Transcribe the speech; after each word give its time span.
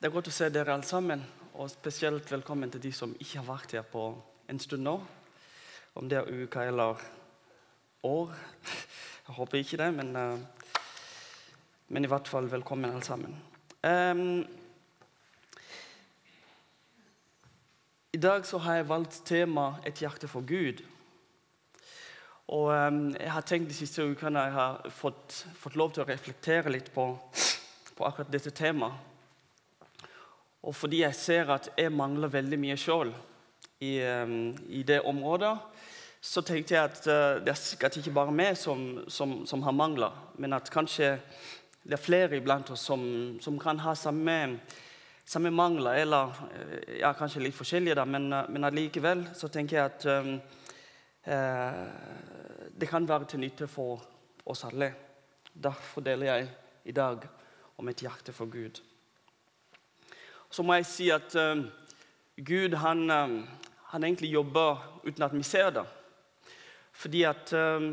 Det 0.00 0.08
er 0.08 0.12
godt 0.14 0.30
å 0.30 0.32
se 0.32 0.46
dere 0.48 0.72
alle 0.72 0.88
sammen, 0.88 1.20
og 1.60 1.66
spesielt 1.68 2.30
velkommen 2.32 2.70
til 2.72 2.80
de 2.80 2.88
som 2.96 3.10
ikke 3.20 3.42
har 3.42 3.44
vært 3.44 3.72
her 3.76 3.82
på 3.84 4.04
en 4.48 4.60
stund 4.64 4.80
nå. 4.86 4.94
Om 6.00 6.06
det 6.08 6.16
er 6.16 6.30
uka 6.40 6.62
eller 6.64 7.02
år. 8.08 8.32
Jeg 9.26 9.34
håper 9.36 9.58
ikke 9.58 9.78
det, 9.82 9.88
men, 9.98 10.16
uh, 10.16 10.80
men 11.92 12.08
i 12.08 12.08
hvert 12.08 12.30
fall 12.32 12.48
velkommen 12.48 12.88
alle 12.88 13.04
sammen. 13.04 13.36
Um, 13.84 14.40
I 18.16 18.22
dag 18.24 18.48
så 18.48 18.62
har 18.64 18.80
jeg 18.80 18.88
valgt 18.88 19.20
tema 19.26 19.74
'Et 19.84 20.00
hjerte 20.00 20.28
for 20.28 20.40
Gud'. 20.40 20.80
Og 22.48 22.72
um, 22.72 23.14
Jeg 23.20 23.32
har 23.32 23.40
tenkt 23.42 23.68
de 23.68 23.74
siste 23.74 24.00
ukene 24.02 24.48
jeg 24.48 24.52
har 24.52 24.80
fått, 24.88 25.46
fått 25.54 25.76
lov 25.76 25.92
til 25.92 26.02
å 26.02 26.08
reflektere 26.08 26.72
litt 26.72 26.90
på, 26.94 27.18
på 27.96 28.04
akkurat 28.04 28.32
dette 28.32 28.50
temaet. 28.50 29.10
Og 30.62 30.74
fordi 30.76 31.00
jeg 31.00 31.16
ser 31.16 31.50
at 31.54 31.70
jeg 31.78 31.92
mangler 31.92 32.28
veldig 32.28 32.58
mye 32.60 32.76
sjøl 32.76 33.14
i, 33.80 33.94
um, 34.04 34.52
i, 34.68 34.82
det 34.84 35.00
området, 35.08 35.54
så 36.20 36.42
tenkte 36.44 36.74
jeg 36.74 36.84
at 36.84 37.00
uh, 37.08 37.40
det 37.40 37.54
er 37.54 37.60
sikkert 37.60 37.96
ikke 37.96 38.12
bare 38.12 38.34
meg 38.34 38.58
som, 38.60 39.00
som, 39.08 39.38
som 39.48 39.64
har 39.64 39.72
mangler, 39.72 40.12
men 40.36 40.52
at 40.52 40.68
kanskje 40.72 41.14
det 41.80 41.96
er 41.96 42.02
flere 42.02 42.36
iblant 42.36 42.70
oss 42.74 42.84
som, 42.90 43.02
som 43.40 43.56
kan 43.58 43.80
ha 43.80 43.94
samme, 43.96 44.58
samme, 45.24 45.50
mangler, 45.50 45.96
eller 46.02 46.36
eh, 46.52 46.98
ja, 47.00 47.14
kanskje 47.16 47.40
litt 47.46 47.56
forskjellige, 47.56 47.96
da, 47.96 48.04
men, 48.04 48.28
uh, 48.28 48.44
men 48.52 48.68
allikevel 48.68 49.30
så 49.36 49.48
tenker 49.48 49.78
jeg 49.78 49.86
at 49.88 50.06
uh, 50.12 50.36
det 52.76 52.88
kan 52.88 53.08
være 53.08 53.32
til 53.32 53.40
nytte 53.40 53.68
for 53.68 54.04
oss 54.44 54.66
alle. 54.68 54.92
Derfor 55.52 56.04
deler 56.04 56.34
jeg 56.34 56.52
i 56.92 56.96
dag 56.96 57.24
om 57.80 57.88
et 57.88 58.04
hjerte 58.04 58.36
for 58.36 58.52
Gud 58.52 58.80
så 60.50 60.62
må 60.66 60.74
jeg 60.74 60.86
si 60.90 61.08
at 61.14 61.34
uh, 61.38 61.62
Gud 62.42 62.74
han, 62.82 63.04
uh, 63.10 63.34
han, 63.92 64.04
egentlig 64.04 64.32
jobber 64.32 65.00
uten 65.04 65.22
at 65.22 65.34
vi 65.36 65.42
ser 65.42 65.70
det. 65.70 65.84
Fordi 66.92 67.22
at 67.22 67.52
uh, 67.52 67.92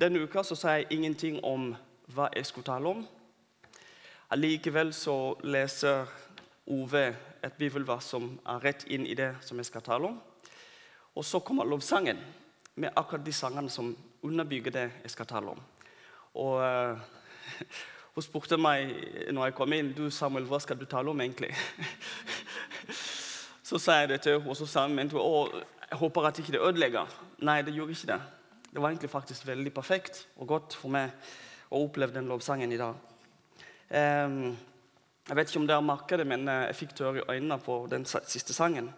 Denne 0.00 0.20
uka 0.22 0.44
så 0.46 0.54
sa 0.54 0.76
jeg 0.76 0.92
ingenting 0.94 1.40
om 1.44 1.72
hva 2.14 2.28
jeg 2.36 2.46
skulle 2.46 2.68
tale 2.68 2.88
om. 2.88 3.00
Allikevel 4.30 4.92
så 4.94 5.34
leser 5.42 6.06
Ove 6.70 7.08
et 7.42 7.56
bibelvers 7.58 8.06
som 8.14 8.28
er 8.46 8.62
rett 8.62 8.84
inn 8.86 9.02
i 9.02 9.16
det 9.18 9.32
som 9.42 9.58
jeg 9.58 9.66
skal 9.66 9.82
tale 9.82 10.12
om. 10.12 10.20
Og 11.18 11.26
så 11.26 11.40
kommer 11.42 11.66
lovsangen 11.66 12.20
med 12.78 12.94
akkurat 12.94 13.26
de 13.26 13.34
sangene 13.34 13.70
som 13.70 13.90
underbygger 14.22 14.70
det 14.70 14.86
jeg 15.02 15.10
skal 15.10 15.26
tale 15.26 15.56
om. 15.56 15.64
Og 16.38 16.62
Hun 18.12 18.24
spurte 18.24 18.58
meg 18.60 18.90
når 19.32 19.48
jeg 19.48 19.54
kom 19.56 19.72
inn 19.72 19.92
du 19.96 20.04
Samuel, 20.12 20.44
hva 20.50 20.58
skal 20.60 20.76
du 20.76 20.84
tale 20.84 21.08
om 21.08 21.20
egentlig. 21.24 21.48
så 23.68 23.80
sa 23.80 24.02
jeg 24.02 24.10
det 24.10 24.20
til 24.26 24.36
henne, 24.36 24.50
og 24.52 24.58
så 24.58 24.68
sa 24.68 24.84
hun 24.84 25.00
å, 25.16 25.46
jeg 25.88 26.00
håper 26.00 26.28
at 26.28 26.40
ikke 26.42 26.52
det 26.52 26.60
ødelegger. 26.60 27.14
Nei, 27.48 27.62
det 27.64 27.72
gjorde 27.72 27.96
ikke 27.96 28.10
det. 28.12 28.20
Det 28.72 28.80
var 28.80 28.92
egentlig 28.92 29.12
faktisk 29.12 29.46
veldig 29.48 29.72
perfekt 29.72 30.26
og 30.40 30.52
godt 30.52 30.76
for 30.76 30.92
meg 30.92 31.12
å 31.72 31.80
oppleve 31.86 32.12
den 32.16 32.28
lovsangen 32.28 32.72
i 32.72 32.80
dag. 32.80 33.00
Um, 33.92 34.52
jeg 35.28 35.38
vet 35.38 35.48
ikke 35.48 35.62
om 35.62 35.68
dere 35.70 35.84
merker 35.84 36.20
det, 36.20 36.26
men 36.28 36.48
eh, 36.50 36.64
jeg 36.70 36.78
fikk 36.80 36.94
tørre 36.98 37.24
øynene 37.30 37.60
på 37.62 37.76
den 37.92 38.04
siste 38.08 38.56
sangen. 38.56 38.90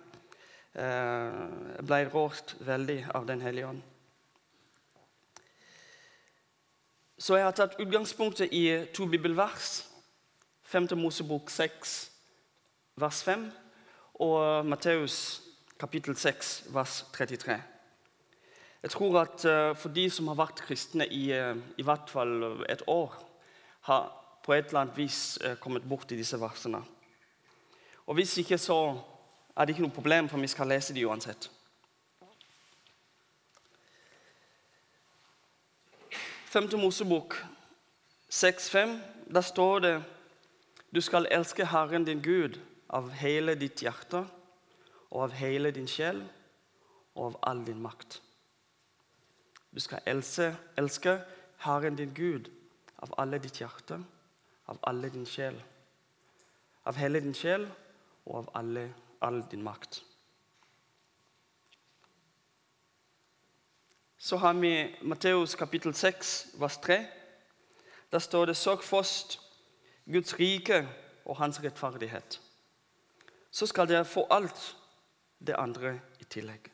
Uh, 0.75 1.75
jeg 1.77 1.87
ble 1.87 1.99
rørt 2.11 2.56
veldig 2.67 3.03
av 3.15 3.27
Den 3.28 3.43
hellige 3.45 3.69
ånd. 3.71 3.83
Så 7.19 7.37
jeg 7.39 7.47
har 7.47 7.55
tatt 7.55 7.77
utgangspunktet 7.79 8.51
i 8.51 8.65
to 8.95 9.07
bibelvers. 9.07 9.84
5. 10.67 10.89
Mosebok 10.98 11.51
6, 11.51 12.11
vers 12.98 13.23
5, 13.23 13.45
og 14.25 14.67
Matteus 14.67 15.43
kapittel 15.79 16.17
6, 16.17 16.65
vers 16.75 17.05
33. 17.15 17.61
Jeg 18.83 18.91
tror 18.91 19.21
at 19.21 19.44
uh, 19.47 19.77
for 19.77 19.94
de 19.94 20.09
som 20.11 20.33
har 20.33 20.41
vært 20.41 20.65
kristne 20.66 21.06
i 21.06 21.28
uh, 21.31 21.55
i 21.78 21.87
hvert 21.87 22.11
fall 22.11 22.65
et 22.69 22.83
år, 22.91 23.15
har 23.87 24.11
på 24.44 24.56
et 24.56 24.67
eller 24.67 24.81
annet 24.81 24.99
vis 24.99 25.38
kommet 25.38 25.61
kommet 25.61 25.88
borti 25.88 26.17
disse 26.19 26.41
versene. 26.41 26.83
Og 28.06 28.15
Hvis 28.15 28.38
ikke, 28.38 28.59
så 28.59 28.99
er 29.56 29.65
det 29.65 29.77
ikke 29.77 29.87
noe 29.87 29.94
problem, 29.94 30.28
for 30.28 30.41
vi 30.41 30.50
skal 30.50 30.69
lese 30.69 30.94
de 30.94 31.06
uansett. 31.06 31.50
5. 36.54 36.76
Mosebok 36.78 37.34
6,5, 38.31 38.98
der 39.34 39.41
står 39.41 39.78
det 39.78 40.04
Du 40.94 41.00
skal 41.00 41.26
elske 41.31 41.66
Herren 41.66 42.04
din 42.04 42.22
Gud 42.22 42.60
av 42.88 43.10
hele 43.10 43.56
ditt 43.59 43.82
hjerte 43.82 44.20
og 45.10 45.22
av 45.22 45.34
hele 45.34 45.72
din 45.75 45.88
sjel 45.91 46.20
og 47.14 47.25
av 47.26 47.38
all 47.43 47.64
din 47.66 47.82
makt. 47.82 48.20
Du 49.75 49.81
skal 49.81 49.98
elske, 50.06 50.53
elske 50.78 51.16
Herren 51.59 51.98
din 51.98 52.14
Gud 52.14 52.47
av 53.03 53.19
alle 53.19 53.43
ditt 53.43 53.59
hjerte, 53.59 53.98
av 54.66 54.78
alle 54.82 55.10
din 55.10 55.26
sjel, 55.26 55.59
av 56.87 56.94
hele 56.94 57.20
din 57.20 57.34
sjel 57.34 57.66
og 58.26 58.44
av 58.44 58.50
alle, 58.54 58.93
all 59.20 59.43
din 59.50 59.66
makt. 59.66 60.04
Så 64.25 64.37
har 64.37 64.53
vi 64.53 64.97
Matteus 65.03 65.55
kapittel 65.55 65.95
6, 65.95 66.47
vers 66.55 66.77
3. 66.77 67.07
Der 68.12 68.19
står 68.19 68.45
det 68.45 68.57
'Søk 68.57 68.83
først 68.83 69.41
Guds 70.12 70.39
rike 70.41 70.89
og 71.25 71.37
hans 71.37 71.61
rettferdighet'. 71.61 72.41
Så 73.51 73.67
skal 73.67 73.89
dere 73.89 74.05
få 74.05 74.27
alt 74.31 74.77
det 75.47 75.55
andre 75.59 76.01
i 76.21 76.25
tillegg. 76.25 76.73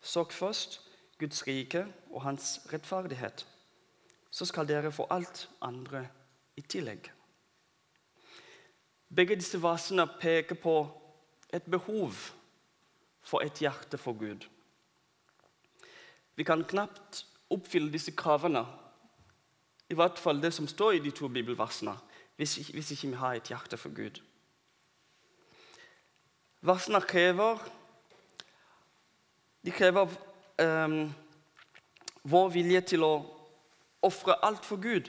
Søk 0.00 0.32
først 0.32 0.80
Guds 1.18 1.46
rike 1.46 1.86
og 2.10 2.22
hans 2.22 2.60
rettferdighet. 2.72 3.46
Så 4.30 4.44
skal 4.44 4.68
dere 4.68 4.92
få 4.92 5.06
alt 5.10 5.50
andre 5.60 6.08
i 6.56 6.60
tillegg. 6.60 7.12
Begge 9.16 9.36
disse 9.36 9.62
versene 9.62 10.06
peker 10.20 10.54
på 10.54 11.00
et 11.52 11.62
behov 11.62 12.12
for 13.22 13.40
et 13.40 13.58
hjerte 13.58 13.98
for 13.98 14.12
Gud. 14.12 14.48
Vi 16.36 16.44
kan 16.44 16.64
knapt 16.64 17.26
oppfylle 17.52 17.92
disse 17.92 18.14
kravene, 18.16 18.64
i 19.90 19.94
hvert 19.94 20.18
fall 20.18 20.40
det 20.40 20.52
som 20.56 20.68
står 20.68 20.96
i 20.96 21.02
de 21.04 21.10
to 21.12 21.28
bibelversene, 21.28 21.92
hvis, 22.36 22.56
hvis 22.72 22.90
ikke 22.94 23.08
vi 23.08 23.20
har 23.20 23.34
et 23.34 23.48
hjerte 23.52 23.76
for 23.76 23.92
Gud. 23.94 24.22
Versene 26.62 27.00
krever 27.00 27.58
De 29.62 29.70
krever 29.70 30.08
um, 30.62 31.12
vår 32.22 32.48
vilje 32.50 32.80
til 32.92 33.04
å 33.06 33.12
ofre 34.02 34.34
alt 34.42 34.64
for 34.66 34.80
Gud. 34.82 35.06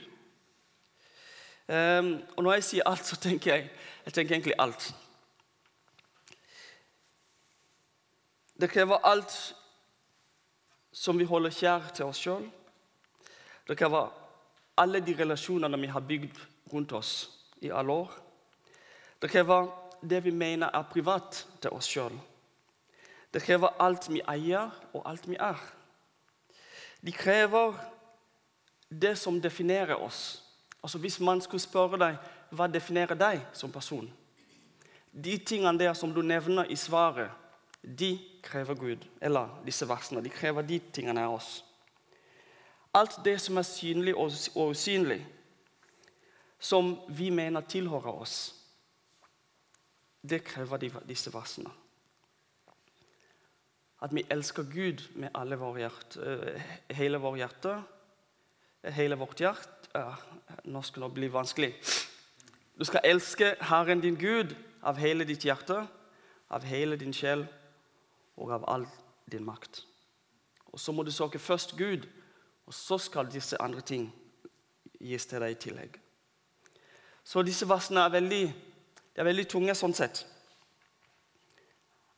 Um, 1.66 2.20
og 2.36 2.44
når 2.44 2.52
jeg 2.52 2.64
sier 2.68 2.86
alt, 2.86 3.02
så 3.06 3.18
tenker 3.18 3.54
jeg, 3.54 3.70
jeg 4.04 4.14
tenker 4.14 4.36
egentlig 4.36 4.54
alt. 4.62 4.94
Det 8.60 8.70
krever 8.70 9.02
alt 9.02 9.34
som 10.94 11.18
vi 11.18 11.26
holder 11.26 11.50
kjær 11.50 11.88
til 11.94 12.06
oss 12.06 12.20
sjøl. 12.22 12.44
Det 13.66 13.76
kan 13.78 13.90
være 13.92 14.10
alle 14.78 15.00
de 15.02 15.14
relasjonene 15.18 15.80
vi 15.80 15.90
har 15.90 16.04
bygd 16.06 16.38
rundt 16.72 16.92
oss 16.92 17.14
i 17.62 17.70
alle 17.70 17.92
år. 17.92 18.12
Det 19.22 19.30
krever 19.30 19.68
det 20.02 20.20
vi 20.24 20.30
mener 20.30 20.70
er 20.70 20.86
privat 20.90 21.46
til 21.62 21.74
oss 21.74 21.88
sjøl. 21.90 22.14
Det 23.34 23.42
krever 23.42 23.74
alt 23.82 24.06
vi 24.12 24.20
eier, 24.30 24.70
og 24.94 25.02
alt 25.10 25.26
vi 25.26 25.34
er. 25.40 25.58
De 27.02 27.12
krever 27.12 27.74
det 28.88 29.16
som 29.18 29.40
definerer 29.40 29.98
oss. 29.98 30.42
Altså 30.82 30.98
Hvis 30.98 31.20
man 31.20 31.40
skulle 31.40 31.62
spørre 31.62 31.98
deg 31.98 32.30
hva 32.54 32.68
definerer 32.68 33.18
deg 33.18 33.40
som 33.56 33.72
person 33.72 34.06
De 35.10 35.38
tingene 35.38 35.78
der 35.78 35.94
som 35.94 36.12
du 36.14 36.22
nevner 36.22 36.64
i 36.70 36.76
svaret, 36.76 37.30
de 37.82 38.18
krever 38.44 38.74
Gud, 38.74 39.06
eller 39.20 39.48
disse 39.66 39.88
versene. 39.88 40.22
De 40.24 40.32
krever 40.32 40.62
de 40.62 40.80
tingene 40.92 41.24
av 41.24 41.38
oss. 41.38 41.64
Alt 42.94 43.18
det 43.24 43.38
som 43.42 43.58
er 43.58 43.66
synlig 43.66 44.14
og 44.16 44.70
usynlig, 44.70 45.24
som 46.58 46.94
vi 47.08 47.30
mener 47.34 47.64
tilhører 47.68 48.12
oss, 48.12 48.36
det 50.22 50.44
krever 50.44 50.86
disse 51.08 51.32
versene. 51.34 51.72
At 54.04 54.14
vi 54.14 54.24
elsker 54.30 54.62
Gud 54.68 55.02
med 55.16 55.56
våre 55.58 55.80
hjerte, 55.80 56.22
eh, 56.22 56.62
hele 56.96 57.18
vårt 57.18 57.38
hjerte, 57.38 57.82
hele 58.82 59.16
vårt 59.16 59.40
hjerte 59.40 59.70
Nå 60.64 60.82
skal 60.82 61.02
det 61.02 61.14
bli 61.14 61.28
vanskelig. 61.28 61.74
Du 62.78 62.84
skal 62.84 63.00
elske 63.04 63.54
Herren 63.60 64.00
din 64.00 64.16
Gud 64.16 64.56
av 64.82 64.96
hele 64.96 65.24
ditt 65.24 65.44
hjerte, 65.44 65.86
av 66.50 66.64
hele 66.64 66.96
din 66.96 67.12
sjel 67.12 67.46
og 68.36 68.52
av 68.52 68.64
all 68.68 68.86
din 69.30 69.44
makt. 69.44 69.84
Og 70.66 70.80
Så 70.80 70.92
må 70.92 71.02
du 71.02 71.10
søke 71.10 71.38
først 71.38 71.76
Gud, 71.78 72.08
og 72.66 72.74
så 72.74 72.98
skal 72.98 73.32
disse 73.32 73.62
andre 73.62 73.80
ting 73.80 74.08
gis 75.00 75.26
til 75.26 75.40
deg 75.40 75.50
i 75.50 75.60
tillegg. 75.60 75.98
Så 77.24 77.42
disse 77.42 77.68
versene 77.68 78.00
er 78.00 78.12
veldig 78.12 78.54
er 79.14 79.26
veldig 79.28 79.46
tunge 79.48 79.74
sånn 79.78 79.94
sett. 79.94 80.24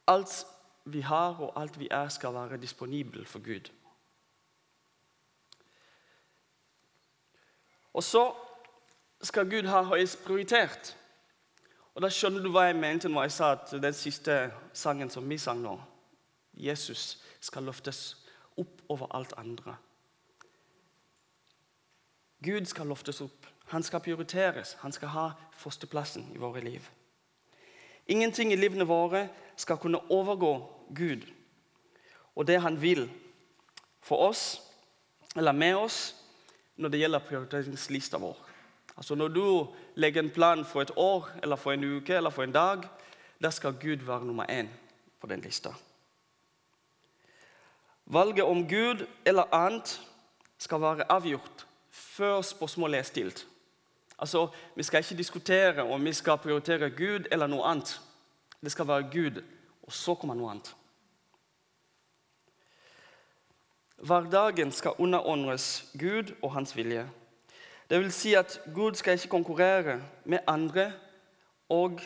Alt 0.08 0.32
vi 0.86 1.02
har 1.04 1.40
og 1.42 1.56
alt 1.58 1.78
vi 1.78 1.88
er, 1.90 2.08
skal 2.08 2.34
være 2.34 2.60
disponibel 2.62 3.26
for 3.26 3.42
Gud. 3.44 3.68
Og 7.96 8.04
så 8.04 8.22
skal 9.24 9.50
Gud 9.50 9.68
ha 9.68 9.82
høyest 9.82 10.22
prioritert. 10.24 10.94
Og 11.94 12.02
Da 12.02 12.10
skjønner 12.12 12.44
du 12.44 12.50
hva 12.52 12.66
jeg 12.68 12.76
mente 12.76 13.08
når 13.08 13.26
jeg 13.26 13.32
sa 13.32 13.52
at 13.56 13.70
den 13.82 13.94
siste 13.96 14.52
sangen 14.72 15.10
som 15.10 15.28
vi 15.28 15.38
sang 15.40 15.62
nå 15.64 15.78
Jesus 16.56 17.22
skal 17.40 17.62
løftes 17.62 18.16
opp 18.56 18.82
over 18.88 19.12
alt 19.16 19.32
andre. 19.36 19.76
Gud 22.42 22.64
skal 22.64 22.86
løftes 22.86 23.20
opp. 23.20 23.46
Han 23.72 23.82
skal 23.82 24.00
prioriteres. 24.00 24.76
Han 24.80 24.92
skal 24.92 25.08
ha 25.08 25.26
førsteplassen 25.58 26.30
i 26.34 26.38
våre 26.38 26.60
liv. 26.60 26.84
Ingenting 28.06 28.52
i 28.52 28.56
livene 28.56 28.86
våre 28.86 29.26
skal 29.56 29.80
kunne 29.82 30.04
overgå 30.12 30.52
Gud 30.94 31.26
og 32.36 32.46
det 32.46 32.60
han 32.60 32.76
vil 32.82 33.08
for 34.00 34.28
oss, 34.28 34.62
eller 35.36 35.52
med 35.52 35.74
oss, 35.74 36.14
når 36.76 36.92
det 36.92 37.00
gjelder 37.00 37.24
prioriteringslista 37.24 38.20
vår. 38.20 38.36
Altså 38.96 39.14
Når 39.14 39.28
du 39.28 39.66
legger 39.94 40.22
en 40.22 40.30
plan 40.30 40.64
for 40.64 40.82
et 40.82 40.92
år, 40.96 41.30
eller 41.42 41.56
for 41.56 41.72
en 41.72 41.84
uke 41.84 42.14
eller 42.14 42.30
for 42.30 42.42
en 42.42 42.52
dag, 42.52 42.84
da 43.42 43.50
skal 43.50 43.76
Gud 43.80 44.04
være 44.04 44.24
nummer 44.24 44.44
én 44.44 44.68
på 45.20 45.26
den 45.26 45.40
lista. 45.40 45.72
Valget 48.06 48.44
om 48.44 48.68
Gud 48.68 49.06
eller 49.26 49.54
annet 49.54 50.00
skal 50.58 50.80
være 50.80 51.12
avgjort 51.12 51.66
før 51.90 52.40
spørsmålet 52.40 52.98
er 52.98 53.02
stilt. 53.02 53.46
Altså, 54.18 54.48
Vi 54.76 54.82
skal 54.82 54.98
ikke 54.98 55.16
diskutere 55.16 55.82
om 55.82 56.04
vi 56.04 56.12
skal 56.12 56.38
prioritere 56.38 56.90
Gud 56.90 57.26
eller 57.30 57.46
noe 57.46 57.64
annet. 57.64 58.00
Det 58.62 58.72
skal 58.72 58.88
være 58.88 59.10
Gud, 59.12 59.42
og 59.82 59.92
så 59.92 60.14
kommer 60.14 60.34
noe 60.34 60.50
annet. 60.50 60.74
Hverdagen 63.96 64.72
skal 64.72 64.92
underordnes 64.98 65.84
Gud 65.98 66.34
og 66.42 66.52
hans 66.52 66.76
vilje. 66.76 67.08
Det 67.90 67.98
vil 67.98 68.12
si 68.12 68.34
at 68.34 68.60
Gud 68.74 68.94
skal 68.94 69.12
ikke 69.12 69.28
konkurrere 69.28 70.02
med 70.24 70.38
andre 70.46 70.92
og 71.68 72.00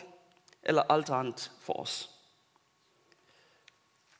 eller 0.63 0.83
alt 0.89 1.09
annet 1.09 1.51
for 1.59 1.73
oss. 1.73 2.10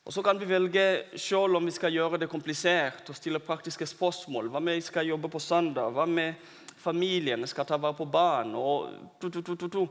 Og 0.04 0.12
Så 0.12 0.22
kan 0.22 0.40
vi 0.40 0.48
velge 0.48 1.04
selv 1.16 1.56
om 1.56 1.66
vi 1.66 1.70
skal 1.70 1.92
gjøre 1.92 2.18
det 2.18 2.30
komplisert 2.30 3.08
og 3.08 3.16
stille 3.16 3.38
praktiske 3.38 3.86
spørsmål. 3.86 4.48
Hva 4.50 4.60
med 4.60 4.74
vi 4.74 4.80
skal 4.80 5.06
jobbe 5.06 5.28
på 5.30 5.38
søndag? 5.38 5.92
Hva 5.94 6.06
med 6.06 6.34
familien 6.76 7.46
skal 7.46 7.66
ta 7.66 7.76
vare 7.76 7.94
på 7.94 8.04
barn? 8.04 8.54
Og 8.54 8.90
to, 9.20 9.30
to, 9.30 9.68
to, 9.68 9.88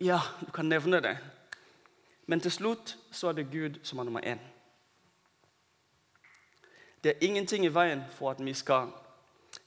Ja, 0.00 0.20
du 0.40 0.50
kan 0.52 0.68
nevne 0.68 1.00
det. 1.00 1.16
Men 2.26 2.40
til 2.40 2.50
slutt 2.50 2.96
så 3.10 3.28
er 3.28 3.32
det 3.32 3.50
Gud 3.52 3.80
som 3.82 3.98
er 3.98 4.04
nummer 4.04 4.20
én. 4.20 4.38
Det 7.04 7.10
er 7.10 7.26
ingenting 7.26 7.64
i 7.64 7.72
veien 7.72 8.04
for 8.10 8.30
at 8.30 8.44
vi 8.44 8.54
skal, 8.54 8.88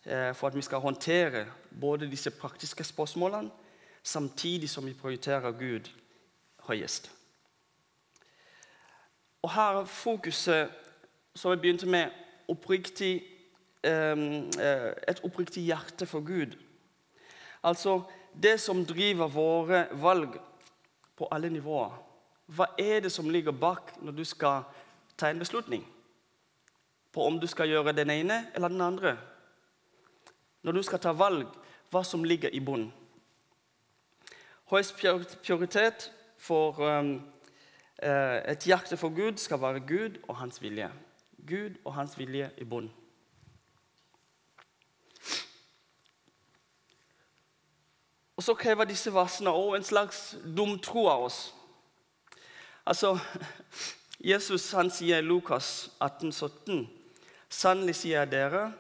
eh, 0.06 0.34
for 0.34 0.48
at 0.48 0.56
vi 0.56 0.62
skal 0.62 0.80
håndtere 0.80 1.46
både 1.81 2.10
disse 2.10 2.31
praktiske 2.31 2.84
spørsmålene 2.84 3.50
samtidig 4.04 4.69
som 4.69 4.86
vi 4.86 4.94
prioriterer 4.94 5.52
Gud 5.52 5.90
høyest. 6.60 7.17
Og 9.42 9.51
her 9.54 9.81
er 9.81 9.86
fokuset, 9.86 10.69
som 11.36 11.51
jeg 11.51 11.62
begynte 11.62 11.88
med, 11.88 12.10
oppriktig, 12.48 13.24
ehm, 13.84 14.50
eh, 14.60 14.92
et 15.07 15.24
oppriktig 15.24 15.63
hjerte 15.63 16.06
for 16.06 16.25
Gud. 16.25 16.57
Altså 17.63 18.01
det 18.42 18.60
som 18.60 18.86
driver 18.86 19.28
våre 19.28 19.88
valg 19.92 20.39
på 21.16 21.28
alle 21.31 21.50
nivåer. 21.50 22.04
Hva 22.48 22.69
er 22.80 23.00
det 23.04 23.12
som 23.12 23.30
ligger 23.30 23.51
bak 23.51 23.95
når 24.01 24.12
du 24.12 24.24
skal 24.24 24.63
ta 25.18 25.30
en 25.30 25.40
beslutning? 25.40 25.83
På 27.12 27.25
om 27.25 27.40
du 27.40 27.48
skal 27.48 27.69
gjøre 27.69 27.95
den 27.98 28.10
ene 28.10 28.45
eller 28.56 28.68
den 28.68 28.81
andre? 28.81 29.18
Når 30.63 30.72
du 30.72 30.81
skal 30.83 31.00
ta 31.00 31.12
valg, 31.12 31.48
hva 31.92 32.04
som 32.04 32.24
ligger 32.24 32.50
i 32.50 32.60
bunnen? 32.60 32.94
Høyest 34.68 34.98
prioritet 35.44 36.12
for 36.38 36.80
um, 36.83 37.22
et 37.97 38.65
hjerte 38.65 38.97
for 38.97 39.09
Gud 39.09 39.38
skal 39.41 39.61
være 39.61 39.79
Gud 39.79 40.19
og 40.27 40.38
hans 40.38 40.61
vilje. 40.61 40.91
Gud 41.47 41.77
og 41.85 41.94
hans 41.94 42.17
vilje 42.17 42.51
i 42.57 42.63
bunn. 42.63 42.91
Og 48.38 48.44
Så 48.44 48.53
krever 48.53 48.85
disse 48.85 49.13
versene 49.13 49.49
også 49.49 49.75
en 49.75 49.83
slags 49.83 50.38
dum 50.57 50.79
tro 50.79 51.07
av 51.09 51.23
oss. 51.23 51.55
Altså, 52.85 53.17
Jesus 54.31 54.71
han 54.71 54.91
sier 54.94 55.17
i 55.17 55.25
Lukas 55.25 55.89
18, 55.99 56.31
17, 56.31 56.89
Sannelig 57.49 57.95
sier 57.95 58.19
jeg 58.19 58.31
dere, 58.31 58.73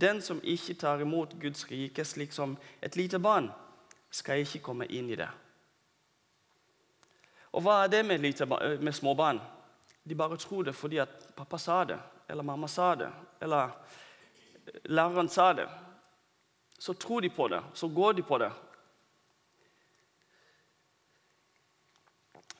den 0.00 0.22
som 0.22 0.40
ikke 0.42 0.74
tar 0.78 1.02
imot 1.02 1.34
Guds 1.42 1.66
rike 1.70 2.04
slik 2.04 2.32
som 2.32 2.56
et 2.82 2.96
lite 2.96 3.18
barn, 3.18 3.50
skal 4.10 4.40
ikke 4.40 4.62
komme 4.62 4.86
inn 4.86 5.10
i 5.10 5.18
det. 5.18 5.28
Og 7.56 7.64
hva 7.64 7.78
er 7.84 7.88
det 7.88 8.02
med, 8.04 8.20
lite, 8.20 8.46
med 8.80 8.92
småbarn? 8.92 9.40
De 10.04 10.14
bare 10.14 10.36
tror 10.36 10.66
det 10.68 10.74
fordi 10.76 11.00
at 11.00 11.28
pappa 11.36 11.58
sa 11.58 11.84
det, 11.88 11.98
eller 12.28 12.44
mamma 12.44 12.68
sa 12.68 12.94
det, 12.94 13.08
eller 13.40 13.72
læreren 14.84 15.28
sa 15.28 15.52
det. 15.52 15.68
Så 16.78 16.92
tror 16.92 17.20
de 17.20 17.30
på 17.32 17.48
det, 17.48 17.62
så 17.74 17.88
går 17.88 18.12
de 18.12 18.22
på 18.22 18.38
det. 18.38 18.52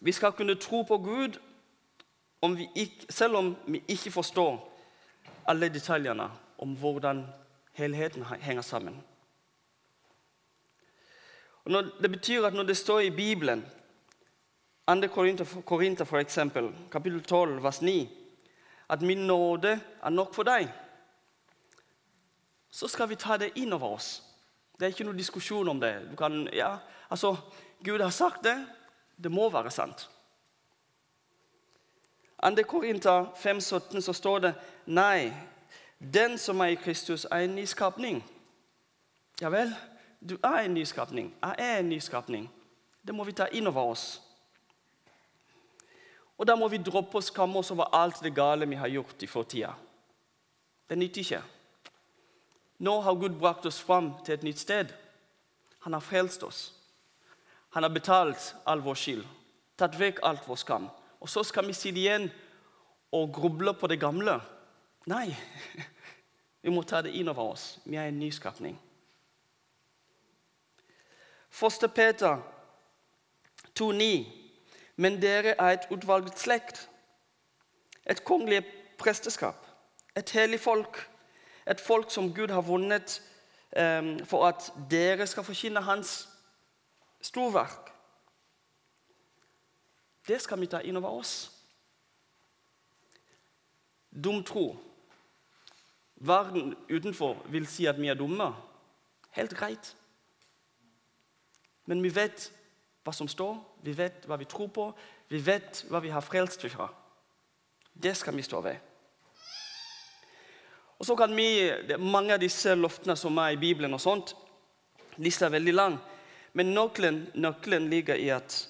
Vi 0.00 0.12
skal 0.12 0.32
kunne 0.32 0.54
tro 0.54 0.82
på 0.82 0.98
Gud 0.98 1.38
om 2.40 2.56
ikke, 2.74 3.06
selv 3.10 3.36
om 3.36 3.56
vi 3.66 3.82
ikke 3.88 4.10
forstår 4.10 4.72
alle 5.46 5.68
detaljene 5.68 6.30
om 6.58 6.76
hvordan 6.76 7.26
helheten 7.72 8.24
henger 8.24 8.62
sammen. 8.62 9.04
Når, 11.66 11.82
det 12.02 12.10
betyr 12.10 12.46
at 12.46 12.54
når 12.54 12.62
det 12.62 12.76
står 12.76 13.00
i 13.00 13.10
Bibelen 13.10 13.66
2. 14.86 15.08
Korinter, 15.64 16.04
for 16.04 16.18
eksempel, 16.18 16.74
kapittel 16.90 17.22
12, 17.22 17.62
vers 17.62 17.82
9, 17.82 18.08
at 18.88 19.02
min 19.02 19.26
nåde 19.26 19.80
er 20.02 20.10
nok 20.10 20.34
for 20.34 20.46
deg, 20.46 20.68
så 22.70 22.88
skal 22.88 23.08
vi 23.08 23.16
ta 23.18 23.36
det 23.36 23.54
inn 23.56 23.72
over 23.72 23.96
oss. 23.96 24.22
Det 24.78 24.86
er 24.86 24.92
ikke 24.92 25.06
noe 25.08 25.16
diskusjon 25.16 25.68
om 25.68 25.80
det. 25.80 25.94
Kan, 26.18 26.48
ja, 26.52 26.76
altså, 27.10 27.36
Gud 27.82 28.00
har 28.00 28.10
sagt 28.10 28.44
det. 28.44 28.56
Det 29.16 29.32
må 29.32 29.48
være 29.50 29.70
sant. 29.70 30.10
2. 32.44 32.62
Korinter 32.68 33.32
5, 33.36 33.60
17, 33.60 34.02
så 34.02 34.12
står 34.12 34.38
det 34.38 34.54
Nei, 34.86 35.32
den 35.98 36.38
som 36.38 36.60
er 36.60 36.74
i 36.74 36.78
Kristus, 36.78 37.24
er 37.24 37.46
en 37.46 37.56
nyskapning. 37.56 38.20
Ja 39.40 39.48
vel, 39.48 39.72
du 40.20 40.36
er 40.44 40.58
en 40.62 40.74
nyskapning. 40.74 41.34
Jeg 41.42 41.54
er 41.58 41.78
en 41.78 41.88
nyskapning. 41.88 42.50
Det 43.06 43.14
må 43.14 43.24
vi 43.24 43.32
ta 43.32 43.48
inn 43.52 43.66
over 43.66 43.90
oss. 43.96 44.25
Og 46.36 46.46
da 46.46 46.56
må 46.56 46.68
vi 46.68 46.82
droppe 46.84 47.18
å 47.18 47.24
skamme 47.24 47.60
oss 47.60 47.72
over 47.72 47.92
alt 47.96 48.20
det 48.24 48.34
gale 48.36 48.68
vi 48.68 48.76
har 48.76 48.92
gjort 48.92 49.22
i 49.24 49.28
fortida. 49.30 49.72
Det 50.86 50.98
nytter 50.98 51.22
ikke. 51.22 51.42
Nå 52.84 53.00
har 53.00 53.16
Gud 53.16 53.38
brakt 53.40 53.66
oss 53.66 53.80
fram 53.80 54.12
til 54.24 54.36
et 54.36 54.44
nytt 54.44 54.60
sted. 54.60 54.92
Han 55.86 55.96
har 55.96 56.04
frelst 56.04 56.42
oss. 56.44 56.60
Han 57.72 57.82
har 57.82 57.90
betalt 57.90 58.54
all 58.64 58.80
vår 58.84 58.96
skyld, 59.00 59.24
tatt 59.76 59.96
vekk 60.00 60.22
alt 60.24 60.44
vår 60.48 60.60
skam. 60.60 60.88
Og 61.20 61.28
så 61.28 61.42
skal 61.44 61.66
vi 61.66 61.74
sitte 61.76 62.00
igjen 62.00 62.28
og 63.16 63.32
gruble 63.34 63.72
på 63.76 63.88
det 63.88 63.98
gamle. 64.00 64.38
Nei, 65.08 65.28
vi 66.62 66.72
må 66.72 66.84
ta 66.84 67.02
det 67.04 67.14
inn 67.16 67.28
over 67.32 67.52
oss. 67.54 67.76
Vi 67.84 67.96
er 67.96 68.10
en 68.10 68.20
nyskapning. 68.20 68.76
Foster 71.56 71.88
Peter 71.88 72.42
2,9 73.76 74.45
men 74.96 75.20
dere 75.22 75.54
er 75.58 75.76
et 75.76 75.88
utvalgt 75.90 76.38
slekt, 76.38 76.88
et 78.06 78.24
kongelig 78.24 78.64
presteskap, 78.98 79.66
et 80.16 80.30
hellig 80.30 80.60
folk, 80.60 81.00
et 81.66 81.80
folk 81.80 82.10
som 82.10 82.34
Gud 82.34 82.48
har 82.48 82.64
vunnet 82.64 83.20
um, 83.76 84.24
for 84.24 84.46
at 84.46 84.72
dere 84.90 85.26
skal 85.26 85.44
forkynne 85.44 85.82
Hans 85.82 86.28
storverk. 87.20 87.92
Det 90.28 90.40
skal 90.42 90.60
vi 90.60 90.66
ta 90.66 90.80
inn 90.82 90.96
over 90.96 91.18
oss. 91.20 91.34
Dum 94.24 94.42
tro. 94.44 94.76
Verden 96.16 96.74
utenfor 96.88 97.44
vil 97.52 97.66
si 97.66 97.86
at 97.86 98.00
vi 98.00 98.08
er 98.08 98.18
dumme. 98.18 98.48
Helt 99.36 99.54
greit. 99.54 99.96
Men 101.86 102.02
vi 102.02 102.14
vet 102.14 102.48
hva 103.04 103.12
som 103.14 103.28
står, 103.28 103.58
vi 103.86 103.94
vet 103.96 104.26
hva 104.26 104.38
vi 104.40 104.48
tror 104.50 104.68
på, 104.74 104.90
vi 105.30 105.40
vet 105.42 105.84
hva 105.90 106.00
vi 106.02 106.10
har 106.10 106.24
frelst 106.24 106.66
fra. 106.72 106.88
Det 107.94 108.14
skal 108.16 108.36
vi 108.36 108.44
stå 108.44 108.60
ved. 108.60 108.76
Og 110.98 111.06
så 111.06 111.16
kan 111.16 111.36
vi, 111.36 111.72
Mange 111.98 112.34
av 112.34 112.40
disse 112.40 112.74
loftene 112.74 113.16
som 113.16 113.38
er 113.38 113.54
i 113.54 113.60
Bibelen, 113.60 113.94
og 113.94 114.00
sånt, 114.00 114.34
lista 115.16 115.46
er 115.46 115.56
veldig 115.56 115.74
lang. 115.74 115.98
Men 116.56 116.72
nøkkelen, 116.72 117.26
nøkkelen 117.34 117.90
ligger 117.90 118.16
i, 118.16 118.30
at, 118.32 118.68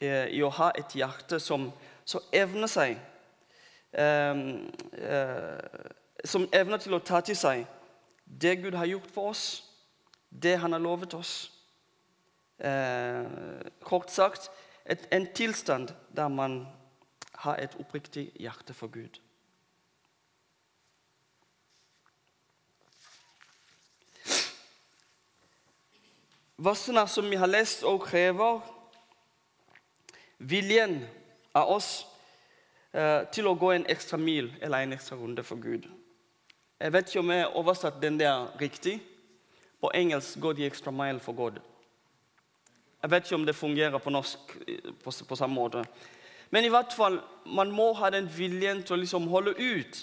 eh, 0.00 0.26
i 0.34 0.42
å 0.42 0.50
ha 0.50 0.72
et 0.78 0.94
hjerte 0.98 1.38
som, 1.40 1.70
som 2.04 2.22
evner 2.34 2.70
seg 2.70 2.96
um, 3.94 4.40
uh, 4.98 5.90
Som 6.24 6.48
evner 6.52 6.82
til 6.82 6.96
å 6.96 7.02
ta 7.02 7.20
til 7.22 7.38
seg 7.38 7.62
det 8.26 8.56
Gud 8.62 8.74
har 8.74 8.88
gjort 8.88 9.10
for 9.12 9.30
oss, 9.30 9.64
det 10.30 10.56
Han 10.56 10.72
har 10.72 10.80
lovet 10.80 11.14
oss. 11.14 11.50
Eh, 12.62 13.24
kort 13.82 14.10
sagt 14.10 14.50
et, 14.86 15.08
en 15.10 15.26
tilstand 15.34 15.88
der 16.16 16.28
man 16.28 16.68
har 17.34 17.56
et 17.58 17.74
oppriktig 17.80 18.28
hjerte 18.38 18.74
for 18.74 18.86
Gud. 18.86 19.18
Versene 26.62 27.02
som 27.08 27.26
vi 27.30 27.36
har 27.36 27.50
lest, 27.50 27.82
og 27.82 28.04
krever 28.06 28.60
viljen 30.38 31.00
av 31.58 31.72
oss 31.74 31.88
eh, 32.94 33.26
til 33.34 33.50
å 33.50 33.56
gå 33.58 33.72
en 33.74 33.88
ekstra 33.90 34.20
mil 34.22 34.52
eller 34.60 34.86
en 34.86 34.94
ekstra 34.94 35.18
runde 35.18 35.42
for 35.42 35.58
Gud. 35.58 35.90
Jeg 36.78 36.94
vet 36.94 37.10
ikke 37.10 37.24
om 37.24 37.34
jeg 37.34 37.42
har 37.42 37.58
oversatt 37.58 37.98
den 38.02 38.22
der 38.22 38.46
riktig. 38.62 39.00
På 39.82 39.90
engelsk 39.94 40.38
går 40.38 40.60
de 40.60 40.70
extra 40.70 40.94
mile 40.94 41.18
for 41.18 41.34
God. 41.34 41.58
Jeg 43.02 43.10
vet 43.10 43.24
ikke 43.26 43.38
om 43.40 43.46
det 43.46 43.58
fungerer 43.58 43.98
på 43.98 44.10
norsk 44.10 44.56
på, 45.02 45.12
på 45.28 45.36
samme 45.36 45.54
måte. 45.54 45.82
Men 46.50 46.64
i 46.64 46.70
hvert 46.70 46.92
fall, 46.94 47.18
man 47.46 47.72
må 47.72 47.92
ha 47.98 48.10
den 48.12 48.28
viljen 48.30 48.82
til 48.84 48.94
å 48.94 49.00
liksom 49.00 49.26
holde 49.32 49.56
ut. 49.58 50.02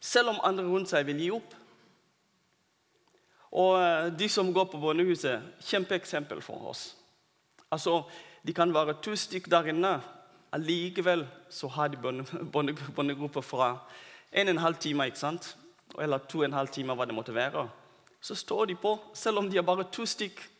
Selv 0.00 0.32
om 0.32 0.40
andre 0.44 0.64
rundt 0.66 0.90
seg 0.90 1.06
vil 1.06 1.20
gi 1.22 1.30
opp. 1.36 1.54
Og 3.54 3.76
eh, 3.78 4.08
de 4.18 4.28
som 4.28 4.50
går 4.52 4.66
på 4.72 4.80
Bønnehuset, 4.82 5.44
kjempeeksempel 5.62 6.42
for 6.42 6.72
oss. 6.72 6.88
Altså, 7.70 8.02
De 8.44 8.52
kan 8.52 8.74
være 8.74 8.98
to 9.00 9.14
stykker 9.16 9.50
der 9.50 9.70
inne. 9.72 9.92
Allikevel 10.52 11.22
så 11.48 11.68
har 11.68 11.88
de 11.88 11.96
bønnegruppe 11.96 13.42
fra 13.42 13.70
en 14.32 14.48
og 14.48 14.52
en 14.52 14.60
halv 14.60 14.76
time, 14.76 15.06
ikke 15.06 15.18
sant? 15.18 15.56
eller 15.98 16.18
to 16.18 16.38
og 16.38 16.44
en 16.44 16.52
halv 16.52 16.68
time, 16.68 16.94
hva 16.94 17.06
det 17.06 17.14
måtte 17.14 17.34
være. 17.34 17.68
Så 18.20 18.34
står 18.34 18.66
de 18.66 18.74
på, 18.74 18.98
selv 19.14 19.38
om 19.38 19.50
de 19.50 19.58
er 19.58 19.62
bare 19.62 19.86
to 19.92 20.06
stykker 20.06 20.53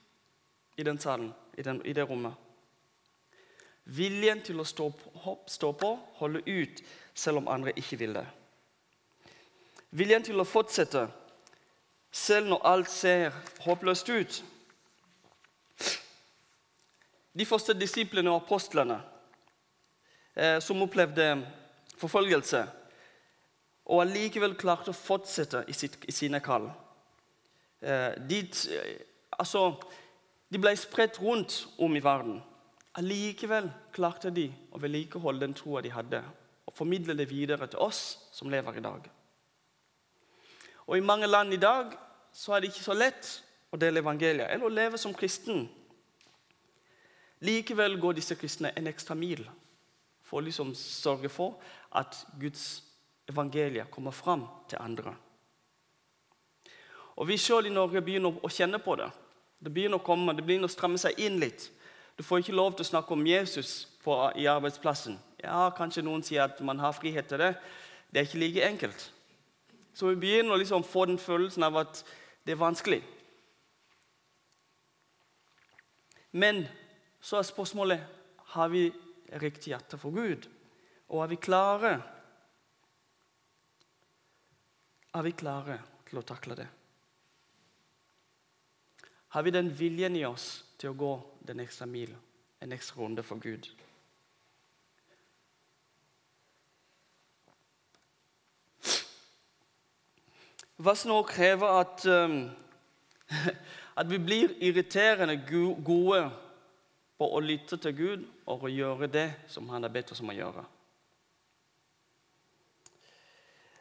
i 0.77 0.83
den 0.83 0.99
salen, 0.99 1.33
i, 1.57 1.63
den, 1.63 1.83
i 1.87 1.93
det 1.93 2.07
rommet. 2.09 2.35
Viljen 3.85 4.41
til 4.43 4.61
å 4.61 4.65
stå 4.65 4.89
på, 4.97 5.35
stå 5.47 5.73
på, 5.77 5.91
holde 6.21 6.41
ut, 6.47 6.81
selv 7.15 7.43
om 7.43 7.51
andre 7.53 7.75
ikke 7.77 7.99
vil 8.01 8.17
det. 8.17 8.25
Viljen 9.95 10.25
til 10.25 10.41
å 10.41 10.49
fortsette 10.49 11.05
selv 12.15 12.49
når 12.51 12.67
alt 12.71 12.91
ser 12.91 13.35
håpløst 13.65 14.09
ut. 14.09 14.39
De 17.35 17.47
første 17.47 17.75
disiplene 17.75 18.31
og 18.31 18.45
apostlene 18.45 19.01
eh, 20.37 20.61
som 20.63 20.83
opplevde 20.83 21.29
forfølgelse, 21.99 22.63
og 23.85 24.01
allikevel 24.01 24.55
klarte 24.57 24.95
å 24.95 24.97
fortsette 24.97 25.65
i, 25.69 25.75
sitt, 25.77 25.99
i 26.09 26.15
sine 26.15 26.41
kall. 26.43 26.71
Eh, 27.83 28.15
de, 28.31 28.41
altså, 29.35 29.67
de 30.53 30.61
ble 30.61 30.75
spredt 30.77 31.21
rundt 31.23 31.65
om 31.79 31.97
i 31.97 32.03
verden. 32.05 32.39
Allikevel 32.95 33.71
klarte 33.95 34.31
de 34.31 34.47
å 34.71 34.79
vedlikeholde 34.83 35.47
den 35.47 35.57
troa 35.57 35.83
de 35.83 35.91
hadde, 35.91 36.21
og 36.67 36.77
formidle 36.77 37.17
det 37.19 37.27
videre 37.31 37.67
til 37.71 37.83
oss 37.83 38.03
som 38.33 38.51
lever 38.53 38.79
i 38.79 38.85
dag. 38.85 39.09
Og 40.87 40.99
I 40.99 41.07
mange 41.07 41.27
land 41.27 41.55
i 41.55 41.61
dag 41.61 41.97
så 42.33 42.55
er 42.55 42.61
det 42.61 42.71
ikke 42.71 42.87
så 42.87 42.97
lett 42.97 43.31
å 43.73 43.81
dele 43.81 44.03
evangeliet 44.05 44.51
eller 44.51 44.69
å 44.69 44.73
leve 44.73 45.01
som 45.01 45.15
kristen. 45.17 45.65
Likevel 47.45 47.99
går 48.01 48.19
disse 48.19 48.37
kristne 48.39 48.71
en 48.77 48.89
ekstra 48.91 49.17
mil 49.19 49.43
for 50.25 50.39
å 50.39 50.45
liksom 50.45 50.73
sørge 50.79 51.29
for 51.33 51.59
at 51.99 52.17
Guds 52.41 52.83
evangelie 53.29 53.87
kommer 53.91 54.15
fram 54.15 54.47
til 54.69 54.81
andre. 54.81 55.15
Og 57.17 57.29
Vi 57.29 57.39
selv 57.39 57.67
i 57.67 57.75
Norge 57.75 58.03
begynner 58.03 58.41
å 58.43 58.51
kjenne 58.51 58.81
på 58.83 58.97
det. 58.99 59.11
Det 59.65 59.73
begynner 59.73 59.97
å 59.97 60.05
komme, 60.05 60.35
det 60.37 60.45
begynner 60.45 60.69
å 60.69 60.73
stramme 60.73 61.01
seg 61.01 61.17
inn 61.25 61.39
litt. 61.41 61.71
Du 62.19 62.23
får 62.23 62.43
ikke 62.43 62.57
lov 62.57 62.75
til 62.77 62.85
å 62.85 62.91
snakke 62.91 63.17
om 63.17 63.25
Jesus 63.27 63.87
på, 64.05 64.13
i 64.37 64.45
arbeidsplassen. 64.51 65.17
Ja, 65.41 65.71
Kanskje 65.77 66.05
noen 66.05 66.23
sier 66.25 66.45
at 66.45 66.61
man 66.65 66.83
har 66.83 66.93
frihet 66.97 67.31
til 67.31 67.41
det. 67.41 67.55
Det 68.13 68.21
er 68.21 68.29
ikke 68.29 68.43
like 68.43 68.69
enkelt. 68.69 69.07
Så 69.97 70.11
vi 70.11 70.21
begynner 70.21 70.55
å 70.55 70.61
liksom 70.61 70.85
få 70.85 71.07
den 71.09 71.19
følelsen 71.23 71.65
av 71.65 71.81
at 71.81 72.03
det 72.45 72.53
er 72.55 72.61
vanskelig. 72.61 73.01
Men 76.35 76.65
så 77.25 77.39
er 77.41 77.49
spørsmålet 77.49 78.05
har 78.55 78.69
vi 78.69 78.89
riktig 79.41 79.73
hjerte 79.73 79.99
for 79.99 80.13
Gud. 80.13 80.49
Og 81.09 81.25
er 81.25 81.33
vi 81.33 81.41
klare 81.41 81.95
Er 85.15 85.23
vi 85.23 85.31
klare 85.31 85.77
til 86.09 86.19
å 86.19 86.27
takle 86.27 86.57
det? 86.59 86.67
Har 89.35 89.43
vi 89.43 89.51
den 89.51 89.79
viljen 89.79 90.15
i 90.15 90.21
oss 90.25 90.63
til 90.79 90.93
å 90.93 90.95
gå 90.95 91.15
den 91.43 91.59
ekstra 91.65 91.89
mil, 91.91 92.13
en 92.63 92.71
ekstra 92.71 93.01
runde 93.03 93.23
for 93.27 93.43
Gud? 93.43 93.67
Hva 100.79 100.95
nå 101.11 101.17
krever 101.27 101.81
at, 101.81 102.05
um, 102.07 102.37
at 103.99 104.13
vi 104.13 104.21
blir 104.23 104.55
irriterende 104.63 105.35
gode 105.51 106.23
på 107.19 107.31
å 107.35 107.43
lytte 107.43 107.81
til 107.83 107.99
Gud 107.99 108.31
og 108.47 108.69
å 108.69 108.71
gjøre 108.71 109.11
det 109.11 109.27
som 109.51 109.67
Han 109.75 109.83
har 109.83 109.97
bedt 109.99 110.15
oss 110.15 110.23
om 110.23 110.31
å 110.31 110.39
gjøre. 110.39 110.65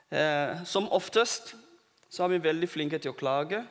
Eh, 0.09 0.65
som 0.65 0.89
oftest 0.89 1.53
så 2.09 2.25
er 2.25 2.33
vi 2.33 2.43
veldig 2.49 2.73
flinke 2.73 2.97
til 2.97 3.13
å 3.13 3.17
klage 3.21 3.61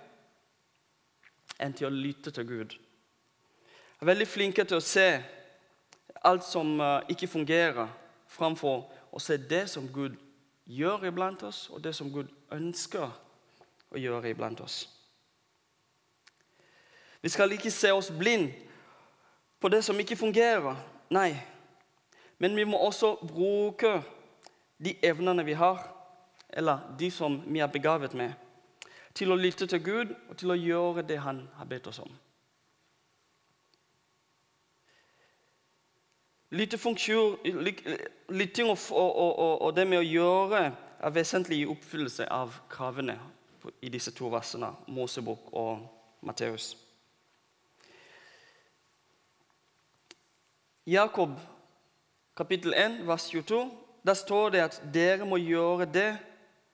enn 1.62 1.75
til 1.76 1.88
å 1.88 1.95
lytte 1.95 2.33
til 2.35 2.47
Gud. 2.49 2.75
Jeg 2.75 4.02
er 4.02 4.11
veldig 4.11 4.26
flinke 4.28 4.64
til 4.66 4.81
å 4.81 4.85
se 4.85 5.07
alt 6.26 6.45
som 6.45 6.75
uh, 6.81 7.00
ikke 7.11 7.31
fungerer, 7.31 7.88
framfor 8.26 8.88
å 9.12 9.21
se 9.23 9.37
det 9.37 9.69
som 9.71 9.87
Gud 9.92 10.16
gjør 10.66 11.07
iblant 11.11 11.42
oss, 11.47 11.69
og 11.71 11.83
det 11.85 11.95
som 11.95 12.11
Gud 12.12 12.31
ønsker 12.52 13.11
å 13.92 14.00
gjøre 14.00 14.31
iblant 14.33 14.61
oss. 14.64 14.85
Vi 17.23 17.31
skal 17.31 17.52
ikke 17.54 17.71
se 17.71 17.92
oss 17.95 18.11
blind 18.11 18.50
på 19.62 19.71
det 19.71 19.85
som 19.87 19.99
ikke 20.00 20.19
fungerer. 20.19 20.75
Nei. 21.11 21.37
Men 22.38 22.57
vi 22.57 22.64
må 22.66 22.81
også 22.83 23.14
bruke 23.23 24.00
de 24.83 24.97
evnene 25.02 25.45
vi 25.47 25.54
har, 25.54 25.85
eller 26.50 26.83
de 26.99 27.11
som 27.11 27.38
vi 27.47 27.62
er 27.62 27.71
begavet 27.71 28.14
med, 28.19 28.33
til 29.14 29.33
å 29.33 29.37
lytte 29.37 29.66
til 29.66 29.83
Gud 29.85 30.12
og 30.28 30.37
til 30.40 30.52
å 30.52 30.59
gjøre 30.59 31.04
det 31.07 31.21
Han 31.21 31.49
har 31.57 31.69
bedt 31.69 31.87
oss 31.87 32.00
om. 32.02 32.12
Lytting 36.52 36.97
og, 38.69 38.78
og, 38.90 39.16
og, 39.16 39.62
og 39.62 39.76
det 39.76 39.87
med 39.88 40.02
å 40.02 40.04
gjøre 40.04 40.62
er 41.02 41.14
vesentlig 41.14 41.62
i 41.62 41.69
oppfyllelse 41.69 42.26
av 42.28 42.59
kravene 42.71 43.16
i 43.81 43.88
disse 43.88 44.12
to 44.12 44.28
versene, 44.28 44.69
Mosebok 44.88 45.49
og 45.57 45.87
Matteus. 46.26 46.75
Jakob 50.87 51.38
kapittel 52.37 52.75
1, 52.75 53.07
vers 53.07 53.28
22, 53.31 53.71
der 54.07 54.14
står 54.14 54.50
det 54.50 54.61
at 54.61 54.83
dere 54.95 55.26
må 55.28 55.38
gjøre 55.38 55.87
det 55.87 56.11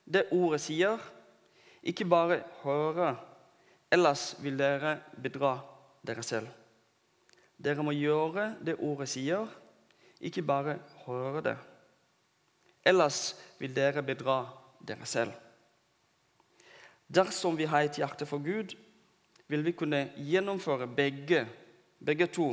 det 0.09 0.25
ordet 0.33 0.61
sier, 0.65 1.01
ikke 1.89 2.05
bare 2.05 2.43
høre, 2.63 3.17
ellers 3.91 4.35
vil 4.45 4.59
dere 4.61 4.99
bedra 5.23 5.55
dere 6.07 6.23
selv. 6.23 6.49
Dere 7.59 7.83
må 7.83 7.95
gjøre 7.97 8.51
det 8.65 8.77
ordet 8.85 9.09
sier, 9.09 9.49
ikke 10.21 10.45
bare 10.45 10.77
høre 11.07 11.43
det. 11.47 11.57
Ellers 12.87 13.33
vil 13.59 13.75
dere 13.75 14.05
bedra 14.05 14.43
dere 14.85 15.07
selv. 15.09 15.33
Dersom 17.09 17.57
vi 17.57 17.65
har 17.65 17.87
et 17.87 17.97
hjerte 17.97 18.27
for 18.29 18.45
Gud, 18.45 18.77
vil 19.49 19.65
vi 19.65 19.73
kunne 19.73 20.11
gjennomføre 20.17 20.87
begge, 20.93 21.47
begge 22.05 22.27
to 22.27 22.53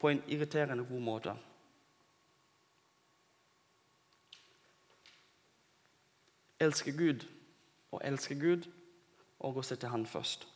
på 0.00 0.10
en 0.12 0.20
irriterende 0.28 0.84
god 0.84 1.00
måte. 1.00 1.34
Elsker 6.60 6.92
Gud 6.92 7.24
og 7.94 8.00
elske 8.04 8.34
Gud 8.34 8.66
og 9.38 9.60
å 9.60 9.62
sette 9.62 9.88
Han 9.92 10.06
først. 10.06 10.46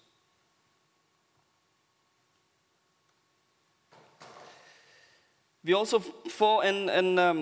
Vi 5.63 5.75
også 5.75 6.01
får 6.31 6.63
en, 6.63 6.89
en, 6.91 7.19
um, 7.19 7.41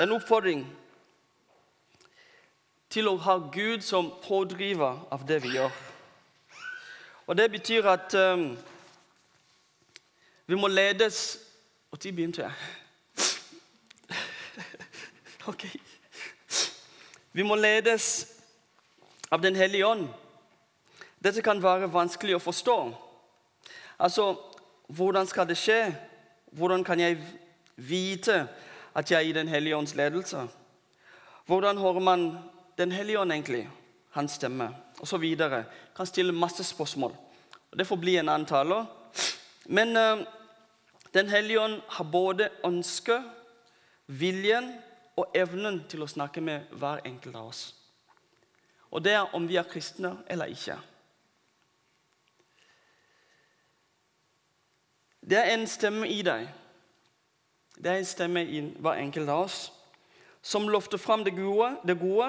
en 0.00 0.12
oppfordring 0.14 0.62
til 2.88 3.08
å 3.10 3.16
ha 3.18 3.34
Gud 3.52 3.82
som 3.82 4.12
pådriver 4.22 5.00
av 5.10 5.24
det 5.26 5.40
vi 5.42 5.56
gjør. 5.56 5.72
Og 7.26 7.36
Det 7.36 7.50
betyr 7.50 7.88
at 7.88 8.14
um, 8.14 8.56
Vi 10.46 10.54
må 10.54 10.68
ledes 10.68 11.38
Når 11.90 11.98
begynte 12.12 12.42
jeg? 12.42 12.52
Ok. 15.50 15.66
Vi 17.32 17.42
må 17.42 17.54
ledes 17.54 18.33
av 19.34 19.40
Den 19.40 19.56
hellige 19.56 19.86
ånd. 19.86 20.08
Dette 21.18 21.42
kan 21.42 21.62
være 21.62 21.90
vanskelig 21.90 22.36
å 22.36 22.42
forstå. 22.42 22.76
Altså, 23.98 24.28
hvordan 24.86 25.26
skal 25.26 25.48
det 25.48 25.56
skje? 25.58 25.78
Hvordan 26.54 26.84
kan 26.86 27.00
jeg 27.02 27.18
vite 27.74 28.44
at 28.94 29.10
jeg 29.10 29.18
er 29.18 29.30
i 29.30 29.34
Den 29.34 29.50
hellige 29.50 29.76
ånds 29.76 29.96
ledelse? 29.98 30.46
Hvordan 31.46 31.78
hører 31.78 32.00
man 32.00 32.38
Den 32.78 32.92
hellige 32.92 33.18
ånd 33.20 33.32
egentlig? 33.32 33.68
Hans 34.10 34.32
stemme? 34.38 34.70
Og 35.00 35.08
så 35.08 35.18
videre. 35.18 35.64
Kan 35.96 36.06
stille 36.06 36.32
masse 36.32 36.64
spørsmål. 36.64 37.14
Det 37.78 37.86
får 37.86 37.96
bli 37.96 38.16
en 38.16 38.28
annen 38.28 38.46
taler. 38.46 38.86
Men 39.66 39.96
uh, 39.96 40.26
Den 41.14 41.28
hellige 41.28 41.60
ånd 41.60 41.80
har 41.88 42.04
både 42.04 42.48
ønsket, 42.64 43.22
viljen 44.06 44.72
og 45.16 45.30
evnen 45.34 45.84
til 45.88 46.02
å 46.02 46.10
snakke 46.10 46.40
med 46.40 46.70
hver 46.74 47.02
enkelt 47.06 47.36
av 47.36 47.46
oss. 47.50 47.83
Og 48.94 49.02
det 49.04 49.12
er 49.12 49.34
om 49.34 49.48
vi 49.48 49.58
er 49.58 49.66
kristne 49.66 50.12
eller 50.30 50.52
ikke. 50.54 50.76
Det 55.24 55.38
er 55.38 55.54
en 55.54 55.66
stemme 55.66 56.08
i 56.08 56.20
deg. 56.22 56.46
Det 57.74 57.90
er 57.90 57.98
en 57.98 58.06
stemme 58.06 58.44
i 58.46 58.60
hver 58.78 59.00
enkelt 59.02 59.28
av 59.28 59.48
oss 59.48 59.64
som 60.44 60.68
lofter 60.68 61.00
fram 61.00 61.24
det 61.24 61.30
gode, 61.30 61.70
det 61.88 61.94
gode, 61.96 62.26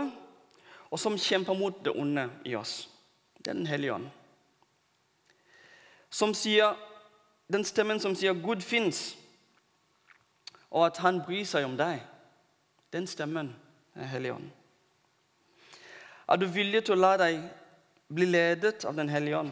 og 0.87 0.99
som 0.99 1.17
kjemper 1.19 1.53
mot 1.53 1.81
det 1.83 1.91
onde 1.91 2.29
i 2.47 2.53
oss. 2.55 2.89
Det 3.37 3.51
er 3.51 3.53
Den 3.53 3.67
hellige 3.67 3.93
ånd. 3.93 4.07
Som 6.09 6.33
sier, 6.33 6.77
den 7.51 7.63
stemmen 7.63 7.99
som 7.99 8.15
sier 8.15 8.33
'Gud 8.33 8.61
fins', 8.63 9.17
og 10.71 10.85
at 10.85 10.97
han 10.97 11.21
bryr 11.25 11.43
seg 11.43 11.65
om 11.65 11.77
deg. 11.77 12.01
Den 12.93 13.07
stemmen 13.07 13.55
er 13.95 14.05
Helligånd. 14.05 14.49
Er 16.27 16.35
du 16.41 16.47
villig 16.49 16.81
til 16.85 16.95
å 16.95 17.01
la 17.01 17.11
deg 17.21 17.41
bli 18.09 18.25
ledet 18.25 18.85
av 18.85 18.95
Den 18.97 19.09
hellige 19.09 19.43
ånd? 19.43 19.51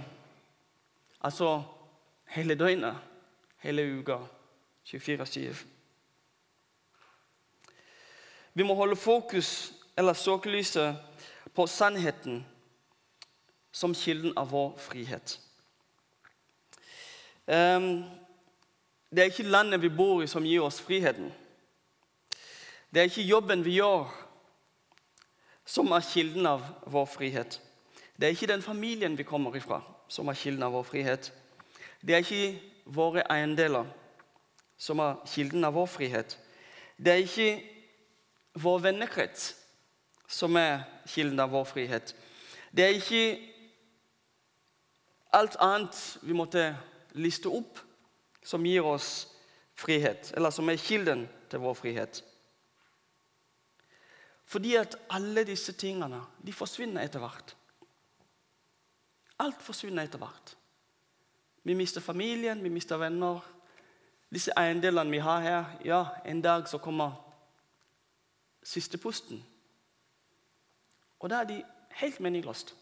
Altså 1.23 1.61
hele 2.33 2.55
døgnet, 2.55 2.97
hele 3.61 3.85
uka, 3.99 4.17
24-7. 4.89 5.53
Vi 8.53 8.63
må 8.63 8.73
holde 8.73 8.95
fokus 8.95 9.73
eller 9.97 10.13
søkelyset 10.13 10.97
på 11.53 11.67
sannheten 11.67 12.41
som 13.71 13.93
kilden 13.93 14.33
av 14.37 14.49
vår 14.49 14.73
frihet. 14.77 15.37
Ehm, 17.47 18.03
det 19.09 19.21
er 19.21 19.31
ikke 19.31 19.49
landet 19.49 19.81
vi 19.81 19.89
bor 19.89 20.23
i, 20.23 20.27
som 20.27 20.45
gir 20.45 20.65
oss 20.65 20.81
friheten. 20.81 21.31
Det 22.93 23.01
er 23.01 23.09
ikke 23.09 23.25
jobben 23.29 23.65
vi 23.65 23.77
gjør, 23.77 24.09
som 25.65 25.91
er 25.91 26.05
kilden 26.05 26.45
av 26.45 26.63
vår 26.85 27.05
frihet. 27.05 27.61
Det 28.15 28.27
er 28.27 28.35
ikke 28.35 28.51
den 28.51 28.61
familien 28.61 29.17
vi 29.17 29.23
kommer 29.23 29.55
ifra, 29.55 29.81
som 30.07 30.27
er 30.27 30.37
kilden 30.37 30.63
av 30.63 30.73
vår 30.75 30.83
frihet. 30.83 31.31
Det 32.01 32.15
er 32.15 32.25
ikke 32.25 32.59
våre 32.85 33.23
eiendeler 33.31 33.87
som 34.77 34.99
er 34.99 35.21
kilden 35.29 35.63
av 35.63 35.73
vår 35.77 35.87
frihet. 35.87 36.37
Det 36.97 37.13
er 37.13 37.23
ikke 37.23 37.49
vår 38.63 38.83
vennekrets 38.89 39.53
som 40.27 40.55
er 40.59 40.83
kilden 41.09 41.39
av 41.39 41.53
vår 41.53 41.65
frihet. 41.69 42.13
Det 42.71 42.85
er 42.85 42.97
ikke 42.97 43.23
alt 45.33 45.55
annet 45.61 45.99
vi 46.21 46.35
måtte 46.37 46.73
liste 47.17 47.49
opp, 47.49 47.79
som 48.43 48.65
gir 48.65 48.85
oss 48.85 49.27
frihet, 49.79 50.33
eller 50.35 50.51
som 50.51 50.69
er 50.69 50.81
kilden 50.81 51.27
til 51.49 51.63
vår 51.63 51.77
frihet. 51.77 52.21
Fordi 54.45 54.75
at 54.75 54.95
alle 55.09 55.43
disse 55.43 55.71
tingene 55.71 56.21
de 56.45 56.53
forsvinner 56.53 57.01
etter 57.01 57.19
hvert. 57.19 57.55
Alt 59.39 59.61
forsvinner 59.61 60.03
etter 60.03 60.17
hvert. 60.17 60.57
Vi 61.63 61.73
mister 61.73 62.01
familien, 62.01 62.63
vi 62.63 62.69
mister 62.69 62.97
venner. 62.97 63.39
Disse 64.33 64.51
eiendelene 64.57 65.11
vi 65.11 65.17
har 65.17 65.39
her 65.39 65.65
Ja, 65.85 66.05
en 66.25 66.41
dag 66.41 66.67
så 66.67 66.77
kommer 66.77 67.11
siste 68.63 68.97
pusten. 68.97 69.45
Og 71.19 71.29
da 71.29 71.35
er 71.35 71.43
de 71.43 71.63
helt 71.89 72.19
meningsløst. 72.19 72.75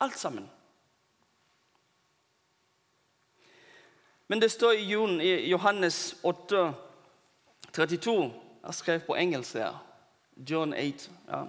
Alt 0.00 0.18
sammen. 0.18 0.50
Men 4.28 4.40
det 4.42 4.50
står 4.50 4.72
i 4.72 5.50
Johannes 5.50 6.16
8, 6.22 6.74
32 7.72 8.32
Jeg 8.66 8.74
skrev 8.74 9.00
på 9.00 9.14
engelsk 9.14 9.52
der. 9.52 9.85
John 10.36 10.74
8. 10.74 11.10
Ja. 11.28 11.44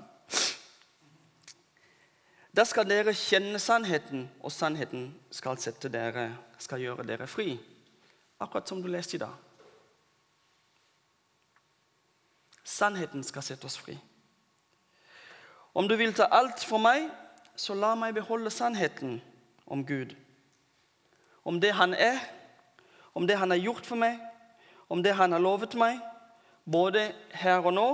Da 2.55 2.63
skal 2.65 2.87
dere 2.89 3.13
kjenne 3.13 3.59
sannheten, 3.59 4.29
og 4.41 4.51
sannheten 4.51 5.11
skal, 5.31 5.59
dere, 5.91 6.29
skal 6.57 6.81
gjøre 6.81 7.05
dere 7.05 7.27
fri. 7.27 7.57
Akkurat 8.39 8.69
som 8.69 8.81
du 8.81 8.87
leste 8.87 9.17
i 9.17 9.21
dag. 9.21 9.35
Sannheten 12.63 13.23
skal 13.23 13.43
sette 13.45 13.67
oss 13.67 13.77
fri. 13.77 13.97
Om 15.77 15.87
du 15.87 15.95
vil 15.99 16.15
ta 16.17 16.31
alt 16.31 16.63
for 16.65 16.81
meg, 16.81 17.11
så 17.55 17.75
la 17.77 17.93
meg 17.99 18.15
beholde 18.17 18.49
sannheten 18.53 19.19
om 19.67 19.85
Gud. 19.85 20.15
Om 21.45 21.59
det 21.61 21.75
han 21.75 21.93
er, 21.93 22.17
om 23.13 23.27
det 23.27 23.37
han 23.37 23.51
har 23.51 23.61
gjort 23.61 23.85
for 23.85 23.99
meg, 23.99 24.17
om 24.89 25.03
det 25.03 25.13
han 25.13 25.31
har 25.35 25.43
lovet 25.43 25.75
meg, 25.77 25.99
både 26.65 27.11
her 27.35 27.61
og 27.61 27.75
nå 27.75 27.89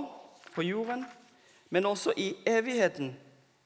på 0.55 0.61
jorden, 0.61 1.05
men 1.69 1.85
også 1.85 2.13
i 2.17 2.33
evigheten 2.45 3.15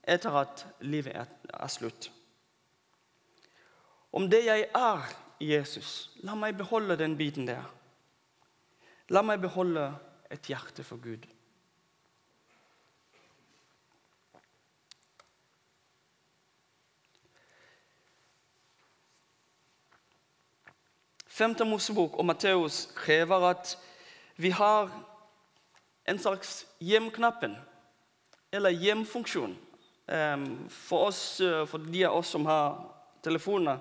etter 0.08 0.36
at 0.40 0.66
livet 0.80 1.16
er 1.54 1.68
slutt. 1.68 2.12
Om 4.12 4.30
det 4.32 4.46
jeg 4.46 4.68
er 4.76 5.10
i 5.40 5.52
Jesus, 5.54 6.12
la 6.24 6.36
meg 6.36 6.58
beholde 6.58 6.98
den 6.98 7.18
biten 7.20 7.48
der. 7.48 7.66
La 9.10 9.22
meg 9.22 9.42
beholde 9.44 9.92
et 10.32 10.48
hjerte 10.50 10.84
for 10.84 11.00
Gud. 11.04 11.28
Femte 21.38 21.68
Mosebok 21.70 22.16
og 22.18 22.26
Matteus 22.26 22.88
krever 22.98 23.44
at 23.52 23.76
vi 24.42 24.50
har 24.50 24.90
en 26.08 26.20
slags 26.20 26.66
hjemknappen, 26.80 27.56
eller 28.52 28.70
hjemfunksjon. 28.70 29.58
Ehm, 30.08 30.70
for, 30.70 31.08
oss, 31.08 31.42
eh, 31.42 31.66
for 31.66 31.78
de 31.78 32.06
av 32.06 32.16
oss 32.18 32.28
som 32.28 32.46
har 32.46 32.78
telefoner, 33.24 33.80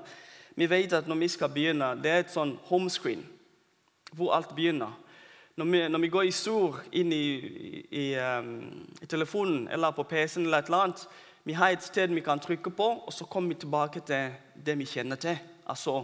vi 0.56 0.66
vet 0.66 0.92
at 0.92 1.06
når 1.06 1.20
vi 1.20 1.28
skal 1.28 1.52
begynne, 1.54 1.94
det 2.02 2.10
er 2.10 2.24
et 2.24 2.32
sånn 2.32 2.56
homescreen 2.70 3.22
hvor 4.16 4.32
alt 4.34 4.54
begynner. 4.56 4.94
Når 5.56 5.64
vi, 5.70 5.80
når 5.88 6.02
vi 6.02 6.08
går 6.08 6.26
i 6.28 6.32
sur 6.34 6.80
inn 6.92 7.12
i, 7.12 7.26
i, 7.90 8.06
um, 8.16 8.86
i 9.02 9.06
telefonen 9.06 9.68
eller 9.72 9.94
på 9.96 10.04
PC-en, 10.08 10.46
eller 10.46 10.58
et 10.58 10.70
eller 10.70 10.84
annet, 10.86 11.06
vi 11.44 11.54
har 11.56 11.70
et 11.70 11.84
sted 11.84 12.14
vi 12.14 12.24
kan 12.24 12.40
trykke 12.40 12.70
på, 12.70 12.88
og 13.06 13.12
så 13.12 13.24
kommer 13.24 13.54
vi 13.54 13.60
tilbake 13.60 14.02
til 14.06 14.34
det 14.66 14.78
vi 14.78 14.88
kjenner 14.88 15.20
til. 15.20 15.38
Altså 15.66 16.02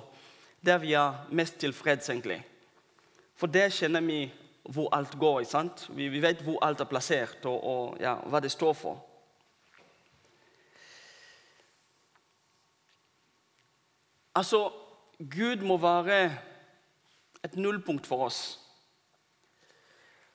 der 0.63 0.79
vi 0.79 0.93
er 0.93 1.27
mest 1.31 1.59
tilfreds, 1.59 2.09
egentlig. 2.09 2.43
For 3.35 3.51
det 3.51 3.73
kjenner 3.75 4.05
vi 4.07 4.31
hvor 4.63 4.95
alt 4.95 5.19
går. 5.19 5.43
Sant? 5.45 5.87
Vi, 5.91 6.09
vi, 6.09 6.23
vet 6.23 6.43
hvor 6.43 6.59
alt 6.65 6.81
er 6.81 6.91
plassert, 6.91 7.45
og, 7.45 7.65
og 7.65 7.97
ja, 8.01 8.15
hva 8.27 8.41
det 8.41 8.53
står 8.53 8.73
for. 8.73 9.01
Altså, 14.35 14.71
Gud 15.19 15.65
må 15.67 15.77
være 15.77 16.33
et 17.45 17.57
nullpunkt 17.57 18.07
for 18.07 18.25
oss. 18.25 18.59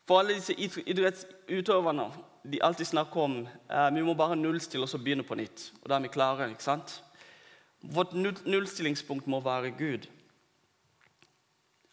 For 0.07 0.19
alle 0.19 0.37
disse 0.37 0.53
idrettsutøverne 0.87 2.11
de 2.51 2.63
alltid 2.63 2.85
snakker 2.85 3.21
om 3.21 3.39
eh, 3.43 3.89
vi 3.95 4.03
må 4.05 4.13
bare 4.15 4.37
nullstille 4.39 4.85
oss 4.85 4.95
og 4.95 5.03
begynne 5.03 5.25
på 5.27 5.35
nytt. 5.35 5.71
Og 5.81 5.89
da 5.89 5.97
er 5.97 6.05
vi 6.05 6.13
klare. 6.13 6.49
ikke 6.49 6.63
sant? 6.63 7.01
Vårt 7.81 8.13
nullstillingspunkt 8.13 9.27
må 9.27 9.41
være 9.43 9.71
Gud. 9.71 10.07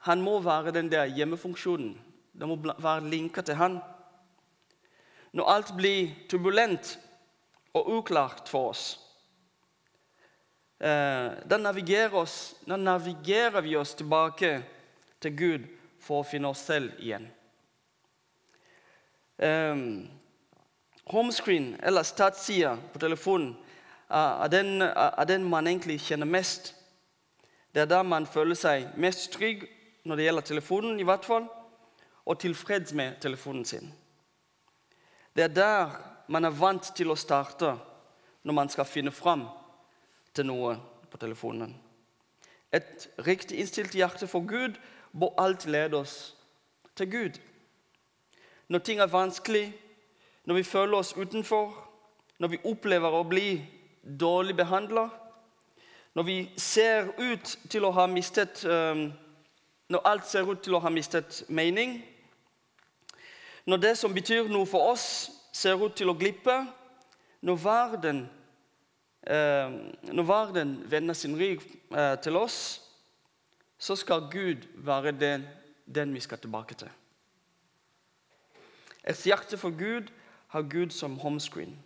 Han 0.06 0.20
må 0.20 0.38
være 0.40 0.70
den 0.70 0.92
der 0.92 1.04
hjemmefunksjonen 1.04 1.96
det 2.34 2.48
må 2.50 2.56
være 2.58 3.08
linka 3.10 3.42
til 3.46 3.58
han. 3.58 3.78
Når 5.34 5.50
alt 5.50 5.72
blir 5.78 6.10
turbulent 6.30 6.96
og 7.74 7.88
uklart 7.98 8.48
for 8.50 8.72
oss, 8.72 8.84
eh, 10.80 11.30
da 11.46 11.58
navigerer, 11.58 12.14
oss, 12.14 12.56
da 12.66 12.76
navigerer 12.76 13.62
vi 13.62 13.76
oss 13.76 13.94
tilbake 13.94 14.56
til 15.22 15.36
Gud 15.38 15.70
for 16.02 16.22
å 16.22 16.28
finne 16.28 16.50
oss 16.50 16.66
selv 16.66 16.98
igjen. 16.98 17.26
Um, 19.34 20.06
homescreen, 21.10 21.74
eller 21.82 22.06
startsida 22.06 22.76
på 22.92 23.00
telefonen, 23.02 23.56
er 24.14 24.48
den, 24.52 24.82
er 24.82 25.24
den, 25.26 25.46
man 25.48 25.66
egentlig 25.66 25.98
kjenner 26.04 26.28
mest. 26.28 26.74
Det 27.74 27.82
er 27.82 27.90
der 27.90 28.04
man 28.06 28.28
føler 28.30 28.54
seg 28.54 28.92
mest 29.00 29.32
trygg 29.34 29.64
når 30.04 30.16
det 30.16 30.26
gjelder 30.28 30.46
telefonen, 30.46 31.00
i 31.00 31.06
hvert 31.08 31.26
fall, 31.26 31.48
og 32.26 32.40
tilfreds 32.40 32.92
med 32.92 33.20
telefonen 33.20 33.64
sin. 33.64 33.92
Det 35.36 35.44
er 35.44 35.48
der 35.48 35.90
man 36.28 36.44
er 36.44 36.50
vant 36.50 36.92
til 36.96 37.10
å 37.10 37.18
starte 37.18 37.74
når 38.44 38.54
man 38.54 38.68
skal 38.68 38.88
finne 38.88 39.12
fram 39.12 39.46
til 40.34 40.46
noe 40.46 40.76
på 41.10 41.20
telefonen. 41.20 41.74
Et 42.72 43.08
riktig 43.26 43.58
innstilt 43.58 43.94
hjerte 43.94 44.26
for 44.26 44.46
Gud 44.48 44.78
må 45.12 45.32
alltid 45.38 45.70
lede 45.70 45.96
oss 45.96 46.34
til 46.96 47.10
Gud. 47.10 47.40
Når 48.68 48.78
ting 48.78 49.00
er 49.00 49.06
vanskelig, 49.06 49.74
når 50.44 50.54
vi 50.54 50.62
føler 50.62 50.98
oss 50.98 51.16
utenfor, 51.16 51.74
når 52.38 52.48
vi 52.48 52.62
opplever 52.64 53.14
å 53.14 53.26
bli 53.28 53.60
dårlig 54.20 54.56
behandla, 54.56 55.08
når 56.14 56.22
vi 56.22 56.38
ser 56.56 57.12
ut 57.18 57.58
til 57.70 57.84
å 57.84 57.92
ha 57.94 58.06
mistet 58.06 58.64
um, 58.64 59.12
Når 59.88 60.00
alt 60.08 60.24
ser 60.26 60.48
ut 60.48 60.62
til 60.64 60.74
å 60.74 60.78
ha 60.80 60.88
mistet 60.88 61.42
mening, 61.48 61.98
når 63.66 63.76
det 63.76 63.94
som 63.98 64.14
betyr 64.14 64.48
noe 64.52 64.66
for 64.66 64.92
oss, 64.92 65.30
ser 65.52 65.78
ut 65.80 65.94
til 65.96 66.10
å 66.10 66.16
glippe, 66.18 66.56
når 67.44 67.60
verden, 67.62 68.24
eh, 69.26 69.76
når 70.12 70.28
verden 70.28 70.74
vender 70.90 71.14
sin 71.14 71.36
rygg 71.38 71.62
eh, 71.94 72.16
til 72.24 72.36
oss, 72.36 72.80
så 73.78 73.96
skal 73.96 74.28
Gud 74.32 74.66
være 74.74 75.12
den, 75.12 75.46
den 75.86 76.14
vi 76.14 76.20
skal 76.20 76.38
tilbake 76.38 76.74
til. 76.74 76.90
Et 79.04 79.26
hjerte 79.28 79.58
for 79.60 79.70
Gud 79.70 80.08
har 80.48 80.62
Gud 80.62 80.90
som 80.90 81.18
homescreen 81.18 81.76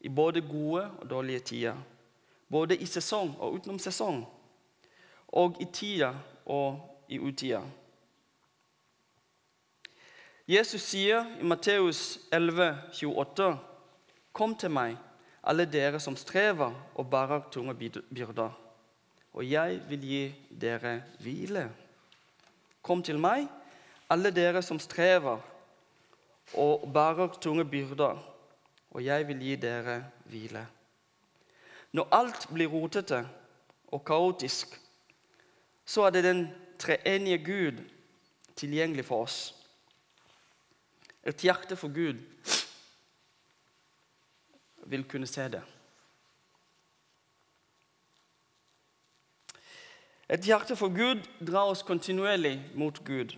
i 0.00 0.08
både 0.08 0.40
gode 0.40 0.90
og 0.98 1.10
dårlige 1.10 1.38
tider. 1.38 1.76
Både 2.50 2.76
i 2.76 2.86
sesong 2.86 3.34
og 3.38 3.54
utenom 3.54 3.78
sesong. 3.78 4.24
Og 5.28 5.58
i 5.60 5.66
tida 5.72 6.14
og 6.46 6.80
i 7.08 7.18
utida. 7.18 7.62
Jesus 10.48 10.80
sier 10.80 11.26
i 11.40 11.44
Matteus 11.44 12.20
11, 12.32 12.78
28, 13.04 13.58
Kom 14.32 14.54
til 14.56 14.70
meg, 14.72 14.94
alle 15.44 15.66
dere 15.68 15.98
som 16.00 16.14
strever 16.16 16.72
og 16.96 17.10
bærer 17.12 17.50
tunge 17.52 17.74
byrder, 17.76 18.54
og 19.36 19.44
jeg 19.44 19.82
vil 19.90 20.06
gi 20.08 20.22
dere 20.48 21.02
hvile. 21.20 21.66
Kom 22.80 23.02
til 23.04 23.20
meg, 23.20 23.44
alle 24.08 24.32
dere 24.32 24.62
som 24.64 24.80
strever 24.80 25.44
og 26.56 26.88
bærer 26.96 27.36
tunge 27.44 27.68
byrder, 27.68 28.16
og 28.90 29.04
jeg 29.04 29.28
vil 29.28 29.44
gi 29.44 29.60
dere 29.60 29.98
hvile. 30.32 30.64
Når 31.92 32.08
alt 32.22 32.48
blir 32.54 32.72
rotete 32.72 33.20
og 33.92 34.00
kaotisk, 34.00 34.80
så 35.84 36.08
er 36.08 36.16
det 36.16 36.24
den 36.24 36.42
treenige 36.80 37.44
Gud 37.44 37.84
tilgjengelig 38.56 39.04
for 39.04 39.28
oss. 39.28 39.57
Et 41.26 41.42
hjerte 41.42 41.76
for 41.76 41.88
Gud 41.94 42.20
vil 44.86 45.04
kunne 45.08 45.26
se 45.26 45.48
det. 45.48 45.62
Et 50.28 50.44
hjerte 50.44 50.76
for 50.76 50.92
Gud 50.92 51.24
drar 51.40 51.72
oss 51.72 51.82
kontinuerlig 51.82 52.56
mot 52.74 53.04
Gud 53.04 53.36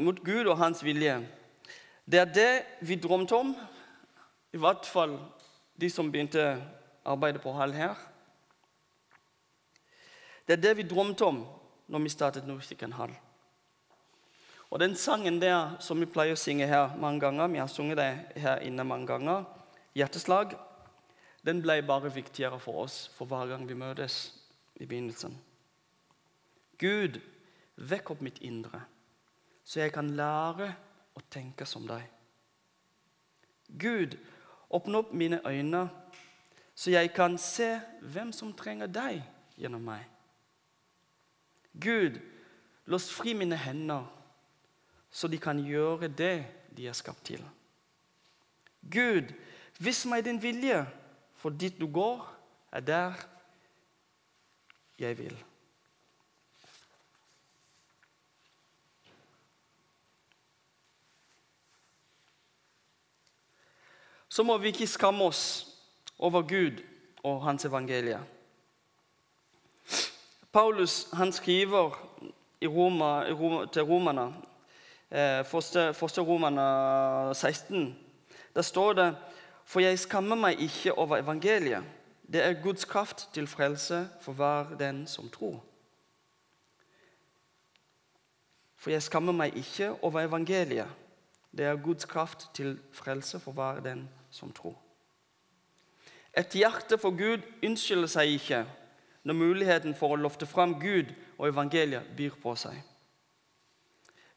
mot 0.00 0.20
Gud 0.24 0.48
og 0.48 0.56
hans 0.58 0.84
vilje. 0.84 1.18
Det 2.10 2.20
er 2.20 2.24
det 2.24 2.52
vi 2.80 2.96
drømte 2.96 3.36
om, 3.36 3.56
i 4.52 4.58
hvert 4.58 4.86
fall 4.86 5.18
de 5.80 5.90
som 5.90 6.10
begynte 6.10 6.56
arbeidet 7.04 7.42
på 7.42 7.52
Hall 7.52 7.72
her. 7.72 7.94
Det 10.46 10.56
er 10.56 10.62
det 10.62 10.76
vi 10.76 10.88
drømte 10.88 11.24
om 11.24 11.44
når 11.88 11.98
vi 11.98 12.08
startet 12.08 12.46
Norsiken 12.46 12.92
Hall. 12.92 13.12
Og 14.70 14.80
den 14.80 14.94
sangen 14.96 15.40
der 15.42 15.76
som 15.82 16.00
vi 16.00 16.06
pleier 16.06 16.36
å 16.36 16.40
synge 16.40 16.68
her 16.70 16.94
mange 16.96 17.20
ganger, 17.20 17.50
vi 17.50 17.58
har 17.58 17.70
sunget 17.70 17.98
det 17.98 18.42
her 18.42 18.62
inne 18.62 18.84
mange 18.84 19.06
ganger, 19.06 19.44
'Hjerteslag', 19.94 20.54
den 21.44 21.62
ble 21.62 21.82
bare 21.82 22.14
viktigere 22.14 22.60
for 22.60 22.84
oss 22.84 23.08
for 23.16 23.26
hver 23.26 23.46
gang 23.46 23.68
vi 23.68 23.74
møtes 23.74 24.32
i 24.76 24.86
begynnelsen. 24.86 25.34
Gud, 26.78 27.20
vekk 27.76 28.10
opp 28.10 28.20
mitt 28.20 28.38
indre 28.38 28.84
så 29.70 29.84
jeg 29.84 29.92
kan 29.94 30.08
lære 30.18 30.66
å 31.14 31.22
tenke 31.30 31.66
som 31.68 31.84
deg. 31.86 32.02
Gud, 33.78 34.16
åpne 34.66 34.98
opp 34.98 35.12
mine 35.14 35.38
øyne, 35.46 35.84
så 36.74 36.90
jeg 36.90 37.12
kan 37.14 37.36
se 37.38 37.76
hvem 38.02 38.32
som 38.34 38.50
trenger 38.56 38.90
deg 38.90 39.20
gjennom 39.60 39.84
meg. 39.86 40.02
Gud, 41.78 42.18
lås 42.90 43.06
fri 43.14 43.34
mine 43.38 43.58
hender, 43.62 44.08
så 45.10 45.28
de 45.28 45.38
kan 45.38 45.58
gjøre 45.64 46.08
det 46.08 46.46
de 46.76 46.88
er 46.88 46.96
skapt 46.96 47.24
til. 47.24 47.42
Gud, 48.90 49.32
vis 49.78 50.04
meg 50.06 50.24
din 50.24 50.42
vilje, 50.42 50.84
for 51.34 51.50
dit 51.50 51.76
du 51.80 51.86
går, 51.86 52.24
er 52.72 52.80
der 52.80 53.14
jeg 54.98 55.18
vil. 55.18 55.36
så 64.30 64.42
må 64.42 64.56
vi 64.58 64.70
ikke 64.70 64.86
skamme 64.86 65.24
oss 65.26 65.66
over 66.18 66.42
Gud 66.42 66.78
og 67.26 67.42
hans 67.42 67.64
evangelie. 67.64 68.20
Paulus 70.52 71.08
han 71.12 71.32
skriver 71.32 71.98
Roma, 72.64 73.24
til 73.72 73.82
romerne, 73.82 74.34
eh, 75.10 75.44
første, 75.44 75.94
første 75.94 76.20
romerne 76.20 77.34
16. 77.34 77.98
Der 78.54 78.62
står 78.62 78.92
det 78.92 79.16
For 79.64 79.80
jeg 79.80 79.98
skammer 79.98 80.36
meg 80.36 80.60
ikke 80.60 80.92
over 80.98 81.16
evangeliet. 81.16 81.84
Det 82.32 82.42
er 82.42 82.62
Guds 82.62 82.84
kraft 82.84 83.28
til 83.34 83.46
frelse 83.46 84.08
for 84.20 84.32
hver 84.32 84.76
den 84.78 85.06
som 85.06 85.28
tror. 85.30 85.60
For 88.76 88.90
jeg 88.90 89.02
skammer 89.02 89.32
meg 89.32 89.56
ikke 89.56 89.92
over 90.02 90.20
evangeliet. 90.20 90.88
Det 91.56 91.66
er 91.66 91.76
Guds 91.76 92.04
kraft 92.04 92.50
til 92.54 92.78
frelse 92.92 93.40
for 93.40 93.52
hver 93.52 93.80
den 93.80 94.08
som 94.30 94.52
tror. 94.52 94.78
Et 96.38 96.48
hjerte 96.54 96.98
for 96.98 97.10
Gud 97.10 97.42
unnskylder 97.62 98.06
seg 98.06 98.36
ikke 98.38 98.64
når 99.24 99.34
muligheten 99.34 99.94
for 99.94 100.14
å 100.14 100.20
lofte 100.20 100.46
fram 100.46 100.78
Gud 100.80 101.10
og 101.38 101.48
evangeliet 101.48 102.14
byr 102.16 102.38
på 102.42 102.54
seg. 102.56 102.78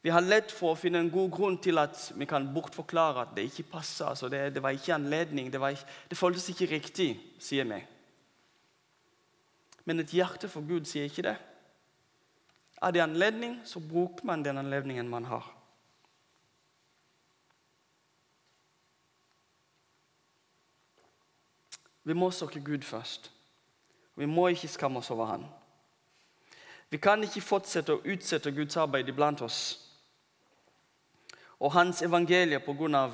Vi 0.04 0.10
har 0.12 0.20
lett 0.20 0.50
for 0.52 0.74
å 0.74 0.76
finne 0.76 1.00
en 1.00 1.08
god 1.08 1.30
grunn 1.32 1.54
til 1.64 1.80
at 1.80 1.96
vi 2.12 2.26
kan 2.28 2.44
bortforklare 2.52 3.22
at 3.22 3.30
det 3.32 3.46
ikke 3.48 3.70
passer. 3.78 4.10
Altså 4.10 4.28
det, 4.28 4.50
det, 4.52 4.60
var 4.60 4.74
ikke 4.76 4.98
anledning, 4.98 5.46
det, 5.48 5.56
ikke, 5.56 5.92
det 6.10 6.18
føltes 6.18 6.48
ikke 6.52 6.66
riktig, 6.74 7.06
sier 7.40 7.64
vi. 7.64 7.78
Men 9.88 10.02
et 10.04 10.12
hjerte 10.12 10.50
for 10.52 10.66
Gud 10.68 10.84
sier 10.90 11.08
ikke 11.08 11.24
det. 11.24 11.32
Er 12.84 12.92
det 12.92 13.00
anledning, 13.00 13.54
så 13.64 13.80
bruker 13.80 14.28
man 14.28 14.44
den 14.44 14.60
anledningen 14.60 15.08
man 15.08 15.24
har. 15.24 15.46
Vi 22.04 22.12
må 22.12 22.28
søke 22.30 22.60
Gud 22.60 22.84
først. 22.84 23.30
Vi 24.20 24.28
må 24.28 24.50
ikke 24.52 24.68
skamme 24.68 25.00
oss 25.00 25.08
over 25.10 25.32
Han. 25.32 25.48
Vi 26.92 27.00
kan 27.00 27.24
ikke 27.24 27.40
fortsette 27.40 27.96
å 27.96 28.04
utsette 28.04 28.52
Guds 28.52 28.76
arbeid 28.76 29.08
iblant 29.08 29.40
oss 29.48 29.80
og 31.60 31.72
Hans 31.72 32.02
evangelie 32.02 32.58
pga. 32.58 33.08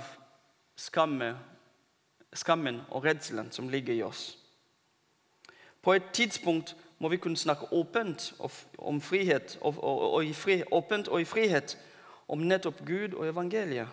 Skamme, 0.77 1.39
skammen 2.33 2.81
og 2.91 3.05
redselen 3.05 3.53
som 3.53 3.69
ligger 3.69 3.95
i 3.95 4.03
oss. 4.03 4.39
På 5.83 5.93
et 5.93 6.03
tidspunkt 6.13 6.77
må 6.99 7.09
vi 7.09 7.17
kunne 7.17 7.37
snakke 7.37 7.73
åpent 7.73 8.35
om 8.79 9.01
frihet, 9.01 9.59
og, 9.61 9.85
og, 9.85 10.13
og, 10.13 10.25
i 10.25 10.33
fri, 10.33 10.63
åpent 10.73 11.09
og 11.09 11.21
i 11.21 11.25
frihet 11.25 11.79
om 12.29 12.39
nettopp 12.39 12.85
Gud 12.87 13.15
og 13.15 13.29
evangeliet. 13.29 13.89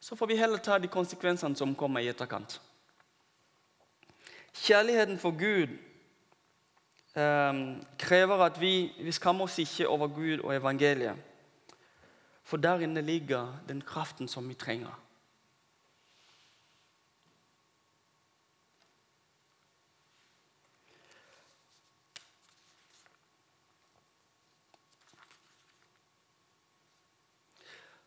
Så 0.00 0.16
får 0.16 0.26
vi 0.26 0.36
heller 0.36 0.58
ta 0.58 0.78
de 0.78 0.88
konsekvensene 0.88 1.56
som 1.56 1.74
kommer 1.74 2.00
i 2.00 2.08
etterkant. 2.08 2.60
Kjærligheten 4.54 5.18
for 5.18 5.30
Gud 5.30 5.68
eh, 7.16 7.52
krever 7.98 8.44
at 8.44 8.60
vi, 8.60 8.92
vi 9.00 9.12
skammer 9.12 9.44
oss 9.44 9.58
ikke 9.58 9.88
over 9.88 10.08
Gud 10.08 10.38
og 10.38 10.56
evangeliet. 10.56 11.16
For 12.44 12.56
der 12.56 12.78
inne 12.84 13.00
ligger 13.00 13.56
den 13.68 13.80
kraften 13.80 14.28
som 14.28 14.48
vi 14.48 14.54
trenger. 14.54 15.00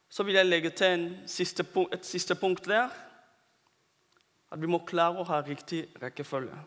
Så 0.10 0.24
vil 0.24 0.34
jeg 0.34 0.46
legge 0.46 0.70
til 0.70 1.12
siste 1.28 1.66
et 1.94 2.06
siste 2.06 2.36
punkt 2.36 2.66
der. 2.66 2.90
At 4.52 4.62
vi 4.62 4.66
må 4.66 4.80
klare 4.88 5.20
å 5.20 5.26
ha 5.28 5.42
riktig 5.46 5.84
rekkefølge. 6.02 6.58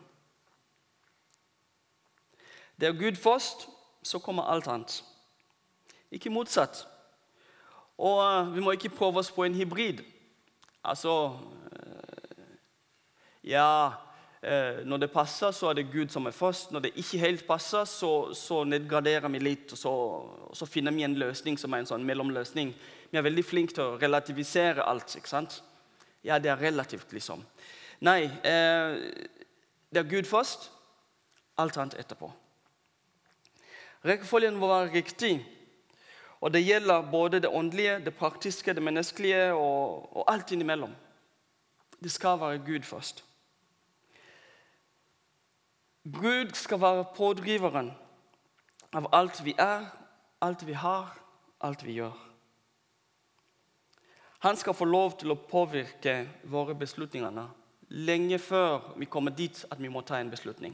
Det 2.79 2.87
er 2.87 2.95
Gud 2.95 3.15
først, 3.15 3.67
så 4.03 4.19
kommer 4.19 4.43
alt 4.43 4.67
annet. 4.67 5.03
Ikke 6.11 6.29
motsatt. 6.29 6.85
Og 7.97 8.19
uh, 8.21 8.53
vi 8.55 8.61
må 8.63 8.75
ikke 8.75 8.93
prøve 8.93 9.21
oss 9.21 9.31
på 9.31 9.43
en 9.45 9.55
hybrid. 9.55 10.03
Altså 10.83 11.13
uh, 11.31 12.47
Ja, 13.43 13.91
uh, 14.43 14.81
når 14.85 14.97
det 14.97 15.11
passer, 15.11 15.51
så 15.51 15.69
er 15.69 15.79
det 15.79 15.91
Gud 15.91 16.09
som 16.09 16.25
er 16.25 16.35
først. 16.35 16.71
Når 16.71 16.79
det 16.79 16.93
ikke 16.95 17.17
helt 17.17 17.47
passer, 17.47 17.85
så, 17.85 18.33
så 18.33 18.63
nedgraderer 18.63 19.29
vi 19.29 19.39
litt, 19.39 19.71
og 19.71 19.77
så, 19.77 19.93
og 20.49 20.57
så, 20.57 20.65
finner 20.65 20.91
vi 20.91 21.03
en 21.03 21.17
løsning 21.19 21.59
som 21.59 21.73
er 21.73 21.83
en 21.83 21.91
sånn 21.93 22.05
mellomløsning. 22.07 22.73
Vi 23.11 23.17
er 23.19 23.27
veldig 23.27 23.45
flinke 23.45 23.75
til 23.77 23.85
å 23.85 23.99
relativisere 24.01 24.85
alt. 24.87 25.15
ikke 25.17 25.33
sant? 25.33 25.61
Ja, 26.23 26.39
det 26.39 26.51
er 26.53 26.61
relativt, 26.61 27.11
liksom. 27.13 27.41
Nei, 28.01 28.29
det 28.41 29.99
er 29.99 30.09
Gud 30.09 30.25
først, 30.25 30.71
alt 31.61 31.77
annet 31.77 31.97
etterpå. 32.01 32.29
Rekkefølgen 34.05 34.55
må 34.57 34.69
være 34.69 34.93
riktig. 34.95 35.35
Og 36.41 36.53
det 36.53 36.63
gjelder 36.65 37.11
både 37.11 37.39
det 37.39 37.49
åndelige, 37.49 37.99
det 38.05 38.15
praktiske, 38.15 38.73
det 38.73 38.83
menneskelige 38.83 39.53
og, 39.53 40.17
og 40.17 40.33
alt 40.33 40.51
innimellom. 40.51 40.95
Det 42.03 42.11
skal 42.11 42.39
være 42.39 42.63
Gud 42.65 42.81
først. 42.81 43.23
Gud 46.03 46.53
skal 46.53 46.81
være 46.81 47.05
pådriveren 47.15 47.91
av 48.93 49.07
alt 49.13 49.45
vi 49.45 49.53
er, 49.57 49.85
alt 50.41 50.65
vi 50.67 50.73
har, 50.73 51.13
alt 51.61 51.85
vi 51.85 51.93
gjør. 51.99 52.17
Han 54.41 54.57
skal 54.57 54.73
få 54.73 54.85
lov 54.85 55.19
til 55.21 55.31
å 55.31 55.37
påvirke 55.37 56.23
våre 56.49 56.73
beslutninger 56.75 57.43
lenge 57.91 58.39
før 58.39 58.95
vi 58.97 59.05
kommer 59.05 59.35
dit 59.37 59.65
at 59.69 59.77
vi 59.81 59.91
må 59.91 60.01
ta 60.01 60.17
en 60.17 60.31
beslutning. 60.31 60.73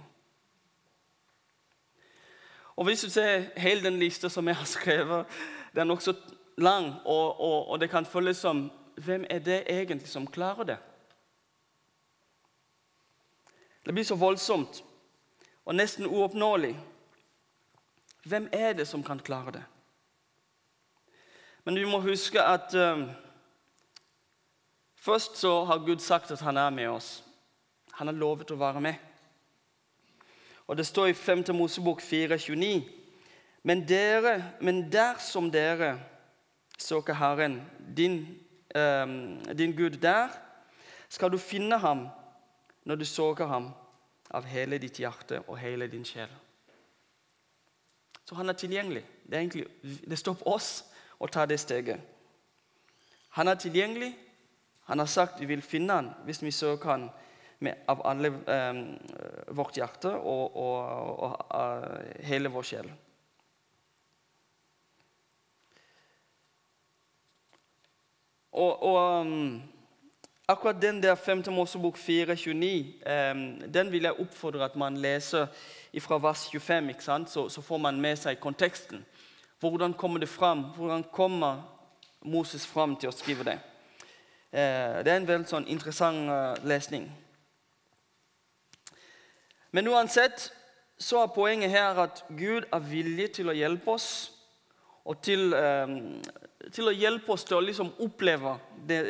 Og 2.78 2.86
Hvis 2.86 3.02
du 3.02 3.10
ser 3.10 3.50
hele 3.58 3.84
den 3.84 4.00
lista 4.00 4.30
som 4.30 4.48
jeg 4.48 4.56
har 4.56 4.66
skrevet, 4.66 5.26
det 5.78 5.82
er 5.84 5.86
nokså 5.86 6.14
lang, 6.58 6.96
og, 7.06 7.40
og, 7.40 7.68
og 7.70 7.80
det 7.80 7.90
kan 7.90 8.06
føles 8.06 8.38
som 8.38 8.72
Hvem 8.98 9.26
er 9.30 9.40
det 9.40 9.60
egentlig 9.70 10.10
som 10.10 10.26
klarer 10.28 10.64
det? 10.64 10.78
Det 13.86 13.94
blir 13.94 14.04
så 14.04 14.16
voldsomt 14.18 14.80
og 15.66 15.76
nesten 15.76 16.10
uoppnåelig. 16.10 16.74
Hvem 18.26 18.50
er 18.52 18.74
det 18.74 18.88
som 18.88 19.04
kan 19.04 19.20
klare 19.20 19.52
det? 19.52 19.64
Men 21.64 21.76
vi 21.76 21.86
må 21.86 22.02
huske 22.02 22.42
at 22.42 22.74
um, 22.74 23.06
først 24.96 25.38
så 25.38 25.64
har 25.64 25.86
Gud 25.86 26.00
sagt 26.00 26.32
at 26.32 26.42
han 26.42 26.58
er 26.58 26.70
med 26.70 26.90
oss. 26.90 27.24
Han 27.92 28.08
har 28.08 28.18
lovet 28.18 28.52
å 28.52 28.58
være 28.58 28.82
med. 28.82 28.96
Og 30.68 30.78
Det 30.78 30.88
står 30.88 31.08
i 31.08 31.14
5. 31.14 31.46
Mosebok 31.54 32.02
4,29.: 32.02 32.97
men, 33.64 33.88
dere, 33.88 34.54
men 34.62 34.86
dersom 34.92 35.52
dere 35.52 35.98
søker 36.78 37.18
Herren, 37.18 37.62
din, 37.98 38.20
eh, 38.76 39.08
din 39.58 39.76
Gud, 39.78 39.98
der, 40.02 40.30
skal 41.10 41.32
du 41.32 41.38
finne 41.38 41.78
ham 41.78 42.08
når 42.86 42.96
du 42.96 43.06
søker 43.06 43.46
ham 43.46 43.72
av 44.32 44.46
hele 44.48 44.78
ditt 44.78 45.00
hjerte 45.00 45.42
og 45.48 45.58
hele 45.58 45.88
din 45.88 46.06
sjel. 46.06 46.30
Så 48.28 48.36
han 48.36 48.50
er 48.50 48.54
tilgjengelig. 48.60 49.06
Det, 49.24 49.34
er 49.34 49.40
egentlig, 49.40 49.68
det 50.10 50.20
står 50.20 50.36
på 50.40 50.52
oss 50.52 50.72
å 51.20 51.30
ta 51.32 51.46
det 51.48 51.60
steget. 51.60 52.02
Han 53.40 53.48
er 53.48 53.56
tilgjengelig. 53.56 54.12
Han 54.88 55.00
har 55.00 55.08
sagt 55.12 55.40
vi 55.40 55.48
vil 55.48 55.64
finne 55.64 55.96
ham 55.96 56.12
hvis 56.28 56.42
vi 56.44 56.52
søker 56.52 56.92
ham 56.92 57.08
med, 57.60 57.84
av 57.88 58.04
alle 58.08 58.32
eh, 58.48 58.82
vårt 59.56 59.80
hjerte 59.80 60.12
og, 60.16 60.56
og, 60.56 60.76
og, 61.24 61.36
og 61.52 61.56
uh, 61.56 62.24
hele 62.28 62.52
vår 62.54 62.68
sjel. 62.68 62.92
Og, 68.58 68.84
og 68.84 69.22
um, 69.22 69.64
akkurat 70.48 70.82
den 70.82 71.04
der 71.04 71.16
5. 71.16 71.44
Mosebok 71.50 71.98
4,29 71.98 72.52
um, 73.32 73.62
den 73.74 73.92
vil 73.92 74.02
jeg 74.02 74.20
oppfordre 74.20 74.66
at 74.66 74.76
man 74.76 74.98
leser 74.98 75.46
fra 76.00 76.18
vers 76.18 76.50
25. 76.50 76.90
ikke 76.90 77.04
sant? 77.04 77.30
Så, 77.30 77.50
så, 77.50 77.62
får 77.62 77.78
man 77.78 78.02
med 78.02 78.16
seg 78.16 78.40
konteksten. 78.40 79.06
Hvordan 79.60 79.94
kommer 79.94 80.20
det 80.20 80.30
fram? 80.30 80.64
Hvordan 80.76 81.04
kommer 81.12 81.62
Moses 82.22 82.68
fram 82.68 82.96
til 82.96 83.10
å 83.10 83.14
skrive 83.14 83.44
det? 83.44 83.60
Uh, 84.54 85.04
det 85.06 85.12
er 85.14 85.20
en 85.20 85.28
veldig 85.28 85.50
sånn 85.54 85.70
interessant 85.70 86.30
uh, 86.30 86.66
lesning. 86.66 87.06
Men 89.72 89.88
uansett 89.88 90.50
så 90.98 91.22
er 91.22 91.36
poenget 91.36 91.70
her 91.70 92.02
at 92.02 92.26
Gud 92.30 92.66
er 92.74 92.90
villig 92.90 93.36
til 93.38 93.52
å 93.52 93.54
hjelpe 93.54 93.94
oss 93.94 94.32
og 95.08 95.22
til, 95.24 95.54
eh, 95.54 95.88
til 96.74 96.90
å 96.90 96.96
hjelpe 96.96 97.32
oss 97.34 97.46
til 97.48 97.60
å 97.60 97.64
liksom 97.64 97.92
oppleve 98.04 98.58
det, 98.88 99.02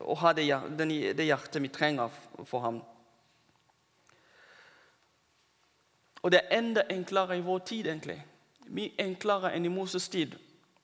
å 0.00 0.16
ha 0.22 0.32
det, 0.36 0.46
det, 0.78 1.26
hjertet 1.26 1.62
vi 1.62 1.70
trenger 1.72 2.14
for 2.48 2.64
ham. 2.64 2.80
Og 6.22 6.32
det 6.32 6.40
er 6.42 6.58
enda 6.58 6.84
enklere 6.90 7.38
i 7.38 7.44
vår 7.44 7.64
tid, 7.68 7.86
egentlig. 7.86 8.18
Mye 8.74 8.96
enklere 9.00 9.52
enn 9.54 9.68
i 9.68 9.72
Moses' 9.72 10.10
tid. 10.10 10.34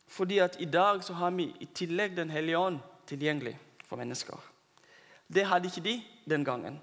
Fordi 0.07 0.39
at 0.45 0.61
i 0.61 0.69
dag 0.69 1.03
så 1.05 1.17
har 1.19 1.33
vi 1.35 1.49
i 1.61 1.67
tillegg 1.67 2.17
Den 2.17 2.31
hellige 2.31 2.59
ånd 2.61 2.79
tilgjengelig 3.09 3.57
for 3.85 3.97
mennesker. 3.97 4.39
Det 5.27 5.47
hadde 5.49 5.69
ikke 5.69 5.85
de 5.85 5.95
den 6.29 6.45
gangen. 6.45 6.79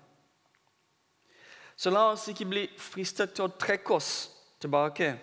Så 1.76 1.90
la 1.90 2.12
oss 2.12 2.28
ikke 2.30 2.50
bli 2.50 2.68
fristet 2.78 3.34
til 3.34 3.48
å 3.48 3.54
trekke 3.58 3.96
oss 3.96 4.12
tilbake 4.62 5.14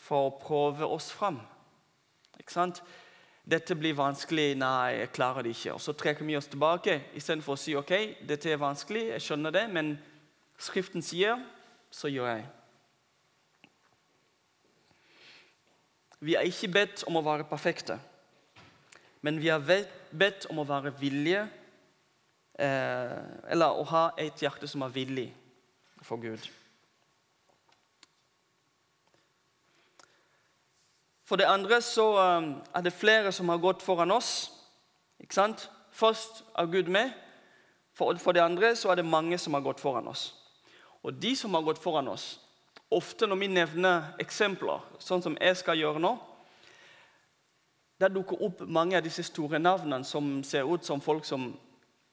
for 0.00 0.28
å 0.28 0.36
prøve 0.40 0.86
oss 0.86 1.10
fram. 1.12 1.40
Ikke 2.38 2.54
sant? 2.54 2.80
Dette 3.48 3.74
blir 3.78 3.96
vanskelig. 3.96 4.52
Nei, 4.60 4.98
jeg 5.00 5.12
klarer 5.16 5.46
det 5.46 5.54
ikke. 5.56 5.78
Og 5.78 5.80
så 5.80 5.94
trekker 5.96 6.26
vi 6.28 6.36
oss 6.36 6.50
tilbake 6.52 7.00
istedenfor 7.16 7.56
å 7.56 7.60
si 7.60 7.76
ok, 7.78 7.94
dette 8.28 8.52
er 8.52 8.60
vanskelig, 8.60 9.06
jeg 9.14 9.24
skjønner 9.24 9.54
det, 9.54 9.66
men 9.72 9.96
Skriften 10.58 11.04
sier, 11.06 11.38
så 11.90 12.10
gjør 12.10 12.32
jeg. 12.32 12.46
Vi 16.18 16.34
er 16.34 16.48
ikke 16.50 16.72
bedt 16.74 17.04
om 17.06 17.20
å 17.20 17.22
være 17.22 17.46
perfekte, 17.46 17.94
men 19.22 19.38
vi 19.38 19.52
er 19.54 19.62
bedt 19.62 20.48
om 20.50 20.58
å 20.58 20.66
være 20.66 20.90
villige, 20.98 21.44
eh, 22.58 23.20
eller 23.54 23.78
å 23.78 23.86
ha 23.86 24.04
et 24.18 24.42
hjerte 24.42 24.66
som 24.66 24.82
er 24.82 24.96
villig 24.96 25.28
for 26.02 26.18
Gud. 26.18 26.42
For 31.28 31.36
det 31.36 31.44
andre 31.44 31.82
så 31.84 32.06
um, 32.16 32.54
er 32.74 32.80
det 32.80 32.92
flere 32.96 33.32
som 33.32 33.48
har 33.52 33.60
gått 33.60 33.82
foran 33.84 34.10
oss. 34.10 34.48
Ikke 35.20 35.36
sant? 35.36 35.66
Først 35.92 36.44
er 36.56 36.66
Gud 36.72 36.88
med. 36.88 37.10
For 37.92 38.32
det 38.32 38.40
andre 38.40 38.76
så 38.76 38.88
er 38.88 38.94
det 38.94 39.04
mange 39.04 39.38
som 39.38 39.54
har 39.54 39.60
gått 39.60 39.80
foran 39.80 40.08
oss. 40.08 40.34
Og 41.02 41.12
de 41.22 41.36
som 41.36 41.54
har 41.54 41.66
gått 41.66 41.82
foran 41.82 42.08
oss, 42.08 42.40
ofte 42.90 43.26
når 43.26 43.36
vi 43.36 43.48
nevner 43.52 44.14
eksempler, 44.22 44.80
sånn 44.98 45.22
som 45.22 45.36
jeg 45.40 45.56
skal 45.60 45.76
gjøre 45.76 46.00
nå, 46.00 46.14
der 48.00 48.14
dukker 48.14 48.40
opp 48.46 48.62
mange 48.64 48.96
av 48.96 49.04
disse 49.04 49.24
store 49.26 49.58
navnene 49.58 50.06
som 50.06 50.38
ser 50.46 50.64
ut 50.64 50.86
som 50.86 51.02
folk 51.02 51.26
som 51.26 51.50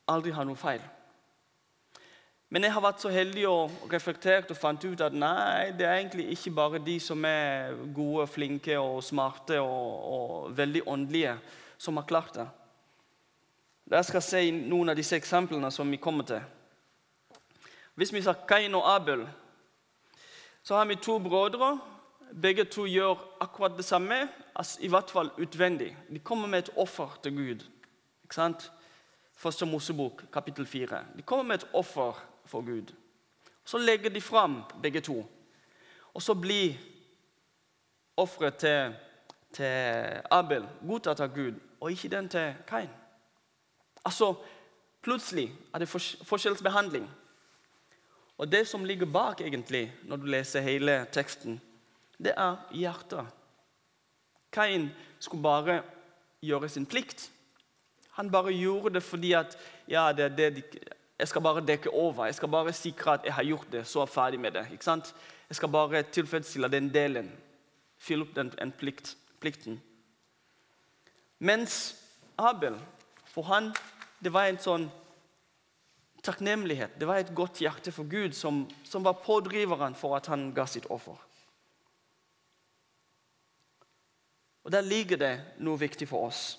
aldri 0.09 0.33
har 0.33 0.47
noe 0.49 0.59
feil. 0.59 0.81
Men 2.49 2.63
jeg 2.63 2.75
har 2.75 2.83
vært 2.85 3.01
så 3.01 3.09
heldig 3.09 3.45
og 3.49 3.87
reflektert 3.91 4.51
og 4.53 4.59
fant 4.59 4.83
ut 4.85 5.01
at 5.01 5.15
nei, 5.17 5.71
det 5.73 5.87
er 5.87 5.97
egentlig 5.97 6.27
ikke 6.35 6.53
bare 6.53 6.81
de 6.83 6.99
som 7.01 7.23
er 7.25 7.73
gode, 7.95 8.27
flinke 8.29 8.77
og 8.79 9.01
smarte 9.03 9.57
og, 9.61 9.95
og 10.17 10.57
veldig 10.57 10.83
åndelige, 10.85 11.33
som 11.77 11.97
har 11.97 12.05
klart 12.09 12.37
det. 12.37 12.45
Jeg 13.91 14.05
skal 14.05 14.23
se 14.25 14.43
noen 14.53 14.93
av 14.93 14.97
disse 14.97 15.17
eksemplene 15.17 15.71
som 15.73 15.89
vi 15.91 16.01
kommer 16.01 16.25
til. 16.25 16.45
Hvis 17.95 18.13
vi 18.13 18.21
sa 18.21 18.33
Kain 18.47 18.73
og 18.77 18.87
Abel, 18.89 19.25
så 20.65 20.77
har 20.77 20.87
vi 20.89 20.97
to 21.01 21.17
brødre. 21.19 21.75
Begge 22.41 22.65
to 22.65 22.87
gjør 22.89 23.21
akkurat 23.41 23.75
det 23.77 23.85
samme, 23.85 24.25
i 24.81 24.89
hvert 24.89 25.11
fall 25.13 25.29
utvendig. 25.37 25.91
De 26.09 26.19
kommer 26.19 26.47
med 26.47 26.65
et 26.65 26.71
offer 26.75 27.19
til 27.23 27.35
Gud. 27.37 27.65
Ikke 28.25 28.35
sant? 28.35 28.71
Første 29.37 29.65
Mosebok, 29.65 30.23
kapittel 30.33 30.65
4. 30.65 31.03
De 31.17 31.21
kommer 31.21 31.43
med 31.43 31.61
et 31.61 31.67
offer 31.73 32.17
for 32.45 32.61
Gud. 32.61 32.93
Så 33.65 33.77
legger 33.77 34.09
de 34.09 34.21
fram 34.21 34.61
begge 34.81 35.01
to. 35.01 35.25
Og 36.13 36.21
så 36.21 36.33
blir 36.33 36.75
offeret 38.17 38.55
til, 38.55 38.95
til, 39.53 40.21
Abel 40.31 40.67
godtatt 40.87 41.19
av 41.19 41.33
Gud, 41.35 41.57
og 41.79 41.91
ikke 41.91 42.09
den 42.09 42.29
til 42.29 42.53
Kain. 42.67 42.89
Altså, 44.05 44.35
Plutselig 45.05 45.51
er 45.73 45.79
det 45.79 45.89
forskjellsbehandling. 46.25 47.05
Og 48.37 48.51
Det 48.51 48.67
som 48.67 48.85
ligger 48.85 49.05
bak, 49.05 49.41
egentlig, 49.41 49.93
når 50.03 50.17
du 50.17 50.25
leser 50.25 50.61
hele 50.61 51.05
teksten, 51.11 51.61
det 52.17 52.33
er 52.37 52.55
hjertet. 52.71 53.27
Kain 54.51 54.89
skulle 55.19 55.43
bare 55.43 55.83
gjøre 56.41 56.69
sin 56.69 56.85
plikt. 56.85 57.31
Han 58.17 58.31
bare 58.31 58.53
gjorde 58.53 58.93
det 58.93 59.03
fordi 59.03 59.31
at 59.33 59.57
ja, 59.87 60.11
det 60.11 60.25
er 60.25 60.35
det 60.35 60.55
de, 60.55 60.63
jeg 61.19 61.27
skal 61.27 61.41
bare 61.41 61.63
dekke 61.65 61.89
over. 61.89 62.25
Jeg 62.25 62.35
skal 62.35 62.49
bare 62.51 62.73
sikre 62.73 63.13
at 63.13 63.25
jeg 63.25 63.33
har 63.33 63.43
gjort 63.43 63.71
det, 63.71 63.87
så 63.87 63.99
er 63.99 64.03
jeg 64.03 64.13
ferdig 64.13 64.39
med 64.39 64.51
det. 64.51 64.67
ikke 64.71 64.83
sant? 64.83 65.15
Jeg 65.49 65.55
skal 65.55 65.69
bare 65.69 66.03
tilfredsstille 66.03 66.71
den 66.71 66.93
delen. 66.93 67.31
Fylle 67.97 68.25
opp 68.25 68.35
den, 68.35 68.51
den 68.59 68.71
plikt, 68.71 69.17
plikten. 69.39 69.81
Mens 71.39 71.95
Abel, 72.37 72.75
for 73.25 73.41
han, 73.43 73.71
det 74.23 74.33
var 74.33 74.49
en 74.49 74.59
sånn 74.59 74.89
takknemlighet. 76.25 76.99
Det 76.99 77.07
var 77.07 77.21
et 77.21 77.35
godt 77.35 77.61
hjerte 77.61 77.91
for 77.95 78.09
Gud 78.09 78.35
som, 78.35 78.65
som 78.83 79.03
var 79.05 79.21
pådriveren 79.23 79.95
for 79.95 80.17
at 80.17 80.27
han 80.27 80.49
ga 80.55 80.65
sitt 80.67 80.89
offer. 80.91 81.15
Og 84.65 84.71
Der 84.71 84.81
ligger 84.81 85.17
det 85.17 85.33
noe 85.61 85.79
viktig 85.79 86.07
for 86.09 86.27
oss. 86.27 86.57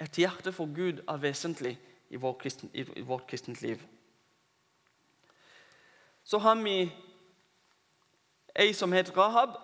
Et 0.00 0.18
hjerte 0.22 0.52
for 0.54 0.70
Gud 0.70 1.02
er 1.08 1.18
vesentlig 1.20 1.76
i, 2.12 2.16
vår 2.16 2.32
kristen, 2.40 2.70
i, 2.72 3.00
vårt 3.00 3.26
kristent 3.26 3.62
liv. 3.62 3.82
Så 6.24 6.38
har 6.38 6.54
vi 6.54 6.92
ei 8.54 8.74
som 8.74 8.92
heter 8.92 9.12
Rahab. 9.16 9.56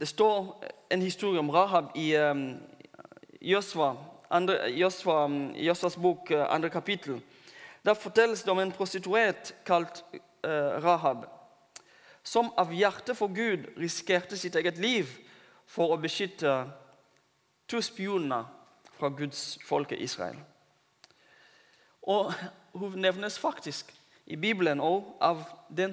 Det 0.00 0.08
står 0.08 0.64
en 0.90 1.02
historie 1.02 1.38
om 1.38 1.50
Rahab 1.50 1.92
i 1.94 2.16
um, 2.16 2.56
Josva, 3.40 3.96
um, 4.30 5.52
bok, 6.02 6.30
uh, 6.30 6.54
andre 6.54 6.70
kapittel. 6.70 7.20
Der 7.84 7.94
fortelles 7.94 8.42
det 8.42 8.50
om 8.50 8.58
en 8.58 8.72
prostituert 8.72 9.54
kalt 9.64 10.04
uh, 10.44 10.80
Rahab 10.82 11.26
som 12.22 12.52
av 12.56 12.72
hjerte 12.74 13.14
for 13.16 13.32
Gud 13.32 13.66
risikerte 13.80 14.36
sitt 14.38 14.56
eget 14.56 14.78
liv 14.78 15.08
for 15.70 15.94
å 15.94 16.00
beskytte 16.00 16.52
to 17.70 17.80
spioner 17.82 18.48
fra 19.00 19.08
Guds 19.08 19.58
folke 19.64 19.96
Israel. 19.96 20.36
Og 22.02 22.32
Hun 22.72 22.98
nevnes 22.98 23.38
faktisk 23.38 23.94
i 24.26 24.36
Bibelen 24.36 24.80
òg 24.80 25.04
av 25.20 25.42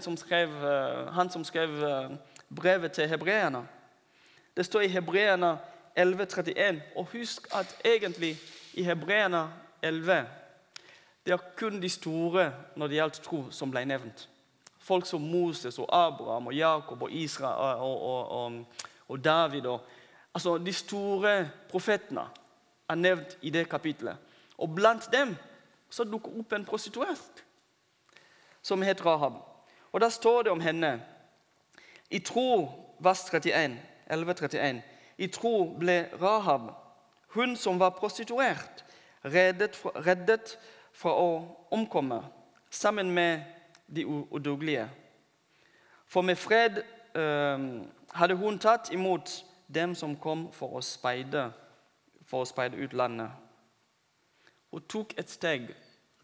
som 0.01 0.17
skrev, 0.17 0.49
eh, 0.49 1.13
han 1.13 1.29
som 1.29 1.43
skrev 1.43 1.83
eh, 1.83 2.09
brevet 2.55 2.91
til 2.91 3.07
hebreerne. 3.07 3.67
Det 4.57 4.65
står 4.65 4.81
i 4.81 4.87
hebreerne 4.87 5.57
11,31. 5.99 6.81
Og 6.95 7.05
husk 7.05 7.47
at 7.55 7.77
egentlig 7.85 8.37
i 8.73 8.83
hebreerne 8.83 9.49
11 9.81 10.25
det 11.25 11.33
er 11.33 11.37
kun 11.57 11.81
de 11.81 11.89
store 11.89 12.53
når 12.75 12.87
det 12.87 12.95
gjaldt 12.95 13.21
tro, 13.23 13.51
som 13.51 13.71
ble 13.71 13.85
nevnt. 13.85 14.29
Folk 14.79 15.05
som 15.05 15.21
Moses 15.21 15.79
og 15.79 15.89
Abraham 15.91 16.47
og 16.47 16.55
Jakob 16.55 17.01
og 17.01 17.11
Israel 17.11 17.81
og, 17.81 18.01
og, 18.01 18.29
og, 18.31 18.65
og 19.07 19.23
David. 19.23 19.65
altså 20.33 20.57
De 20.57 20.73
store 20.73 21.49
profetene 21.69 22.21
er 22.89 22.95
nevnt 22.95 23.37
i 23.41 23.49
det 23.49 23.69
kapitlet. 23.69 24.17
Og 24.57 24.75
blant 24.75 25.09
dem 25.13 25.35
så 25.89 26.03
dukker 26.03 26.39
opp 26.39 26.53
en 26.53 26.65
prostituert 26.65 27.43
som 28.61 28.81
het 28.81 29.05
Rahab. 29.05 29.33
Og 29.91 30.01
Da 30.01 30.09
står 30.09 30.41
det 30.41 30.51
om 30.51 30.59
henne 30.59 31.01
I 32.09 32.19
tro, 32.19 32.69
vers 32.99 33.23
31, 33.23 33.79
11.31, 34.11 34.81
i 35.17 35.27
tro 35.27 35.75
ble 35.79 36.09
Rahab, 36.21 36.71
hun 37.27 37.55
som 37.55 37.79
var 37.79 37.89
prostituert, 37.89 38.85
reddet 39.25 39.75
fra, 39.75 39.89
reddet 40.07 40.57
fra 40.93 41.11
å 41.11 41.57
omkomme 41.71 42.21
sammen 42.69 43.11
med 43.11 43.41
de 43.95 44.05
udugelige. 44.05 44.89
For 46.07 46.21
med 46.21 46.35
fred 46.35 46.79
eh, 47.15 47.67
hadde 48.13 48.35
hun 48.35 48.59
tatt 48.59 48.91
imot 48.91 49.43
dem 49.67 49.95
som 49.95 50.15
kom 50.15 50.47
for 50.53 50.79
å 50.79 50.81
speide, 50.81 51.49
for 52.27 52.43
å 52.43 52.49
speide 52.49 52.77
ut 52.77 52.93
landet. 52.93 53.31
Hun 54.71 54.83
tok 54.91 55.13
et 55.17 55.31
steg, 55.31 55.71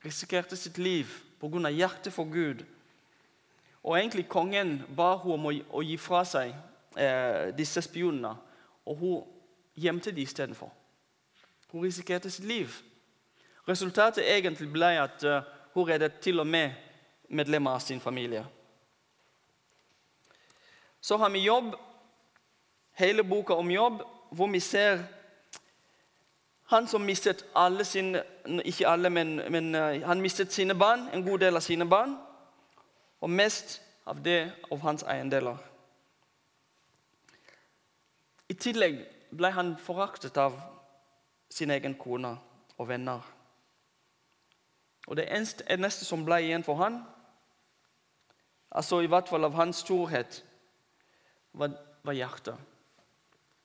risikerte 0.03 0.55
sitt 0.59 0.77
liv 0.77 1.09
pga. 1.39 1.69
hjertet 1.69 2.13
for 2.13 2.25
Gud. 2.25 2.65
Og 3.83 3.97
egentlig 3.97 4.27
Kongen 4.27 4.83
ba 4.95 5.15
hun 5.17 5.33
om 5.33 5.45
å, 5.45 5.81
gi 5.83 5.97
fra 5.97 6.23
seg 6.23 6.53
eh, 6.95 7.51
disse 7.55 7.81
spionene, 7.81 8.35
og 8.85 8.97
hun 8.97 9.23
gjemte 9.75 10.11
de 10.11 10.21
istedenfor. 10.21 10.71
Hun 11.71 11.83
risikerte 11.83 12.29
sitt 12.29 12.45
liv. 12.45 12.69
Resultatet 13.67 14.27
egentlig 14.27 14.69
ble 14.71 14.91
at 14.99 15.23
uh, 15.23 15.41
hun 15.73 15.87
reddet 15.87 16.19
til 16.21 16.39
og 16.39 16.47
med 16.47 16.71
medlemmer 17.29 17.71
av 17.71 17.79
sin 17.79 17.99
familie. 17.99 18.43
Så 21.01 21.17
har 21.17 21.29
vi 21.29 21.39
jobb, 21.39 21.73
hele 22.99 23.23
boka 23.23 23.55
om 23.55 23.71
jobb, 23.71 24.03
hvor 24.31 24.51
vi 24.51 24.59
ser 24.59 25.01
han 26.73 26.87
som 26.87 27.05
mistet 27.05 27.45
alle 27.55 27.85
sine 27.85 28.23
Ikke 28.65 28.87
alle, 28.87 29.09
men, 29.09 29.35
men 29.51 29.75
uh, 29.75 30.01
han 30.03 30.21
mistet 30.21 30.51
sine 30.53 30.75
barn, 30.75 31.07
en 31.13 31.23
god 31.23 31.39
del 31.39 31.55
av 31.55 31.63
sine 31.63 31.85
barn. 31.89 32.17
Og 33.21 33.29
mest 33.29 33.77
av 34.05 34.19
det 34.23 34.51
av 34.71 34.81
hans 34.83 35.05
eiendeler. 35.07 35.57
I 38.49 38.55
tillegg 38.59 38.99
ble 39.31 39.51
han 39.55 39.77
foraktet 39.79 40.37
av 40.37 40.57
sin 41.49 41.71
egen 41.71 41.95
kone 41.95 42.35
og 42.77 42.89
venner. 42.89 43.23
Og 45.07 45.17
Det 45.17 45.27
eneste 45.31 46.05
som 46.05 46.25
ble 46.25 46.41
igjen 46.43 46.63
for 46.63 46.79
han, 46.79 47.01
altså 48.71 49.01
i 49.01 49.09
hvert 49.11 49.29
fall 49.29 49.45
av 49.45 49.55
hans 49.55 49.83
storhet, 49.83 50.43
var, 51.53 51.75
var 52.03 52.17
hjertet. 52.17 52.59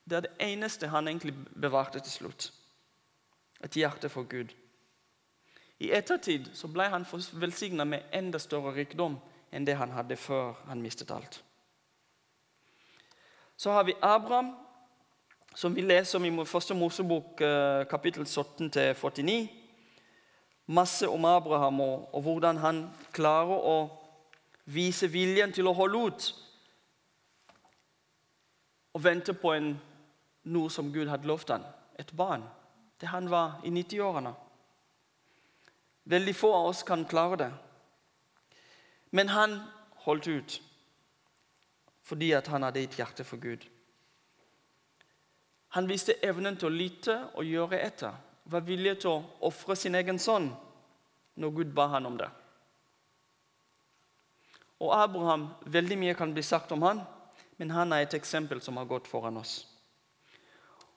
Det 0.09 0.17
er 0.17 0.25
det 0.25 0.35
eneste 0.39 0.89
han 0.89 1.07
egentlig 1.07 1.35
bevarte 1.61 1.99
til 1.99 2.11
slutt. 2.11 2.49
Et 3.63 3.75
hjerte 3.75 4.09
for 4.09 4.23
Gud. 4.23 4.53
I 5.79 5.91
ettertid 5.95 6.49
så 6.53 6.67
ble 6.67 6.89
han 6.91 7.05
velsigna 7.39 7.85
med 7.87 8.07
enda 8.13 8.39
større 8.39 8.73
rikdom 8.75 9.17
enn 9.51 9.65
det 9.65 9.77
han 9.79 9.91
hadde 9.95 10.17
før 10.19 10.57
han 10.67 10.81
mistet 10.81 11.11
alt. 11.11 11.41
Så 13.57 13.71
har 13.71 13.83
vi 13.83 13.95
Abraham, 14.01 14.53
som 15.55 15.75
vi 15.75 15.81
leser 15.81 16.19
om 16.19 16.25
i 16.25 16.45
første 16.45 16.73
Mosebok 16.73 17.41
eh, 17.41 17.87
kapittel 17.89 18.23
17-49. 18.23 19.47
Masse 20.67 21.09
om 21.09 21.25
Abraham 21.25 21.81
og, 21.81 22.15
og 22.15 22.21
hvordan 22.21 22.57
han 22.57 22.83
klarer 23.11 23.57
å 23.57 23.77
vise 24.69 25.09
viljen 25.09 25.51
til 25.51 25.67
å 25.67 25.73
holde 25.73 26.05
ut 26.05 26.29
og 28.93 29.03
vente 29.03 29.33
på 29.33 29.51
en, 29.53 29.73
noe 30.49 30.69
som 30.73 30.93
Gud 30.93 31.09
hadde 31.09 31.27
lovt 31.27 31.51
ham, 31.53 31.65
et 31.99 32.11
barn. 32.15 32.43
Det 32.99 33.07
han 33.07 33.29
var 33.29 33.61
i 33.63 33.71
90-årene. 33.71 34.33
Veldig 36.03 36.35
få 36.35 36.53
av 36.53 36.65
oss 36.65 36.83
kan 36.83 37.05
klare 37.05 37.35
det. 37.35 37.51
Men 39.09 39.29
han 39.29 39.59
holdt 40.05 40.27
ut 40.27 40.61
fordi 42.09 42.31
han 42.33 42.63
hadde 42.65 42.81
et 42.81 42.95
hjerte 42.97 43.23
for 43.23 43.37
Gud. 43.37 43.67
Han 45.77 45.85
viste 45.85 46.15
evnen 46.25 46.57
til 46.57 46.71
å 46.71 46.73
lytte 46.73 47.15
og 47.37 47.45
gjøre 47.45 47.77
etter. 47.85 48.15
Var 48.49 48.65
villig 48.65 48.95
til 49.03 49.11
å 49.11 49.45
ofre 49.45 49.75
sin 49.77 49.93
egen 49.95 50.17
sønn 50.17 50.49
når 51.37 51.53
Gud 51.59 51.75
ba 51.77 51.85
han 51.93 52.09
om 52.09 52.17
det. 52.17 52.29
Og 54.79 54.95
Abraham, 54.95 55.49
Veldig 55.65 55.97
mye 56.01 56.15
kan 56.17 56.33
bli 56.33 56.41
sagt 56.43 56.71
om 56.71 56.81
han, 56.87 57.03
men 57.57 57.75
han 57.75 57.93
er 57.93 58.07
et 58.07 58.15
eksempel 58.17 58.61
som 58.63 58.79
har 58.79 58.89
gått 58.89 59.07
foran 59.07 59.37
oss. 59.37 59.67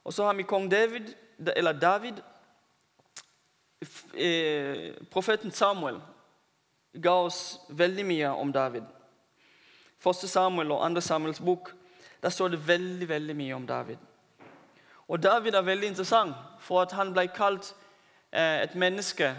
Og 0.06 0.14
så 0.14 0.24
har 0.24 0.34
vi 0.38 0.48
kong 0.48 0.70
David, 0.70 1.12
eller 1.56 1.72
David. 1.72 2.20
Eh, 4.14 4.94
profeten 5.10 5.50
Samuel 5.50 6.00
ga 6.92 7.14
oss 7.24 7.60
veldig 7.68 8.04
mye 8.06 8.28
om 8.28 8.52
David. 8.52 8.84
Første 9.98 10.28
Samuel 10.28 10.70
og 10.70 10.84
andre 10.84 11.02
Samuels 11.02 11.40
bok 11.40 11.72
der 12.22 12.30
står 12.30 12.48
det 12.48 12.66
veldig 12.66 13.08
veldig 13.08 13.36
mye 13.36 13.54
om 13.54 13.66
David. 13.66 13.96
Og 15.08 15.22
David 15.22 15.54
er 15.54 15.62
veldig 15.62 15.88
interessant, 15.88 16.34
for 16.60 16.82
at 16.82 16.92
han 16.92 17.10
ble 17.12 17.26
kalt 17.34 17.74
eh, 18.32 18.62
et 18.62 18.74
menneske 18.74 19.32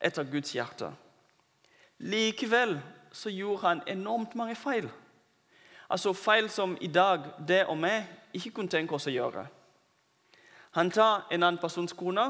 etter 0.00 0.24
Guds 0.30 0.52
hjerte. 0.54 0.92
Likevel 1.98 2.78
så 3.12 3.30
gjorde 3.30 3.66
han 3.66 3.82
enormt 3.86 4.34
mange 4.34 4.54
feil. 4.54 4.88
Altså 5.90 6.12
Feil 6.12 6.50
som 6.50 6.76
i 6.80 6.86
dag 6.86 7.24
det 7.48 7.64
og 7.66 7.82
vi 7.82 7.96
ikke 8.32 8.50
kunne 8.50 8.70
tenke 8.70 8.94
oss 8.94 9.08
å 9.10 9.14
gjøre. 9.14 9.46
Han 10.70 10.90
tar 10.90 11.26
en 11.30 11.42
annen 11.42 11.58
persons 11.58 11.92
kone, 11.92 12.28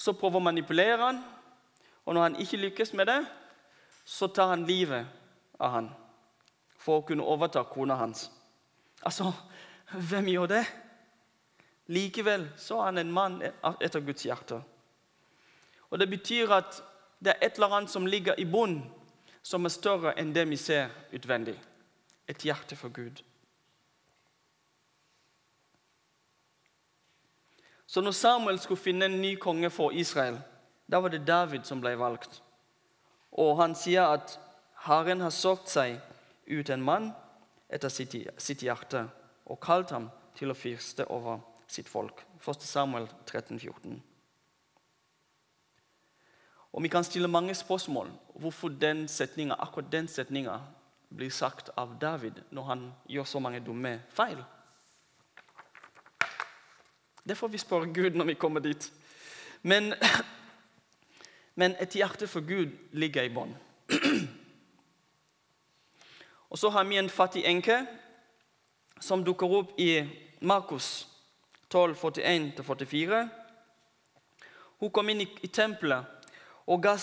så 0.00 0.14
prøver 0.16 0.40
å 0.40 0.44
manipulere 0.44 1.00
han, 1.02 1.22
og 2.04 2.14
når 2.16 2.22
han 2.22 2.38
ikke 2.40 2.60
lykkes 2.62 2.94
med 2.96 3.10
det, 3.10 3.20
så 4.04 4.30
tar 4.32 4.54
han 4.54 4.64
livet 4.66 5.06
av 5.60 5.74
han 5.74 5.90
for 6.80 7.00
å 7.00 7.06
kunne 7.06 7.26
overta 7.28 7.62
kona 7.68 7.98
hans. 8.00 8.30
Altså, 9.04 9.28
hvem 9.92 10.30
gjør 10.32 10.48
det? 10.54 10.62
Likevel 11.92 12.46
så 12.60 12.80
er 12.80 12.88
han 12.88 13.02
en 13.02 13.12
mann 13.12 13.40
etter 13.42 14.00
Guds 14.04 14.24
hjerte. 14.24 14.60
Og 15.90 15.98
Det 15.98 16.08
betyr 16.08 16.52
at 16.54 16.82
det 17.20 17.34
er 17.34 17.46
et 17.46 17.58
eller 17.58 17.76
annet 17.76 17.92
som 17.92 18.06
ligger 18.06 18.38
i 18.40 18.46
bunnen 18.48 18.86
som 19.42 19.64
er 19.64 19.72
større 19.74 20.14
enn 20.20 20.32
det 20.32 20.46
vi 20.48 20.56
ser 20.56 20.88
utvendig. 21.12 21.56
Et 22.28 22.44
hjerte 22.44 22.76
for 22.76 22.92
Gud. 22.94 23.20
Så 27.90 28.00
når 28.00 28.10
Samuel 28.10 28.58
skulle 28.62 28.80
finne 28.80 29.08
en 29.10 29.20
ny 29.20 29.34
konge 29.34 29.70
for 29.70 29.90
Israel, 29.90 30.38
Da 30.90 30.98
var 31.00 31.08
det 31.08 31.26
David 31.26 31.64
som 31.64 31.80
ble 31.80 31.92
valgt. 31.98 32.42
Og 33.32 33.56
han 33.60 33.74
sier 33.74 34.02
at 34.02 34.38
Herren 34.86 35.20
har 35.20 35.30
solgt 35.30 35.68
seg 35.70 36.00
ut 36.46 36.70
en 36.70 36.82
mann 36.82 37.12
etter 37.70 37.88
sitt, 37.88 38.16
sitt 38.38 38.62
hjerte 38.62 39.04
og 39.46 39.60
kalt 39.62 39.90
ham 39.94 40.08
til 40.34 40.50
å 40.50 40.58
fyrste 40.58 41.06
over 41.06 41.38
sitt 41.70 41.88
folk. 41.88 42.24
1. 42.42 42.66
Samuel 42.66 43.06
13, 43.26 43.58
14. 43.58 44.02
Og 46.72 46.82
Vi 46.82 46.88
kan 46.88 47.04
stille 47.04 47.28
mange 47.28 47.54
spørsmål 47.54 48.10
hvorfor 48.34 48.68
den 48.68 49.08
setningen, 49.08 49.54
akkurat 49.58 49.92
den 49.92 50.08
setninga 50.08 50.60
blir 51.08 51.30
sagt 51.30 51.70
av 51.76 51.98
David 52.00 52.42
når 52.50 52.62
han 52.62 52.92
gjør 53.06 53.24
så 53.24 53.38
mange 53.38 53.60
dumme 53.60 54.00
feil. 54.08 54.42
Det 57.28 57.36
får 57.36 57.48
vi 57.48 57.58
spørre 57.58 57.92
Gud 57.92 58.16
når 58.16 58.24
vi 58.24 58.34
kommer 58.34 58.60
dit. 58.60 58.92
Men, 59.62 59.94
men 61.60 61.76
et 61.80 61.94
hjerte 61.94 62.26
for 62.26 62.40
Gud 62.40 62.70
ligger 62.92 63.22
i 63.22 63.34
bånn. 63.34 63.56
Og 66.50 66.58
så 66.58 66.70
har 66.70 66.84
vi 66.84 66.98
en 66.98 67.10
fattig 67.10 67.44
enke 67.46 67.84
som 69.00 69.24
dukker 69.24 69.52
opp 69.60 69.76
i 69.80 70.02
Markus 70.40 71.08
12, 71.70 71.94
41-44. 71.94 73.28
Hun 74.80 74.90
kom 74.90 75.08
inn 75.12 75.22
i, 75.22 75.28
tempelet 75.52 76.04
og 76.66 76.82
ga, 76.82 76.96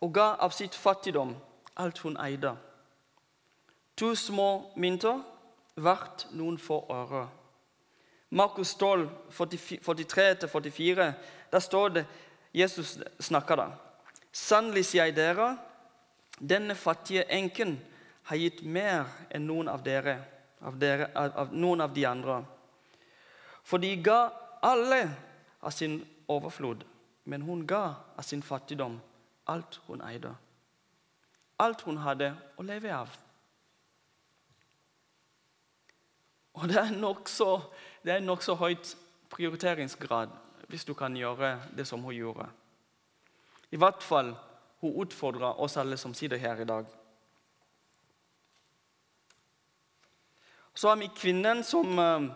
og 0.00 0.14
ga 0.14 0.28
av 0.44 0.54
sitt 0.54 0.76
fattigdom 0.76 1.34
alt 1.80 1.98
hun 2.04 2.18
eide. 2.20 2.54
To 3.96 4.14
små 4.14 4.48
mynter 4.76 5.22
verdt 5.76 6.28
noen 6.34 6.58
få 6.58 6.84
øre. 6.90 7.26
Markus 8.34 8.74
12, 8.80 9.08
43-44, 9.30 11.08
der 11.52 11.62
står 11.62 11.88
det 11.94 12.04
Jesus 12.54 12.96
snakker 13.22 13.58
da. 13.58 13.68
Sannelig 14.34 14.84
sier 14.88 15.06
jeg 15.06 15.16
dere, 15.16 15.52
denne 16.38 16.74
fattige 16.74 17.26
enken 17.30 17.76
har 18.26 18.40
gitt 18.40 18.64
mer 18.66 19.06
enn 19.30 19.46
noen 19.46 19.70
av 19.70 19.84
dere, 19.86 20.16
av, 20.66 20.78
dere, 20.80 21.12
av, 21.14 21.30
av 21.44 21.54
noen 21.54 21.84
av 21.84 21.94
de 21.94 22.06
andre. 22.10 22.40
For 23.62 23.78
de 23.82 23.94
ga 24.02 24.18
alle 24.66 25.04
av 25.62 25.70
sin 25.74 26.00
overflod 26.26 26.82
men 27.24 27.42
hun 27.42 27.66
ga 27.66 27.94
av 28.16 28.22
sin 28.22 28.42
fattigdom 28.42 29.00
alt 29.44 29.80
hun 29.86 30.02
eide. 30.04 30.34
Alt 31.56 31.84
hun 31.86 32.00
hadde 32.04 32.32
å 32.56 32.64
leve 32.66 32.92
av. 32.92 33.12
Og 36.54 36.68
det 36.70 36.78
er 36.78 36.92
nokså 36.94 37.48
nok 38.04 38.42
høyt 38.58 38.96
prioriteringsgrad 39.30 40.28
hvis 40.68 40.84
du 40.84 40.94
kan 40.94 41.16
gjøre 41.16 41.60
det 41.76 41.86
som 41.86 42.02
hun 42.02 42.14
gjorde. 42.14 42.46
I 43.70 43.76
hvert 43.76 44.02
fall 44.02 44.34
hun 44.80 45.00
utfordrer 45.02 45.60
oss 45.60 45.76
alle 45.76 45.96
som 45.96 46.14
sitter 46.14 46.36
her 46.36 46.60
i 46.60 46.64
dag. 46.64 46.84
Så 50.74 50.88
har 50.88 50.96
vi 50.96 51.10
kvinnen 51.16 51.62
som 51.64 51.98
eh, 51.98 52.30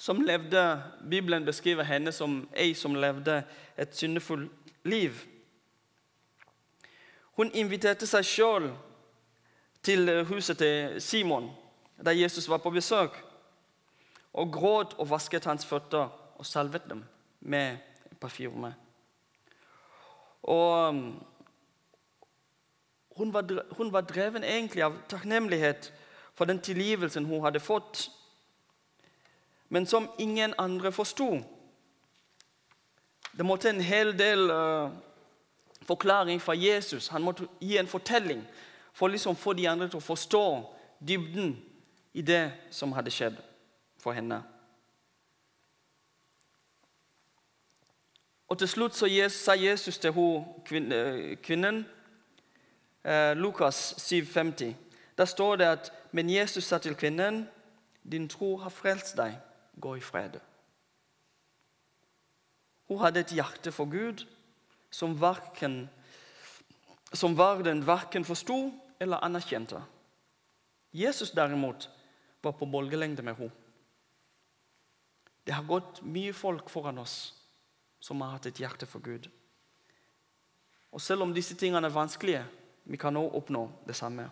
som 0.00 0.22
levde, 0.22 0.82
Bibelen 1.10 1.44
beskriver 1.44 1.84
henne 1.84 2.12
som 2.12 2.48
ei 2.56 2.72
som 2.74 2.94
levde 2.96 3.42
et 3.76 3.96
syndefullt 3.96 4.50
liv. 4.84 5.12
Hun 7.36 7.50
inviterte 7.52 8.08
seg 8.08 8.24
sjøl 8.24 8.70
til 9.84 10.08
huset 10.24 10.56
til 10.58 10.96
Simon, 11.04 11.50
der 12.00 12.16
Jesus 12.16 12.48
var 12.48 12.62
på 12.64 12.72
besøk, 12.72 13.12
og 14.32 14.52
gråt 14.52 14.94
og 14.98 15.10
vasket 15.10 15.44
hans 15.44 15.66
føtter 15.66 16.10
og 16.38 16.46
salvet 16.46 16.86
dem 16.88 17.04
med 17.40 17.76
parfyme. 18.20 18.74
Og 20.42 20.88
um, 20.88 21.26
hun 23.16 23.32
var, 23.32 23.74
hun 23.76 23.92
var 23.92 24.00
dreven 24.00 24.44
egentlig 24.44 24.82
av 24.82 24.96
takknemlighet 25.08 25.92
for 26.34 26.44
den 26.44 26.60
tilgivelsen 26.60 27.24
hun 27.24 27.42
hadde 27.44 27.60
fått 27.60 28.08
men 29.70 29.86
som 29.86 30.08
ingen 30.18 30.54
andre 30.58 30.92
forsto. 30.92 31.44
Det 33.32 33.46
måtte 33.46 33.70
en 33.70 33.80
hel 33.80 34.10
del 34.18 34.50
uh, 34.50 34.90
forklaring 35.86 36.40
fra 36.42 36.56
Jesus. 36.58 37.08
Han 37.08 37.22
måtte 37.22 37.46
gi 37.60 37.76
en 37.78 37.86
fortelling 37.86 38.42
for 38.92 39.08
liksom 39.08 39.36
få 39.36 39.52
de 39.54 39.68
andre 39.70 39.86
til 39.88 40.00
å 40.00 40.02
forstå 40.02 40.42
dybden 40.98 41.54
i 42.12 42.22
det 42.26 42.42
som 42.74 42.92
hadde 42.92 43.14
skjedd 43.14 43.38
for 44.00 44.12
henne. 44.12 44.42
Og 48.50 48.58
Til 48.58 48.68
slutt 48.68 48.96
så 48.96 49.06
sa 49.30 49.54
Jesus 49.54 49.98
til 49.98 50.10
hun, 50.10 50.44
eh, 50.92 51.36
kvinnen, 51.42 51.86
eh, 53.04 53.36
Lukas 53.36 53.94
7,50. 53.98 54.76
Der 55.18 55.24
står 55.24 55.56
det 55.56 55.64
at 55.64 55.92
Men 56.12 56.30
Jesus 56.30 56.64
sa 56.64 56.78
til 56.78 56.94
kvinnen, 56.94 57.48
din 58.12 58.28
tro 58.28 58.56
har 58.56 58.70
frelst 58.70 59.16
deg 59.16 59.36
gå 59.80 59.94
i 59.94 60.00
fred. 60.00 60.40
Hun 62.88 62.98
hadde 62.98 63.20
et 63.20 63.26
hjerte 63.26 63.72
for 63.72 63.84
Gud 63.84 64.26
som, 64.90 65.20
varken, 65.20 65.90
som 67.12 67.38
verden 67.38 67.86
verken 67.86 68.24
forsto 68.24 68.72
eller 69.00 69.22
anerkjente. 69.24 69.82
Jesus 70.92 71.30
derimot 71.30 71.90
var 72.42 72.50
på 72.50 72.66
bølgelengde 72.66 73.22
med 73.22 73.34
henne. 73.34 73.50
Det 75.50 75.56
har 75.56 75.64
gått 75.66 75.96
mye 76.06 76.30
folk 76.30 76.68
foran 76.70 77.00
oss 77.02 77.34
som 77.98 78.20
har 78.22 78.36
hatt 78.36 78.44
et 78.46 78.60
hjerte 78.62 78.86
for 78.86 79.02
Gud. 79.02 79.24
Og 80.94 81.00
Selv 81.02 81.24
om 81.24 81.32
disse 81.34 81.56
tingene 81.58 81.88
er 81.88 81.94
vanskelige, 81.94 82.44
vi 82.84 82.96
kan 82.96 83.16
også 83.18 83.34
oppnå 83.34 83.64
det 83.86 83.96
samme. 83.98 84.28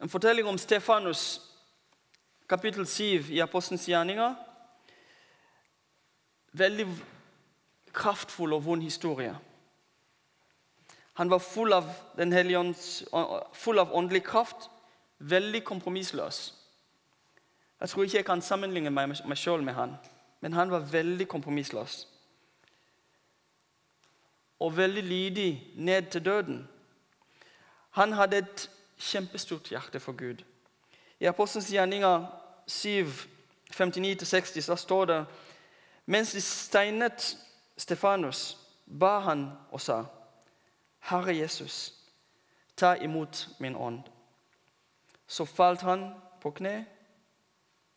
En 0.00 0.08
fortelling 0.08 0.48
om 0.48 0.56
Stefanus 0.56 1.40
kapittel 2.48 2.86
7 2.86 3.28
i 3.28 3.42
Apostelens 3.44 3.84
gjerninger. 3.84 4.34
Veldig 6.56 6.88
kraftfull 7.92 8.56
og 8.56 8.64
vond 8.64 8.82
historie. 8.82 9.34
Han 11.20 11.28
var 11.28 11.44
full 11.44 11.76
av, 11.76 11.92
full 13.52 13.84
av 13.84 13.92
åndelig 13.92 14.24
kraft, 14.24 14.70
veldig 15.18 15.60
kompromissløs. 15.64 16.57
Jeg 17.80 17.88
tror 17.88 18.02
ikke 18.02 18.16
jeg 18.16 18.24
kan 18.24 18.42
sammenligne 18.42 18.90
meg, 18.90 19.08
meg 19.08 19.38
sjøl 19.38 19.62
med 19.62 19.74
han, 19.74 19.94
men 20.40 20.52
han 20.52 20.70
var 20.70 20.86
veldig 20.90 21.28
kompromissløs. 21.28 22.08
Og 24.58 24.76
veldig 24.76 25.02
lydig 25.02 25.72
ned 25.76 26.10
til 26.10 26.24
døden. 26.24 26.68
Han 27.90 28.12
hadde 28.12 28.36
et 28.36 28.70
kjempestort 28.98 29.68
hjerte 29.70 30.00
for 30.00 30.12
Gud. 30.12 30.42
I 31.20 31.24
Apostelens 31.24 31.70
gjerninger 31.70 32.26
7, 32.66 33.06
59-60 33.74 34.60
så 34.60 34.76
står 34.76 35.04
det 35.04 35.24
mens 36.06 36.32
de 36.32 36.40
steinet 36.40 37.36
Stefanus, 37.76 38.58
ba 38.86 39.18
han 39.18 39.50
og 39.70 39.80
sa, 39.80 40.04
Herre 41.00 41.36
Jesus, 41.36 41.94
ta 42.76 42.94
imot 42.94 43.48
min 43.58 43.76
ånd. 43.76 44.00
Så 45.26 45.44
falt 45.44 45.80
han 45.80 46.14
på 46.40 46.50
kne 46.50 46.86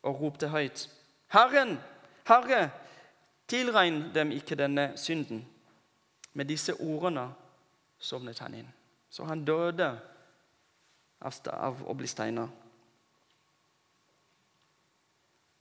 og 0.04 0.22
ropte 0.22 0.49
høyt, 0.49 0.89
Herren, 1.32 1.78
Herre, 2.28 2.70
tilregn 3.47 4.04
dem 4.16 4.32
ikke 4.32 4.56
denne 4.56 4.91
synden. 4.95 5.45
Med 6.34 6.45
disse 6.45 6.74
ordene 6.80 7.28
sovnet 7.99 8.39
han 8.39 8.54
inn. 8.56 8.70
Så 9.10 9.26
han 9.28 9.45
døde 9.45 9.89
av 11.22 11.82
å 11.88 11.95
bli 11.95 12.08
steina. 12.08 12.47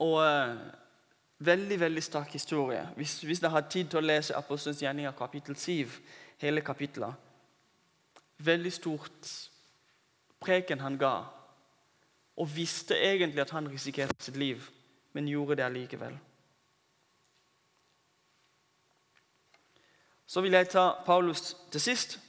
Og 0.00 0.16
uh, 0.22 0.60
Veldig 1.40 1.80
veldig 1.80 2.02
sterk 2.02 2.32
historie. 2.32 2.88
Hvis, 2.96 3.22
hvis 3.22 3.40
dere 3.40 3.50
har 3.54 3.68
tid 3.72 3.86
til 3.88 3.96
å 3.96 4.04
lese 4.04 4.36
Apostelens 4.36 4.82
gjerninger 4.82 5.14
kapittel 5.16 5.56
7, 5.56 5.88
hele 6.42 6.60
kapittelet 6.60 7.14
Veldig 8.44 8.72
stort 8.72 9.30
preken 10.40 10.80
han 10.80 10.98
ga, 11.00 11.14
og 12.40 12.56
visste 12.56 12.96
egentlig 12.96 13.40
at 13.40 13.50
han 13.50 13.68
risikerte 13.68 14.24
sitt 14.24 14.36
liv, 14.36 14.62
men 15.12 15.28
gjorde 15.28 15.56
det 15.56 15.62
allikevel. 15.62 16.18
Så 20.26 20.40
vil 20.40 20.52
jeg 20.52 20.68
ta 20.68 20.92
Paulus 21.06 21.56
til 21.70 21.80
sist. 21.80 22.20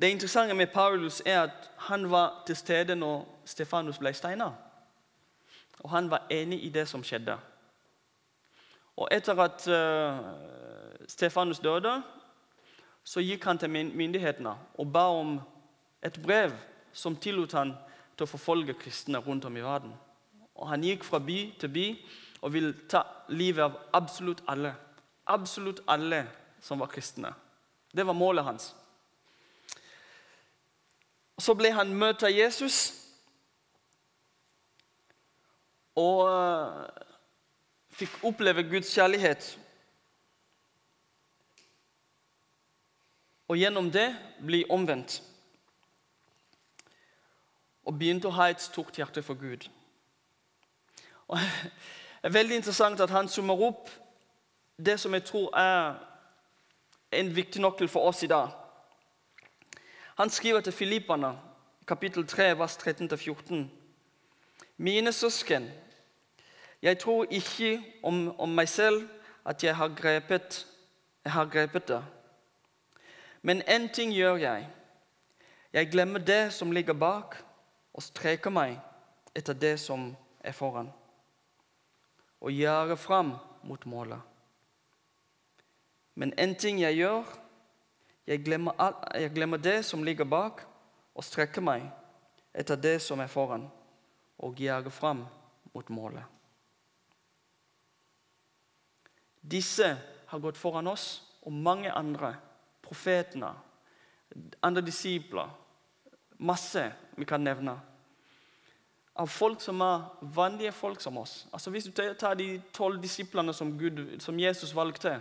Det 0.00 0.10
interessante 0.10 0.54
med 0.54 0.66
Paulus 0.66 1.22
er 1.26 1.40
at 1.42 1.70
han 1.76 2.10
var 2.10 2.42
til 2.46 2.56
stede 2.56 2.94
når 2.94 3.40
Stefanus 3.44 3.98
ble 3.98 4.12
steina. 4.14 4.52
Og 5.80 5.90
han 5.90 6.10
var 6.10 6.26
enig 6.30 6.64
i 6.64 6.68
det 6.68 6.88
som 6.88 7.02
skjedde. 7.02 7.38
Og 8.96 9.08
etter 9.10 9.40
at 9.42 9.66
uh, 9.66 11.08
Stefanus 11.08 11.58
døde, 11.58 12.02
så 13.04 13.20
gikk 13.20 13.44
han 13.44 13.58
til 13.58 13.70
myndighetene 13.70 14.54
og 14.78 14.92
ba 14.92 15.08
om 15.10 15.40
et 16.04 16.22
brev 16.22 16.52
som 16.92 17.16
tillot 17.16 17.52
han 17.52 17.74
til 18.18 18.26
å 18.26 18.30
forfølge 18.30 18.74
kristne 18.74 19.20
rundt 19.22 19.46
om 19.46 19.56
i 19.56 19.62
verden. 19.62 19.94
Og 20.58 20.68
Han 20.68 20.82
gikk 20.82 21.06
fra 21.06 21.20
by 21.22 21.38
til 21.60 21.70
by 21.70 21.86
og 22.42 22.52
ville 22.52 22.74
ta 22.90 23.04
livet 23.28 23.64
av 23.64 23.78
absolutt 23.94 24.42
alle. 24.46 24.74
absolutt 25.26 25.80
alle 25.86 26.26
som 26.60 26.78
var 26.80 26.88
kristne. 26.88 27.34
Det 27.92 28.06
var 28.06 28.14
målet 28.14 28.44
hans. 28.44 28.74
Så 31.38 31.54
ble 31.54 31.70
han 31.70 31.92
møtt 31.94 32.22
av 32.22 32.30
Jesus. 32.30 32.94
Og 35.94 36.24
eh, 36.30 37.04
fikk 37.90 38.24
oppleve 38.24 38.64
Guds 38.70 38.94
kjærlighet. 38.94 39.58
Og 43.48 43.56
gjennom 43.56 43.90
det 43.90 44.08
bli 44.40 44.64
omvendt. 44.70 45.20
Og 47.88 47.96
begynte 47.96 48.28
å 48.28 48.36
ha 48.36 48.50
et 48.52 48.60
stort 48.60 48.98
hjerte 49.00 49.22
for 49.24 49.38
Gud. 49.40 49.64
Og 51.28 51.40
det 52.20 52.28
er 52.28 52.36
veldig 52.36 52.60
interessant 52.60 53.00
at 53.00 53.12
han 53.14 53.28
summer 53.32 53.64
opp 53.68 53.88
det 54.78 54.98
som 55.00 55.14
jeg 55.16 55.24
tror 55.24 55.48
er 55.56 55.96
en 57.12 57.30
viktig 57.36 57.62
nøkkel 57.62 57.88
for 57.88 58.10
oss 58.10 58.22
i 58.22 58.30
dag. 58.30 58.52
Han 60.18 60.30
skriver 60.30 60.60
til 60.60 60.72
Filippene, 60.72 61.32
kapittel 61.86 62.26
3, 62.26 62.58
vers 62.58 62.76
13-14. 62.76 63.64
Mine 64.76 65.12
søsken, 65.12 65.70
jeg 66.82 66.98
tror 66.98 67.26
ikke 67.30 67.82
om, 68.02 68.40
om 68.40 68.48
meg 68.48 68.68
selv 68.68 69.08
at 69.44 69.64
jeg 69.64 69.76
har 69.76 69.88
grepet, 69.88 70.66
jeg 71.24 71.32
har 71.32 71.44
grepet 71.44 71.88
det. 71.88 72.04
Men 73.42 73.62
én 73.62 73.88
ting 73.94 74.12
gjør 74.12 74.36
jeg. 74.36 74.68
Jeg 75.72 75.90
glemmer 75.90 76.18
det 76.18 76.52
som 76.52 76.70
ligger 76.70 76.92
bak, 76.92 77.36
og 77.98 78.04
streker 78.06 78.52
meg 78.54 78.76
etter 79.34 79.56
det 79.58 79.74
som 79.82 80.12
er 80.38 80.54
foran. 80.54 80.92
Og 82.38 82.54
gjøre 82.54 82.94
fram 82.96 83.32
mot 83.66 83.86
målet. 83.90 84.20
Men 86.14 86.30
én 86.38 86.54
ting 86.54 86.78
jeg 86.78 87.00
gjør, 87.00 87.26
jeg 88.26 88.44
glemmer, 88.46 88.78
jeg 89.18 89.32
glemmer 89.34 89.58
det 89.58 89.80
som 89.86 90.04
ligger 90.06 90.30
bak, 90.30 90.62
og 91.14 91.26
strekker 91.26 91.64
meg 91.64 91.88
etter 92.54 92.78
det 92.78 93.00
som 93.02 93.18
er 93.18 93.30
foran, 93.30 93.66
og 94.38 94.62
gjøre 94.62 94.94
fram 94.94 95.24
mot 95.74 95.90
målet. 95.90 96.22
Disse 99.42 99.90
har 100.28 100.44
gått 100.44 100.60
foran 100.60 100.86
oss 100.86 101.08
og 101.42 101.52
mange 101.52 101.90
andre. 101.90 102.36
Profetene, 102.82 103.50
andre 104.62 104.86
disipler. 104.86 105.50
Masse 106.38 106.84
vi 107.18 107.26
kan 107.26 107.42
nevne. 107.42 107.74
Av 109.18 109.26
folk 109.26 109.60
som 109.60 109.80
er 109.82 110.04
vanlige 110.34 110.72
folk 110.72 111.00
som 111.00 111.16
oss. 111.18 111.46
Altså 111.52 111.70
Hvis 111.70 111.88
du 111.88 111.90
tar 111.92 112.34
de 112.38 112.60
tolv 112.72 113.02
disiplene 113.02 113.54
som, 113.54 113.72
Gud, 113.78 114.20
som 114.20 114.38
Jesus 114.38 114.74
valgte 114.74 115.20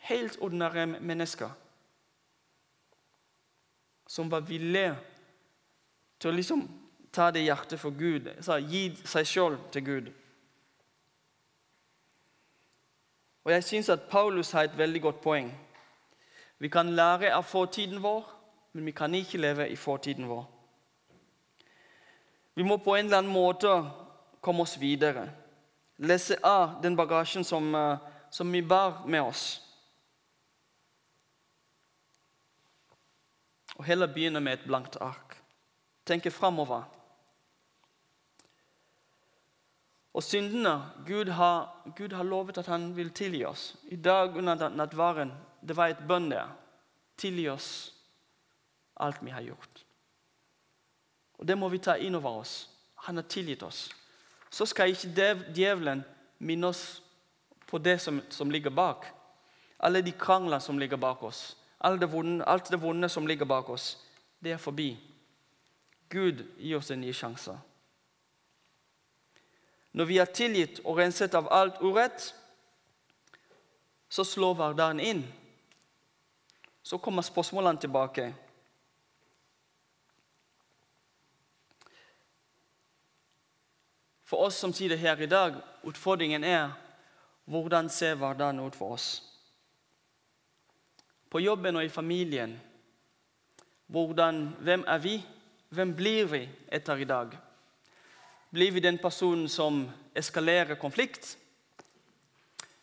Helt 0.00 0.38
ordinære 0.40 0.86
mennesker 0.86 1.50
som 4.10 4.30
var 4.30 4.40
villige 4.42 4.96
til 6.18 6.32
å 6.32 6.34
liksom 6.34 6.64
ta 7.14 7.28
det 7.30 7.44
hjertet 7.44 7.78
for 7.78 7.94
Gud, 7.94 8.26
så 8.42 8.56
gi 8.58 8.88
seg 9.06 9.28
sjøl 9.28 9.58
til 9.70 9.84
Gud. 9.86 10.08
Og 13.46 13.52
Jeg 13.54 13.64
syns 13.64 13.90
at 13.94 14.08
Paulus 14.10 14.50
har 14.50 14.66
et 14.66 14.78
veldig 14.78 15.02
godt 15.02 15.20
poeng. 15.22 15.52
Vi 16.58 16.68
kan 16.68 16.90
lære 16.90 17.30
av 17.34 17.46
fortiden 17.46 18.02
vår, 18.02 18.26
men 18.72 18.90
vi 18.90 18.96
kan 18.98 19.14
ikke 19.14 19.38
leve 19.38 19.68
i 19.70 19.78
fortiden 19.78 20.26
vår. 20.28 20.44
Vi 22.60 22.66
må 22.68 22.76
på 22.76 22.92
en 22.98 23.08
eller 23.08 23.22
annen 23.22 23.32
måte 23.32 23.72
komme 24.44 24.66
oss 24.68 24.76
videre. 24.76 25.24
Lese 26.04 26.36
av 26.44 26.82
den 26.84 26.96
bagasjen 26.96 27.44
som, 27.44 27.74
eh, 27.74 27.98
som 28.30 28.52
vi 28.52 28.60
bar 28.62 29.06
med 29.06 29.22
oss. 29.22 29.70
og 33.80 33.86
heller 33.88 34.10
begynne 34.12 34.42
med 34.44 34.58
et 34.58 34.66
blankt 34.68 34.98
ark. 35.00 35.38
Tenke 36.04 36.30
framover. 36.30 36.82
Og 40.12 40.22
syndene 40.22 40.74
Gud 41.06 41.30
har, 41.32 41.70
Gud 41.96 42.12
har 42.12 42.28
lovet 42.28 42.58
at 42.60 42.66
han 42.68 42.90
vil 42.96 43.08
tilgi 43.10 43.44
oss. 43.48 43.76
I 43.88 43.96
dag 43.96 44.36
under 44.36 44.68
nattvaren 44.68 45.32
det 45.64 45.76
var 45.76 45.94
et 45.94 46.02
bønn 46.08 46.28
der. 46.28 46.52
Tilgi 47.16 47.48
oss 47.48 47.70
alt 49.00 49.22
vi 49.24 49.32
har 49.32 49.48
gjort. 49.48 49.69
Og 51.40 51.46
Det 51.46 51.56
må 51.58 51.68
vi 51.72 51.80
ta 51.80 51.96
inn 51.96 52.14
over 52.14 52.42
oss. 52.42 52.68
Han 53.08 53.16
har 53.16 53.24
tilgitt 53.24 53.62
oss. 53.64 53.88
Så 54.50 54.66
skal 54.68 54.92
ikke 54.92 55.30
djevelen 55.56 56.04
minne 56.38 56.68
oss 56.68 57.00
på 57.66 57.78
det 57.78 57.96
som, 58.00 58.20
som 58.28 58.50
ligger 58.50 58.70
bak. 58.70 59.06
Alle 59.80 60.02
de 60.04 60.12
kranglene 60.12 60.60
som 60.60 60.78
ligger 60.78 61.00
bak 61.00 61.22
oss 61.22 61.56
Alt 61.80 62.00
det, 62.00 62.10
vonde, 62.12 62.44
alt 62.44 62.68
det 62.68 62.76
vonde 62.76 63.08
som 63.08 63.26
ligger 63.26 63.44
bak 63.48 63.68
oss, 63.72 63.98
det 64.40 64.52
er 64.52 64.58
forbi. 64.60 64.98
Gud 66.12 66.42
gir 66.58 66.76
oss 66.76 66.90
en 66.90 67.00
ny 67.00 67.12
sjanse. 67.12 67.54
Når 69.92 70.04
vi 70.04 70.18
er 70.20 70.28
tilgitt 70.28 70.82
og 70.84 70.98
renset 70.98 71.34
av 71.34 71.48
alt 71.48 71.80
urett, 71.80 72.34
så 74.12 74.24
slår 74.28 74.58
hverdagen 74.58 75.00
inn. 75.00 75.24
Så 76.82 76.98
kommer 76.98 77.22
spørsmålene 77.22 77.80
tilbake. 77.80 78.28
For 84.30 84.46
oss 84.46 84.60
som 84.62 84.72
sitter 84.72 84.96
her 84.96 85.18
i 85.20 85.26
dag, 85.26 85.58
utfordringen 85.82 86.44
er 86.46 86.70
hvordan 87.50 87.88
ser 87.90 88.14
hverdagen 88.14 88.62
ut 88.62 88.78
for 88.78 88.94
oss? 88.94 89.30
på 91.30 91.40
jobben 91.40 91.76
og 91.76 91.84
i 91.84 91.88
familien. 91.88 92.60
Hvordan, 93.86 94.56
hvem 94.60 94.84
er 94.86 94.98
vi? 94.98 95.14
Hvem 95.70 95.94
blir 95.96 96.26
vi 96.26 96.48
etter 96.72 96.98
i 96.98 97.06
dag? 97.06 97.36
Blir 98.50 98.72
vi 98.72 98.82
den 98.82 98.98
personen 98.98 99.48
som 99.48 99.84
eskalerer 100.14 100.74
konflikt? 100.74 101.36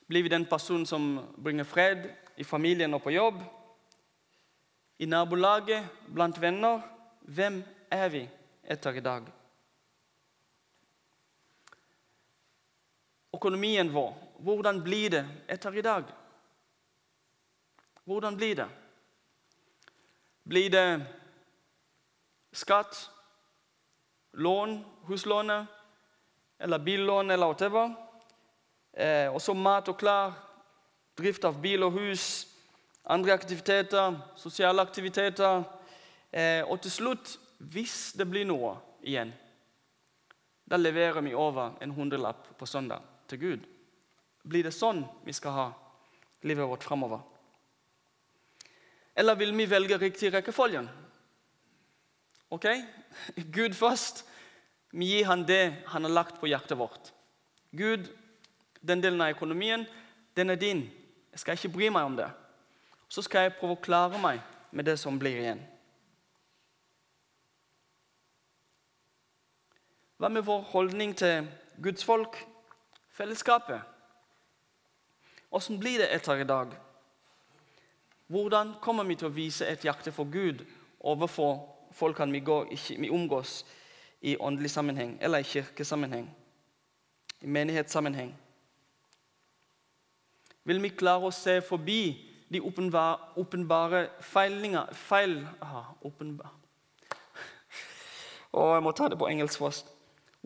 Blir 0.08 0.24
vi 0.24 0.32
den 0.32 0.46
personen 0.46 0.86
som 0.86 1.20
bringer 1.44 1.68
fred 1.68 2.08
i 2.38 2.44
familien 2.44 2.94
og 2.94 3.04
på 3.04 3.12
jobb? 3.12 3.42
I 5.00 5.06
nabolaget, 5.06 5.84
blant 6.08 6.42
venner? 6.42 6.80
Hvem 7.22 7.64
er 7.92 8.10
vi 8.10 8.24
etter 8.64 8.96
i 8.96 9.04
dag? 9.04 9.28
Økonomien 13.38 13.90
vår, 13.94 14.14
hvordan 14.42 14.80
blir 14.82 15.12
det 15.14 15.26
etter 15.48 15.76
i 15.78 15.82
dag? 15.86 16.08
Hvordan 18.08 18.38
blir 18.38 18.56
det? 18.56 18.66
Blir 20.48 20.70
det 20.74 21.06
skatt, 22.56 22.98
lån, 24.34 24.80
huslånet 25.06 25.68
eller 26.60 26.80
billån 26.80 27.32
eller 27.32 27.52
whatever? 27.52 27.92
Eh, 28.94 29.28
og 29.30 29.42
så 29.42 29.54
mat 29.54 29.90
og 29.92 30.00
klær, 30.00 30.34
drift 31.18 31.46
av 31.46 31.60
bil 31.62 31.86
og 31.86 31.94
hus, 32.00 32.48
andre 33.06 33.36
aktiviteter, 33.38 34.16
sosiale 34.40 34.82
aktiviteter. 34.82 35.62
Eh, 36.32 36.64
og 36.66 36.82
til 36.82 36.96
slutt, 36.96 37.36
hvis 37.60 38.16
det 38.18 38.26
blir 38.32 38.50
noe 38.50 38.74
igjen, 39.06 39.36
da 40.66 40.82
leverer 40.82 41.22
vi 41.22 41.36
over 41.38 41.78
en 41.82 41.94
hundrelapp 41.94 42.50
på 42.58 42.66
søndag 42.66 43.17
til 43.28 43.42
Gud. 43.42 43.66
Blir 44.48 44.68
det 44.68 44.76
sånn 44.76 45.04
vi 45.26 45.36
skal 45.36 45.56
ha 45.56 45.68
livet 46.48 46.70
vårt 46.70 46.86
framover? 46.88 47.24
Eller 49.18 49.36
vil 49.36 49.54
vi 49.58 49.66
velge 49.66 49.98
riktig 49.98 50.32
rekkefølge? 50.34 50.86
Ok? 52.54 52.68
Gud 53.58 53.76
først. 53.76 54.24
Vi 54.92 55.10
gir 55.12 55.26
han 55.28 55.44
det 55.48 55.84
han 55.92 56.06
har 56.08 56.14
lagt 56.14 56.40
på 56.40 56.48
hjertet 56.48 56.78
vårt. 56.80 57.12
Gud, 57.76 58.08
den 58.82 59.02
delen 59.04 59.22
av 59.22 59.34
økonomien, 59.36 59.84
den 60.38 60.50
er 60.50 60.60
din. 60.60 60.86
Jeg 61.32 61.42
skal 61.42 61.58
ikke 61.58 61.74
bry 61.76 61.90
meg 61.92 62.06
om 62.08 62.16
det. 62.18 62.30
Så 63.10 63.24
skal 63.26 63.48
jeg 63.48 63.58
prøve 63.60 63.76
å 63.76 63.82
klare 63.84 64.22
meg 64.22 64.40
med 64.72 64.88
det 64.88 64.98
som 65.00 65.20
blir 65.20 65.42
igjen. 65.42 65.60
Hva 70.18 70.32
med 70.34 70.46
vår 70.48 70.64
holdning 70.72 71.14
til 71.18 71.46
Guds 71.84 72.06
folk, 72.06 72.40
fellesskapet? 73.18 73.82
Åssen 75.50 75.80
blir 75.80 76.00
det 76.00 76.12
etter 76.16 76.38
i 76.38 76.48
dag? 76.48 76.76
Hvordan 78.28 78.76
kommer 78.84 79.08
vi 79.08 79.16
til 79.16 79.30
å 79.30 79.34
vise 79.34 79.66
et 79.66 79.86
hjerte 79.88 80.12
for 80.12 80.28
Gud 80.30 80.66
overfor 81.00 81.62
folkene 81.96 82.36
vi, 82.36 82.44
går, 82.44 82.68
vi 83.00 83.10
omgås 83.10 83.62
i 84.22 84.36
åndelig 84.38 84.72
sammenheng 84.72 85.18
eller 85.22 85.40
i 85.40 85.48
kirkesammenheng, 85.48 86.28
i 87.42 87.48
menighetssammenheng? 87.48 88.34
Vil 90.68 90.82
vi 90.84 90.92
klare 90.92 91.30
å 91.30 91.32
se 91.32 91.62
forbi 91.64 92.02
de 92.52 92.62
åpenbare 92.62 94.08
feilninger 94.24 94.94
Feil 94.94 95.40
aha, 95.62 95.84
åpenbar. 96.02 96.52
Oh, 98.54 98.74
jeg 98.76 98.84
må 98.84 98.92
ta 98.92 99.08
det 99.12 99.20
på 99.20 99.28
engelsk 99.28 99.60
først. 99.60 99.97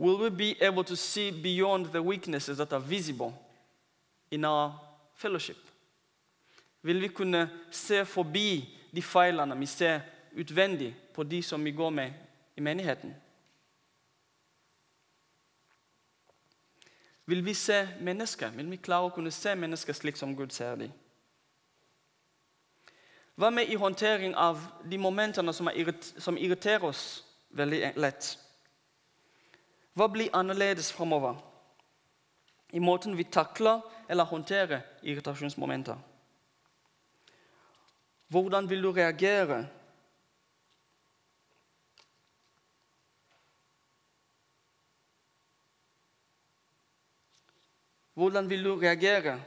Will 0.01 0.17
we 0.17 0.29
be 0.29 0.55
able 0.61 0.83
to 0.83 0.95
see 0.95 1.29
beyond 1.29 1.91
the 1.91 2.01
weaknesses 2.01 2.57
that 2.57 2.73
are 2.73 2.79
visible 2.79 3.33
in 4.31 4.45
our 4.45 4.73
fellowship? 5.13 5.57
Vil 6.81 7.01
vi 7.01 7.07
kunne 7.07 7.49
se 7.71 8.05
forbi 8.05 8.69
de 8.95 9.01
feilene 9.01 9.59
vi 9.59 9.65
ser 9.65 9.99
utvendig 10.33 10.95
på 11.13 11.23
de 11.23 11.43
som 11.43 11.65
vi 11.65 11.71
går 11.71 11.89
med 11.89 12.13
i 12.57 12.61
menigheten? 12.61 13.15
Vil 17.25 17.45
vi 17.45 17.53
se 17.53 17.87
mennesker? 17.99 18.49
Vil 18.49 18.71
vi 18.71 18.81
klare 18.81 19.05
å 19.05 19.13
kunne 19.13 19.31
se 19.31 19.55
mennesker 19.55 19.93
slik 19.93 20.17
som 20.17 20.33
Gud 20.35 20.49
ser 20.49 20.75
dem? 20.75 20.91
Hva 23.35 23.53
med 23.53 23.69
i 23.69 23.77
håndtering 23.77 24.33
av 24.35 24.65
de 24.89 24.97
momentene 24.97 25.53
som, 25.53 26.37
irriterer 26.37 26.89
oss 26.89 27.23
veldig 27.49 27.93
lett? 27.95 28.40
Hva 30.01 30.07
blir 30.09 30.33
annerledes 30.33 30.87
framover 30.91 31.35
i 32.73 32.79
måten 32.81 33.13
vi 33.13 33.23
takler 33.23 33.83
eller 34.09 34.25
håndterer 34.25 34.81
irritasjonsmomenter? 35.05 35.99
Hvordan 38.33 38.69
vil 38.69 38.81
du 38.81 38.91
reagere 38.91 39.67
Hvordan 48.13 48.49
vil 48.49 48.63
du 48.63 48.73
reagere 48.79 49.37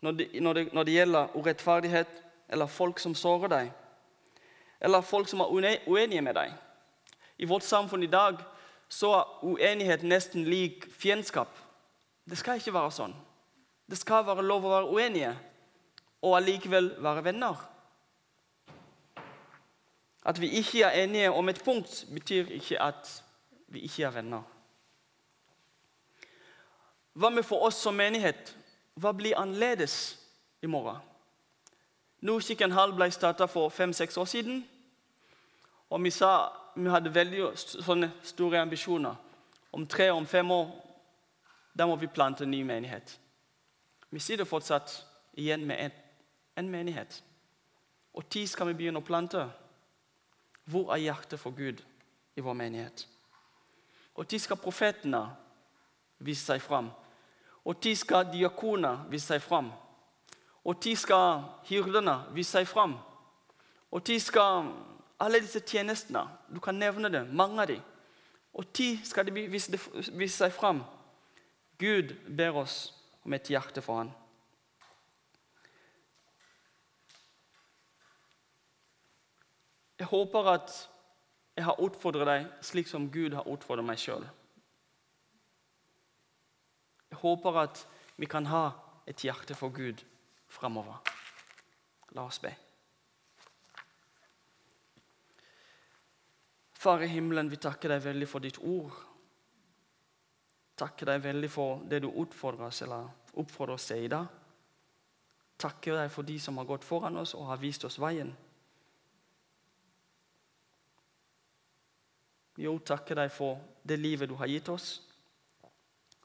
når 0.00 0.12
det, 0.12 0.42
når 0.42 0.52
det, 0.52 0.66
når 0.72 0.82
det 0.82 0.92
gjelder 0.98 1.36
urettferdighet 1.36 2.18
eller 2.48 2.66
folk 2.66 2.98
som 2.98 3.14
sårer 3.14 3.48
deg, 3.48 3.72
eller 4.80 5.06
folk 5.06 5.28
som 5.28 5.40
er 5.46 5.86
uenige 5.86 6.22
med 6.22 6.34
deg? 6.34 6.52
I 7.38 7.46
vårt 7.46 7.62
samfunn 7.62 8.02
i 8.02 8.10
dag 8.10 8.42
så 8.88 9.12
er 9.14 9.44
uenighet 9.44 10.02
nesten 10.02 10.44
lik 10.44 10.86
fiendskap. 10.90 11.50
Det 12.26 12.38
skal 12.38 12.60
ikke 12.60 12.74
være 12.74 12.94
sånn. 12.94 13.14
Det 13.86 13.98
skal 13.98 14.26
være 14.26 14.44
lov 14.46 14.66
å 14.66 14.74
være 14.74 14.90
uenige 14.90 15.32
og 16.26 16.36
allikevel 16.38 16.92
være 17.02 17.24
venner. 17.24 17.56
At 20.26 20.40
vi 20.42 20.50
ikke 20.58 20.82
er 20.82 21.04
enige 21.04 21.30
om 21.30 21.48
et 21.48 21.62
punkt, 21.64 22.04
betyr 22.10 22.50
ikke 22.58 22.80
at 22.82 23.10
vi 23.70 23.84
ikke 23.86 24.08
er 24.08 24.14
venner. 24.14 24.42
Hva 27.16 27.30
med 27.30 27.46
for 27.46 27.62
oss 27.68 27.78
som 27.80 27.94
menighet? 27.96 28.50
Hva 28.98 29.12
blir 29.16 29.38
annerledes 29.38 30.18
i 30.62 30.66
morgen? 30.66 30.98
Nordkikken 32.26 32.74
Hall 32.74 32.92
ble 32.96 33.06
starta 33.14 33.46
for 33.46 33.70
fem-seks 33.70 34.16
år 34.16 34.24
siden. 34.24 34.64
Og 35.90 36.02
vi, 36.02 36.10
sa, 36.10 36.48
vi 36.76 36.90
hadde 36.92 37.14
veldig 37.14 37.52
sånne 37.56 38.10
store 38.22 38.60
ambisjoner. 38.60 39.16
Om 39.72 39.86
tre 39.86 40.10
om 40.12 40.26
fem 40.26 40.50
år 40.50 40.68
da 41.76 41.86
må 41.86 41.96
vi 41.96 42.08
plante 42.08 42.44
en 42.44 42.50
ny 42.50 42.62
menighet. 42.64 43.18
Vi 44.10 44.20
sitter 44.20 44.48
fortsatt 44.48 44.92
igjen 45.36 45.66
med 45.66 45.80
en, 45.84 45.96
en 46.56 46.70
menighet. 46.70 47.22
Og 48.14 48.28
tid 48.28 48.48
skal 48.48 48.70
vi 48.70 48.76
begynne 48.78 49.02
å 49.02 49.04
plante. 49.04 49.42
Hvor 50.64 50.92
er 50.94 51.04
hjertet 51.04 51.40
for 51.40 51.52
Gud 51.52 51.82
i 52.36 52.44
vår 52.44 52.56
menighet? 52.56 53.04
Og 54.16 54.28
tid 54.28 54.40
skal 54.40 54.60
profetene 54.60 55.20
vise 56.24 56.46
seg 56.46 56.62
fram. 56.64 56.88
Og 57.64 57.76
tid 57.82 57.98
skal 58.00 58.30
diakoner 58.32 59.04
vise 59.10 59.34
seg 59.34 59.44
fram. 59.44 59.68
Og 60.64 60.80
tid 60.80 60.96
skal 60.96 61.44
hyrdene 61.68 62.16
vise 62.34 62.56
seg 62.56 62.68
fram. 62.68 62.96
Og 63.92 64.04
tid 64.04 64.20
skal 64.22 64.70
alle 65.18 65.40
disse 65.40 65.60
tjenestene 65.60 66.26
Du 66.52 66.60
kan 66.60 66.74
nevne 66.74 67.10
det, 67.12 67.26
mange 67.32 67.62
av 67.62 67.68
dem. 67.70 67.82
Og 68.56 68.72
tid 68.72 69.04
skal 69.04 69.26
de 69.26 69.32
vise, 69.50 69.78
vise 70.12 70.36
seg 70.36 70.52
fram. 70.52 70.82
Gud 71.78 72.14
ber 72.36 72.56
oss 72.62 72.94
om 73.24 73.34
et 73.36 73.50
hjerte 73.50 73.82
for 73.84 74.00
ham. 74.00 74.12
Jeg 79.98 80.06
håper 80.06 80.52
at 80.52 80.72
jeg 81.56 81.64
har 81.64 81.80
utfordret 81.80 82.28
deg 82.28 82.48
slik 82.64 82.88
som 82.88 83.08
Gud 83.12 83.36
har 83.36 83.48
utfordret 83.48 83.84
meg 83.88 84.00
sjøl. 84.00 84.24
Jeg 87.10 87.20
håper 87.22 87.62
at 87.62 87.86
vi 88.16 88.28
kan 88.28 88.48
ha 88.52 88.70
et 89.08 89.24
hjerte 89.24 89.56
for 89.56 89.72
Gud 89.72 90.04
framover. 90.48 91.00
La 92.12 92.26
oss 92.28 92.40
be. 92.40 92.52
Far 96.86 97.02
i 97.02 97.06
himmelen, 97.10 97.48
vi 97.50 97.56
takker 97.58 97.90
deg 97.90 98.04
veldig 98.04 98.26
for 98.30 98.44
ditt 98.44 98.60
ord. 98.62 98.92
Takker 100.78 101.08
deg 101.10 101.24
veldig 101.24 101.48
for 101.50 101.80
det 101.90 101.98
du 102.04 102.12
utfordrer 102.12 102.68
oss, 102.68 102.78
oppfordrer 103.34 103.74
oss 103.74 103.88
til 103.88 104.04
i 104.06 104.10
dag. 104.12 104.28
Takker 105.58 105.98
deg 105.98 106.14
for 106.14 106.30
de 106.30 106.38
som 106.38 106.62
har 106.62 106.68
gått 106.70 106.86
foran 106.86 107.18
oss 107.18 107.34
og 107.34 107.48
har 107.50 107.58
vist 107.58 107.88
oss 107.90 107.98
veien. 107.98 108.30
Jo, 112.62 112.78
takker 112.78 113.18
deg 113.18 113.34
for 113.34 113.58
det 113.82 113.98
livet 113.98 114.30
du 114.30 114.38
har 114.38 114.54
gitt 114.54 114.70
oss. 114.70 115.00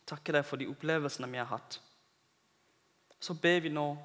Takker 0.05 0.37
deg 0.37 0.45
for 0.45 0.61
de 0.61 0.69
opplevelsene 0.69 1.33
vi 1.33 1.41
har 1.41 1.49
hatt. 1.55 1.81
Så 3.17 3.33
ber 3.33 3.65
vi 3.65 3.73
nå 3.73 3.95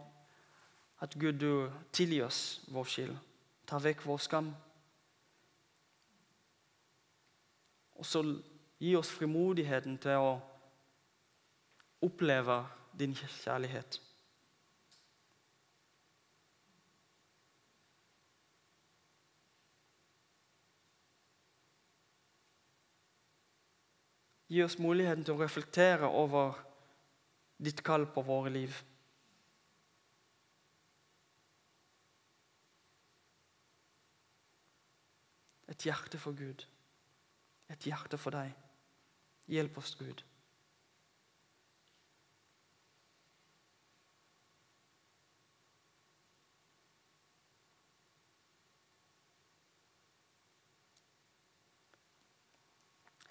at 1.05 1.21
Gud 1.21 1.37
du 1.37 1.69
tilgir 1.93 2.31
oss 2.31 2.63
vår 2.73 2.95
skyld. 2.97 3.27
Ta 3.69 3.77
vekk 3.77 4.09
vår 4.09 4.25
skam. 4.25 4.57
Og 7.97 8.07
så 8.07 8.23
gi 8.79 8.97
oss 8.97 9.11
frimodigheten 9.11 9.97
til 10.03 10.21
å 10.21 10.35
oppleve 12.05 12.61
din 12.99 13.15
kjærlighet. 13.17 14.01
Gi 24.47 24.63
oss 24.63 24.77
muligheten 24.79 25.25
til 25.27 25.35
å 25.35 25.43
reflektere 25.43 26.07
over 26.07 26.55
ditt 27.59 27.83
kall 27.83 28.07
på 28.15 28.23
våre 28.23 28.53
liv. 28.55 28.77
Et 35.67 35.89
hjerte 35.89 36.21
for 36.23 36.37
Gud. 36.39 36.63
Et 37.71 37.91
hjerte 37.91 38.19
for 38.19 38.35
deg. 38.35 38.55
Hjelp 39.51 39.79
oss, 39.79 39.95
Gud. 39.99 40.23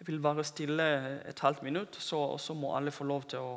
Jeg 0.06 0.08
vil 0.08 0.24
være 0.24 0.44
stille 0.44 0.84
et 1.30 1.40
halvt 1.40 1.64
minutt, 1.64 1.96
så, 1.96 2.38
så 2.38 2.54
må 2.54 2.76
alle 2.78 2.92
få 2.92 3.04
lov 3.04 3.24
til 3.32 3.40
å, 3.42 3.54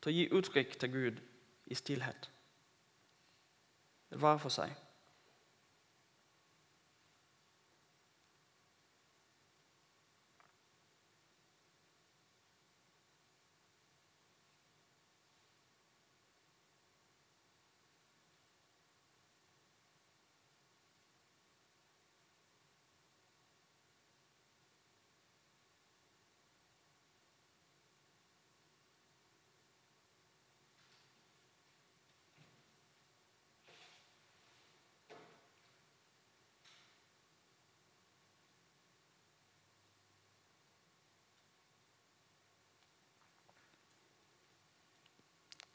til 0.00 0.08
å 0.08 0.14
gi 0.16 0.22
uttrykk 0.32 0.78
til 0.80 0.92
Gud 0.94 1.18
i 1.66 1.76
stillhet. 1.76 2.30
Hver 4.08 4.40
for 4.40 4.54
seg. 4.54 4.72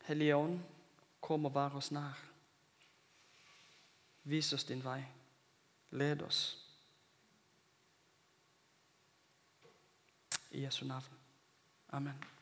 Hellige 0.07 0.35
Ånd, 0.35 0.59
kom 1.21 1.45
og 1.45 1.51
vær 1.55 1.73
oss 1.75 1.91
nær. 1.91 2.19
Vis 4.23 4.53
oss 4.55 4.63
din 4.63 4.83
vei. 4.83 5.01
Led 5.91 6.21
oss. 6.23 6.39
I 10.51 10.63
Jesu 10.63 10.85
navn. 10.85 11.19
Amen. 11.89 12.36